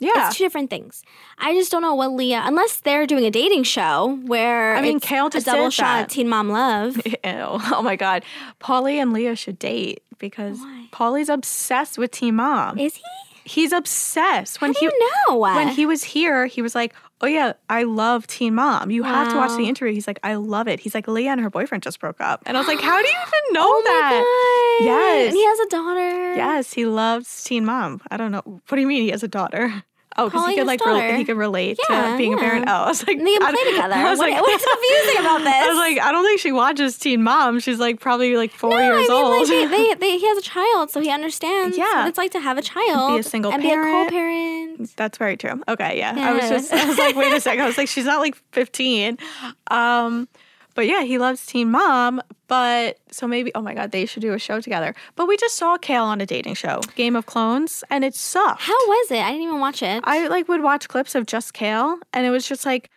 Yeah. 0.00 0.28
It's 0.28 0.36
two 0.36 0.44
different 0.44 0.70
things. 0.70 1.02
I 1.38 1.54
just 1.54 1.70
don't 1.70 1.82
know 1.82 1.94
what 1.94 2.12
Leah, 2.12 2.42
unless 2.44 2.80
they're 2.80 3.06
doing 3.06 3.24
a 3.24 3.30
dating 3.30 3.64
show 3.64 4.18
where 4.24 4.74
I 4.74 4.80
mean, 4.80 4.98
Kail 4.98 5.26
a 5.26 5.40
double 5.40 5.70
shot. 5.70 6.08
Teen 6.08 6.28
Mom 6.28 6.48
Love. 6.48 6.96
Ew. 7.06 7.12
Oh 7.24 7.82
my 7.82 7.96
God. 7.96 8.24
Paulie 8.60 8.96
and 8.96 9.12
Leah 9.12 9.36
should 9.36 9.58
date 9.58 10.02
because 10.18 10.58
Why? 10.58 10.88
Paulie's 10.90 11.28
obsessed 11.28 11.98
with 11.98 12.10
Teen 12.10 12.36
Mom. 12.36 12.78
Is 12.78 12.96
he? 12.96 13.02
He's 13.44 13.72
obsessed. 13.72 14.60
When 14.60 14.72
How 14.72 14.80
he 14.80 14.86
you 14.86 15.10
know? 15.28 15.38
when 15.38 15.68
he 15.68 15.86
was 15.86 16.04
here, 16.04 16.46
he 16.46 16.62
was 16.62 16.74
like, 16.74 16.94
"Oh 17.20 17.26
yeah, 17.26 17.54
I 17.68 17.82
love 17.82 18.26
Teen 18.26 18.54
Mom. 18.54 18.90
You 18.90 19.02
have 19.02 19.30
to 19.30 19.36
watch 19.36 19.56
the 19.56 19.66
interview." 19.66 19.92
He's 19.92 20.06
like, 20.06 20.20
"I 20.22 20.34
love 20.34 20.68
it." 20.68 20.78
He's 20.78 20.94
like, 20.94 21.08
"Leah 21.08 21.32
and 21.32 21.40
her 21.40 21.50
boyfriend 21.50 21.82
just 21.82 21.98
broke 21.98 22.20
up," 22.20 22.42
and 22.46 22.56
I 22.56 22.60
was 22.60 22.68
like, 22.68 22.80
"How 22.82 23.00
do 23.00 23.08
you 23.08 23.14
even 23.14 23.54
know 23.54 23.66
oh 23.66 23.82
that?" 23.84 24.78
my 24.80 24.86
God. 24.86 24.86
Yes. 24.86 25.28
And 25.28 25.36
he 25.36 25.44
has 25.44 25.58
a 25.60 25.68
daughter. 25.68 26.34
Yes, 26.34 26.72
he 26.72 26.86
loves 26.86 27.42
Teen 27.42 27.64
Mom. 27.64 28.00
I 28.10 28.16
don't 28.16 28.30
know. 28.30 28.42
What 28.44 28.76
do 28.76 28.80
you 28.80 28.86
mean 28.86 29.02
he 29.02 29.10
has 29.10 29.22
a 29.22 29.28
daughter? 29.28 29.82
Oh, 30.18 30.28
because 30.28 30.48
he 30.48 30.56
could 30.56 30.66
like 30.66 30.84
rel- 30.84 31.16
he 31.16 31.24
could 31.24 31.36
relate 31.36 31.78
Yeah, 31.88 32.10
to 32.12 32.16
being 32.18 32.34
a 32.34 32.36
parent. 32.36 32.64
Oh, 32.68 32.72
I 32.72 32.88
was 32.88 33.06
like, 33.06 33.16
And 33.16 33.26
they 33.26 33.32
can 33.34 33.42
I- 33.44 33.50
play 33.52 33.70
together. 33.70 33.94
I 34.06 34.10
was 34.10 34.18
What- 34.18 34.30
like, 34.30 34.40
what's 34.42 34.64
confusing 34.74 35.20
about 35.20 35.38
this? 35.38 35.54
I 35.54 35.68
was 35.68 35.78
like, 35.78 35.98
I 36.00 36.10
don't 36.12 36.24
think 36.24 36.40
she 36.40 36.50
watches 36.52 36.98
Teen 36.98 37.22
Mom. 37.22 37.60
She's 37.60 37.78
like 37.78 38.00
probably 38.00 38.36
like 38.36 38.50
four 38.50 38.70
No, 38.70 38.78
years 38.78 39.08
I 39.08 39.12
mean, 39.14 39.24
old. 39.24 39.48
like 39.48 39.48
they, 39.48 39.66
they, 39.66 39.94
they, 40.00 40.18
he 40.18 40.26
has 40.28 40.38
a 40.38 40.42
child, 40.42 40.90
so 40.90 41.00
he 41.00 41.10
understands 41.10 41.78
Yeah. 41.78 42.00
what 42.00 42.08
it's 42.08 42.18
like 42.18 42.32
to 42.32 42.40
have 42.40 42.58
a 42.58 42.62
child, 42.62 43.14
be 43.14 43.20
a 43.20 43.22
single 43.22 43.52
and 43.52 43.62
parent. 43.62 44.10
be 44.10 44.16
a 44.16 44.20
co-parent. 44.20 44.96
That's 44.96 45.16
very 45.16 45.36
true. 45.36 45.62
Okay, 45.68 45.98
yeah. 45.98 46.14
I 46.16 46.32
was 46.32 46.48
just 46.48 46.72
I 46.72 46.86
was 46.86 46.98
like, 46.98 47.14
wait 47.14 47.32
a 47.32 47.40
second. 47.40 47.62
I 47.62 47.66
was 47.66 47.78
like, 47.78 47.88
she's 47.88 48.04
not 48.06 48.18
like 48.20 48.34
15. 48.52 49.16
Um, 49.70 50.26
but 50.74 50.86
yeah, 50.86 51.02
he 51.02 51.18
loves 51.18 51.44
Teen 51.46 51.70
Mom. 51.70 52.22
But 52.48 52.98
so 53.10 53.28
maybe 53.28 53.52
oh 53.54 53.62
my 53.62 53.74
god, 53.74 53.92
they 53.92 54.06
should 54.06 54.22
do 54.22 54.32
a 54.32 54.38
show 54.38 54.60
together. 54.60 54.94
But 55.14 55.28
we 55.28 55.36
just 55.36 55.56
saw 55.56 55.76
Kail 55.78 56.04
on 56.04 56.20
a 56.20 56.26
dating 56.26 56.54
show, 56.54 56.80
Game 56.96 57.14
of 57.14 57.26
Clones, 57.26 57.84
and 57.90 58.04
it 58.04 58.14
sucked. 58.14 58.62
How 58.62 58.72
was 58.72 59.10
it? 59.10 59.20
I 59.20 59.30
didn't 59.30 59.42
even 59.42 59.60
watch 59.60 59.82
it. 59.82 60.02
I 60.04 60.26
like 60.26 60.48
would 60.48 60.62
watch 60.62 60.88
clips 60.88 61.14
of 61.14 61.26
just 61.26 61.54
Kail, 61.54 61.98
and 62.12 62.26
it 62.26 62.30
was 62.30 62.48
just 62.48 62.66
like 62.66 62.90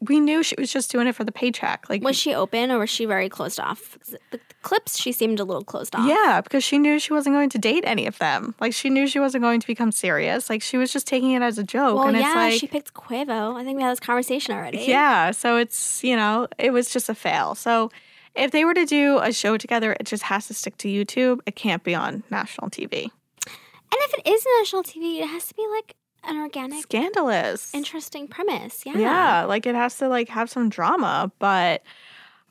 we 0.00 0.20
knew 0.20 0.42
she 0.42 0.54
was 0.58 0.72
just 0.72 0.90
doing 0.90 1.06
it 1.06 1.14
for 1.14 1.24
the 1.24 1.32
paycheck. 1.32 1.88
Like 1.88 2.02
Was 2.02 2.16
she 2.16 2.34
open 2.34 2.70
or 2.70 2.78
was 2.78 2.90
she 2.90 3.06
very 3.06 3.28
closed 3.28 3.60
off? 3.60 3.98
The 4.30 4.40
clips, 4.62 4.98
she 4.98 5.12
seemed 5.12 5.40
a 5.40 5.44
little 5.44 5.64
closed 5.64 5.94
off. 5.94 6.06
Yeah, 6.06 6.40
because 6.42 6.64
she 6.64 6.78
knew 6.78 6.98
she 6.98 7.12
wasn't 7.12 7.34
going 7.34 7.50
to 7.50 7.58
date 7.58 7.84
any 7.86 8.06
of 8.06 8.18
them. 8.18 8.54
Like 8.60 8.72
she 8.72 8.90
knew 8.90 9.06
she 9.06 9.20
wasn't 9.20 9.42
going 9.42 9.60
to 9.60 9.66
become 9.66 9.92
serious. 9.92 10.50
Like 10.50 10.62
she 10.62 10.76
was 10.76 10.92
just 10.92 11.06
taking 11.06 11.32
it 11.32 11.42
as 11.42 11.58
a 11.58 11.64
joke. 11.64 11.96
Well, 11.96 12.08
and 12.08 12.16
it's 12.16 12.24
yeah, 12.24 12.34
like 12.34 12.60
she 12.60 12.66
picked 12.66 12.94
Quavo. 12.94 13.56
I 13.56 13.64
think 13.64 13.76
we 13.76 13.82
had 13.82 13.92
this 13.92 14.00
conversation 14.00 14.54
already. 14.54 14.84
Yeah, 14.86 15.30
so 15.30 15.56
it's, 15.56 16.02
you 16.02 16.16
know, 16.16 16.48
it 16.58 16.72
was 16.72 16.90
just 16.90 17.08
a 17.08 17.14
fail. 17.14 17.54
So 17.54 17.90
if 18.34 18.50
they 18.50 18.64
were 18.64 18.74
to 18.74 18.86
do 18.86 19.18
a 19.18 19.32
show 19.32 19.56
together, 19.56 19.96
it 19.98 20.06
just 20.06 20.24
has 20.24 20.48
to 20.48 20.54
stick 20.54 20.76
to 20.78 20.88
YouTube. 20.88 21.40
It 21.46 21.56
can't 21.56 21.84
be 21.84 21.94
on 21.94 22.24
national 22.30 22.70
TV. 22.70 23.04
And 23.04 24.02
if 24.02 24.14
it 24.14 24.28
is 24.28 24.44
national 24.58 24.82
TV, 24.82 25.20
it 25.20 25.28
has 25.28 25.46
to 25.46 25.54
be 25.54 25.64
like 25.70 25.94
an 26.28 26.36
organic, 26.38 26.82
Scandalous. 26.82 27.72
interesting 27.74 28.28
premise. 28.28 28.84
Yeah. 28.86 28.98
Yeah, 28.98 29.44
like 29.44 29.66
it 29.66 29.74
has 29.74 29.98
to 29.98 30.08
like 30.08 30.28
have 30.28 30.50
some 30.50 30.68
drama, 30.68 31.30
but 31.38 31.82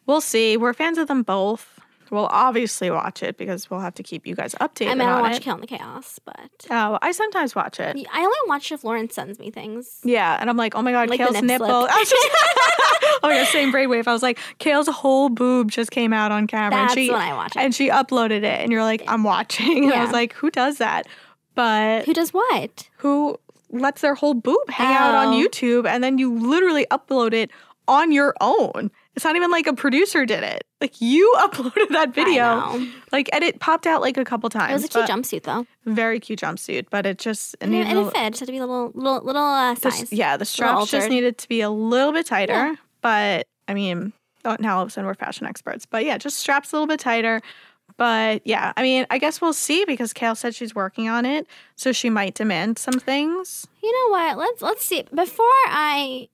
we'll 0.05 0.21
see. 0.21 0.57
We're 0.57 0.73
fans 0.73 0.97
of 0.97 1.07
them 1.07 1.23
both. 1.23 1.69
We'll 2.11 2.27
obviously 2.27 2.91
watch 2.91 3.23
it 3.23 3.37
because 3.37 3.71
we'll 3.71 3.79
have 3.79 3.95
to 3.95 4.03
keep 4.03 4.27
you 4.27 4.35
guys 4.35 4.53
updated 4.61 4.91
I 4.91 4.95
mean, 4.95 5.07
I 5.09 5.19
watch 5.19 5.37
it. 5.37 5.41
Kail 5.41 5.55
in 5.55 5.61
the 5.61 5.67
Chaos, 5.67 6.19
but 6.23 6.51
Oh, 6.69 6.99
I 7.01 7.11
sometimes 7.11 7.55
watch 7.55 7.79
it. 7.79 7.95
I 8.13 8.19
only 8.21 8.37
watch 8.45 8.71
if 8.71 8.83
Lauren 8.83 9.09
sends 9.09 9.39
me 9.39 9.49
things. 9.49 9.99
Yeah, 10.03 10.37
and 10.39 10.47
I'm 10.47 10.57
like, 10.57 10.75
oh 10.75 10.83
my 10.83 10.91
god, 10.91 11.09
Like 11.09 11.17
Kail's 11.19 11.41
nipple. 11.41 11.65
slip. 11.65 11.91
I 11.91 11.99
was 11.99 12.09
just- 12.09 12.29
oh 13.23 13.29
god, 13.29 13.47
same 13.47 13.71
brainwave. 13.73 14.05
I 14.07 14.13
was 14.13 14.21
like, 14.21 14.37
Kail's 14.59 14.87
whole 14.89 15.29
boob 15.29 15.71
just 15.71 15.89
came 15.89 16.13
out 16.13 16.31
on 16.31 16.45
camera, 16.45 16.71
That's 16.81 16.93
and 16.93 16.99
she 17.05 17.09
when 17.09 17.21
I 17.21 17.33
watch 17.33 17.55
it. 17.55 17.59
and 17.61 17.73
she 17.73 17.89
uploaded 17.89 18.43
it, 18.43 18.45
and 18.61 18.71
you're 18.71 18.83
like, 18.83 19.01
I'm 19.07 19.23
watching. 19.23 19.85
And 19.91 19.93
I 19.93 20.03
was 20.03 20.11
like, 20.13 20.33
who 20.33 20.51
does 20.51 20.77
that? 20.77 21.07
But 21.55 22.05
Who 22.05 22.13
does 22.13 22.31
what? 22.31 22.89
who 22.97 23.39
lets 23.73 24.01
their 24.01 24.15
whole 24.15 24.33
boob 24.33 24.69
hang 24.69 24.95
out 24.95 25.15
on. 25.15 25.33
YouTube, 25.33 25.87
and 25.87 26.03
then 26.03 26.17
you 26.17 26.33
literally 26.37 26.85
upload 26.91 27.33
it 27.33 27.51
on 27.87 28.11
your 28.11 28.33
own? 28.39 28.91
It's 29.15 29.25
not 29.25 29.35
even 29.35 29.51
like 29.51 29.67
a 29.67 29.73
producer 29.73 30.25
did 30.25 30.43
it. 30.43 30.65
Like 30.79 30.99
you 31.01 31.33
uploaded 31.39 31.89
that 31.89 32.13
video, 32.13 32.81
like, 33.11 33.29
and 33.33 33.43
it 33.43 33.59
popped 33.59 33.85
out 33.85 34.01
like 34.01 34.17
a 34.17 34.25
couple 34.25 34.49
times. 34.49 34.71
It 34.71 34.73
was 34.73 34.83
a 34.85 34.87
cute 34.87 35.05
jumpsuit 35.05 35.43
though. 35.43 35.65
very 35.85 36.19
cute 36.19 36.39
jumpsuit, 36.39 36.85
but 36.89 37.05
it 37.05 37.17
just 37.17 37.55
And, 37.61 37.73
and 37.75 37.99
it 37.99 38.05
fit. 38.05 38.15
It 38.15 38.39
had 38.39 38.47
to 38.47 38.51
be 38.51 38.57
a 38.57 38.61
little, 38.61 38.91
little, 38.93 39.21
little 39.23 39.43
uh, 39.43 39.75
size. 39.75 40.11
yeah, 40.11 40.37
the 40.37 40.45
straps 40.45 40.91
just 40.91 41.09
needed 41.09 41.37
to 41.39 41.47
be 41.49 41.61
a 41.61 41.69
little 41.69 42.13
bit 42.13 42.25
tighter. 42.25 42.53
Yeah. 42.53 42.75
But 43.01 43.47
I 43.67 43.73
mean, 43.73 44.13
oh, 44.45 44.57
now 44.59 44.77
all 44.77 44.83
of 44.83 44.87
a 44.87 44.91
sudden 44.91 45.07
we're 45.07 45.13
fashion 45.13 45.45
experts. 45.45 45.85
But 45.85 46.05
yeah, 46.05 46.17
just 46.17 46.37
straps 46.37 46.71
a 46.71 46.75
little 46.75 46.87
bit 46.87 46.99
tighter. 46.99 47.41
But 47.97 48.41
yeah, 48.45 48.73
I 48.75 48.81
mean, 48.81 49.05
I 49.09 49.17
guess 49.17 49.39
we'll 49.41 49.53
see 49.53 49.85
because 49.85 50.13
Kail 50.13 50.35
said 50.35 50.55
she's 50.55 50.73
working 50.73 51.09
on 51.09 51.25
it, 51.25 51.47
so 51.75 51.91
she 51.91 52.09
might 52.09 52.33
demand 52.35 52.79
some 52.79 52.99
things. 52.99 53.67
You 53.81 53.91
know 53.91 54.11
what? 54.17 54.37
Let's 54.37 54.61
let's 54.61 54.85
see. 54.85 55.03
Before 55.13 55.45
I 55.67 56.29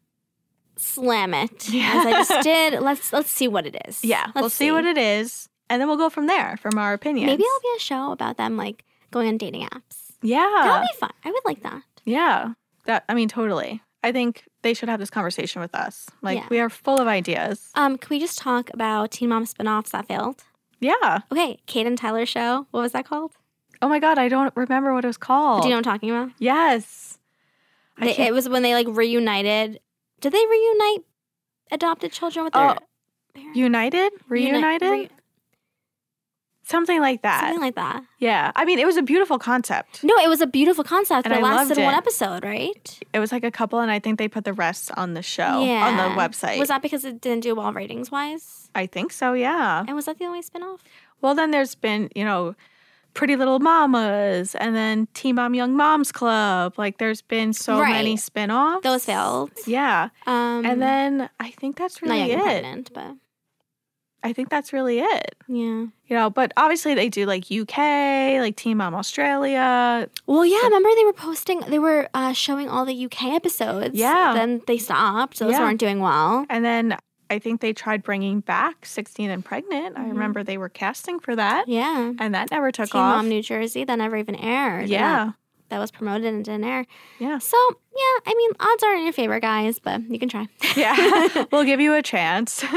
slam 0.77 1.33
it, 1.33 1.69
Yeah. 1.69 1.91
as 1.95 2.05
I 2.05 2.11
just 2.11 2.43
did, 2.43 2.81
let's 2.81 3.11
let's 3.13 3.29
see 3.31 3.47
what 3.47 3.65
it 3.65 3.75
is. 3.87 4.03
Yeah, 4.03 4.25
Let's 4.27 4.35
we'll 4.35 4.49
see. 4.49 4.71
what 4.71 4.85
it 4.85 4.97
is, 4.97 5.49
and 5.69 5.81
then 5.81 5.87
we'll 5.87 5.97
go 5.97 6.09
from 6.09 6.27
there 6.27 6.57
from 6.57 6.77
our 6.77 6.93
opinions. 6.93 7.27
Maybe 7.27 7.43
it'll 7.43 7.59
be 7.61 7.77
a 7.77 7.79
show 7.81 8.11
about 8.11 8.37
them 8.37 8.55
like 8.57 8.85
going 9.11 9.27
on 9.27 9.37
dating 9.37 9.67
apps. 9.67 10.13
yeah, 10.21 10.49
That'll 10.63 10.81
be 10.81 10.99
fun. 10.99 11.11
I 11.25 11.31
would 11.31 11.45
like 11.45 11.63
that. 11.63 11.81
yeah. 12.05 12.53
That 12.85 13.03
I 13.09 13.13
mean, 13.13 13.27
totally. 13.27 13.81
I 14.01 14.13
think 14.13 14.45
they 14.61 14.73
should 14.73 14.87
have 14.87 14.99
this 15.01 15.09
conversation 15.09 15.61
with 15.61 15.75
us. 15.75 16.07
Like 16.21 16.37
Yeah. 16.39 16.47
we 16.49 16.59
are 16.59 16.69
full 16.69 16.99
of 17.01 17.07
ideas. 17.07 17.69
Um, 17.75 17.97
can 17.97 18.09
we 18.09 18.19
just 18.19 18.37
talk 18.37 18.69
about 18.73 19.11
Teen 19.11 19.27
Mom 19.29 19.45
spinoffs 19.45 19.89
that 19.89 20.07
failed? 20.07 20.43
Yeah. 20.79 21.21
Okay, 21.31 21.59
Kate 21.65 21.85
and 21.87 21.97
Tyler 21.97 22.25
show. 22.25 22.67
What 22.71 22.81
was 22.81 22.91
that 22.93 23.05
called? 23.05 23.33
Oh 23.81 23.89
my 23.89 23.99
god, 23.99 24.17
I 24.17 24.27
don't 24.27 24.53
remember 24.55 24.93
what 24.93 25.03
it 25.03 25.07
was 25.07 25.17
called. 25.17 25.61
Do 25.63 25.67
you 25.67 25.73
know 25.73 25.77
what 25.77 25.87
I'm 25.87 25.93
talking 25.93 26.09
about? 26.11 26.31
Yes. 26.39 27.17
They, 27.99 28.15
it 28.17 28.33
was 28.33 28.47
when 28.47 28.63
they 28.63 28.73
like 28.73 28.87
reunited. 28.89 29.79
Did 30.21 30.31
they 30.33 30.45
reunite 30.45 31.05
adopted 31.71 32.11
children 32.11 32.45
with 32.45 32.55
oh, 32.55 32.59
their 32.59 32.69
Oh, 32.71 32.77
parents? 33.33 33.57
United? 33.57 34.13
Reuni- 34.29 34.51
Reunited? 34.53 34.89
re- 34.89 35.09
Something 36.69 37.01
like 37.01 37.21
that. 37.23 37.41
something 37.41 37.61
like 37.61 37.75
that. 37.75 38.03
yeah. 38.19 38.51
I 38.55 38.63
mean, 38.65 38.77
it 38.79 38.85
was 38.85 38.95
a 38.97 39.01
beautiful 39.01 39.39
concept. 39.39 40.03
No, 40.03 40.15
it 40.23 40.27
was 40.29 40.39
a 40.41 40.47
beautiful 40.47 40.83
concept, 40.83 41.25
And 41.25 41.33
but 41.33 41.39
it 41.39 41.43
I 41.45 41.55
lasted 41.55 41.77
one 41.79 41.93
episode, 41.95 42.43
right? 42.43 42.99
It 43.13 43.19
was 43.19 43.31
like 43.31 43.43
a 43.43 43.51
couple, 43.51 43.79
and 43.79 43.89
I 43.91 43.99
think 43.99 44.19
they 44.19 44.27
put 44.27 44.43
the 44.45 44.53
rest 44.53 44.91
on 44.95 45.13
the 45.15 45.23
show, 45.23 45.43
on 45.63 45.97
the 45.97 46.15
website. 46.21 46.59
Was 46.59 46.67
that 46.69 46.81
because 46.81 47.03
it 47.05 47.19
didn't 47.21 47.41
do 47.43 47.55
well 47.55 47.73
ratings 47.73 48.11
wise? 48.11 48.69
I 48.75 48.85
think 48.85 49.11
so, 49.11 49.33
yeah. 49.33 49.83
And 49.87 49.95
was 49.95 50.05
that 50.05 50.19
the 50.19 50.25
only 50.25 50.41
spinoff? 50.43 50.79
Well, 51.21 51.33
then 51.35 51.51
there's 51.51 51.75
been, 51.75 52.09
you 52.15 52.23
know, 52.23 52.55
Pretty 53.15 53.35
Little 53.35 53.59
Mamas 53.59 54.53
and 54.55 54.75
then 54.75 55.07
Teen 55.15 55.35
Mom 55.35 55.55
Young 55.55 55.75
Moms 55.75 56.11
Club. 56.11 56.75
Like, 56.77 56.99
there's 56.99 57.23
been 57.23 57.53
so 57.53 57.79
Right. 57.79 57.91
many 57.93 58.15
spin 58.17 58.51
offs. 58.51 58.83
Those 58.83 59.05
failed. 59.05 59.51
Yeah. 59.65 60.09
Um, 60.27 60.63
And 60.65 60.79
then 60.81 61.29
I 61.39 61.49
think 61.49 61.75
that's 61.77 62.01
not 62.03 62.11
really 62.11 62.29
young 62.29 62.39
it. 62.39 62.43
pregnant, 62.43 62.91
but 62.93 63.15
I 64.23 64.33
think 64.33 64.49
that's 64.49 64.73
really 64.73 64.99
it. 64.99 65.35
yeah. 65.47 65.85
You 66.07 66.15
know, 66.17 66.29
but 66.29 66.51
obviously 66.57 66.93
they 66.95 67.07
do 67.09 67.25
like 67.25 67.45
UK, 67.51 67.77
like 68.41 68.55
Teen 68.57 68.77
Mom 68.77 68.93
Australia. 68.95 70.09
Well, 70.27 70.45
yeah. 70.45 70.61
Remember 70.63 70.89
they 70.95 71.05
were 71.05 71.13
posting, 71.13 71.61
they 71.61 71.79
were 71.79 72.09
uh, 72.13 72.33
showing 72.33 72.67
all 72.67 72.83
the 72.85 73.05
UK 73.05 73.25
episodes. 73.27 73.95
Yeah. 73.95 74.33
Then 74.33 74.61
they 74.67 74.77
stopped. 74.77 75.39
Those 75.39 75.51
Yeah. 75.53 75.59
weren't 75.61 75.79
doing 75.79 75.99
well. 75.99 76.45
And 76.49 76.65
then 76.65 76.97
I 77.29 77.37
think 77.39 77.61
they 77.61 77.73
tried 77.73 78.01
bringing 78.03 78.39
back 78.41 78.85
16 78.85 79.29
and 79.29 79.45
Pregnant. 79.45 79.97
I 79.97 80.07
remember 80.07 80.43
they 80.43 80.57
were 80.57 80.69
casting 80.69 81.19
for 81.19 81.35
that, 81.35 81.63
Mm-hmm. 81.67 81.71
Yeah. 81.71 82.13
and 82.19 82.33
that 82.35 82.49
never 82.51 82.71
took 82.71 82.93
off. 82.95 83.17
Mom 83.17 83.29
New 83.29 83.41
Jersey 83.43 83.83
that 83.85 83.95
never 83.95 84.17
even 84.17 84.35
aired. 84.35 84.89
yeah. 84.89 85.25
That, 85.27 85.33
that 85.69 85.77
was 85.79 85.91
promoted 85.91 86.25
and 86.33 86.43
didn't 86.43 86.63
air. 86.63 86.85
Yeah. 87.19 87.37
So 87.37 87.55
yeah, 87.95 88.31
I 88.31 88.33
mean, 88.35 88.51
odds 88.59 88.83
are 88.83 88.95
in 88.95 89.03
your 89.03 89.13
favor, 89.13 89.39
guys, 89.39 89.77
but 89.79 90.01
you 90.09 90.17
can 90.17 90.27
try. 90.27 90.47
Yeah. 90.75 91.45
we'll 91.51 91.63
give 91.65 91.79
you 91.79 91.93
a 91.93 92.01
chance. 92.01 92.65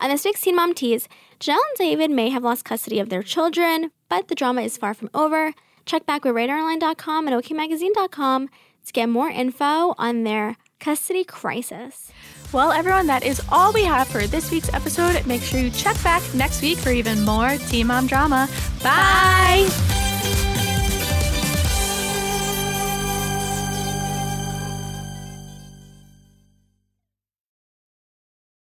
On 0.00 0.10
this 0.10 0.24
week's 0.24 0.42
Teen 0.42 0.56
Mom 0.56 0.74
Tease, 0.74 1.08
Jenelle 1.40 1.54
and 1.54 1.78
David 1.78 2.10
may 2.10 2.28
have 2.28 2.42
lost 2.44 2.64
custody 2.64 2.98
of 2.98 3.08
their 3.08 3.22
children, 3.22 3.90
but 4.08 4.28
the 4.28 4.34
drama 4.34 4.62
is 4.62 4.76
far 4.76 4.94
from 4.94 5.10
over. 5.14 5.54
Check 5.86 6.04
back 6.04 6.24
with 6.24 6.34
RadarOnline.com 6.34 7.28
and 7.28 7.42
OKMagazine.com 7.42 8.48
to 8.86 8.92
get 8.92 9.08
more 9.08 9.28
info 9.28 9.94
on 9.98 10.24
their 10.24 10.56
custody 10.80 11.24
crisis. 11.24 12.12
well, 12.52 12.72
everyone, 12.72 13.06
that 13.06 13.24
is 13.24 13.40
all 13.50 13.72
we 13.72 13.84
have 13.84 14.06
for 14.08 14.26
this 14.26 14.50
week's 14.50 14.72
episode. 14.74 15.24
Make 15.26 15.42
sure 15.42 15.60
you 15.60 15.70
check 15.70 16.00
back 16.02 16.22
next 16.34 16.60
week 16.62 16.78
for 16.78 16.90
even 16.90 17.24
more 17.24 17.56
Teen 17.68 17.86
Mom 17.86 18.06
drama. 18.06 18.48
Bye. 18.82 20.05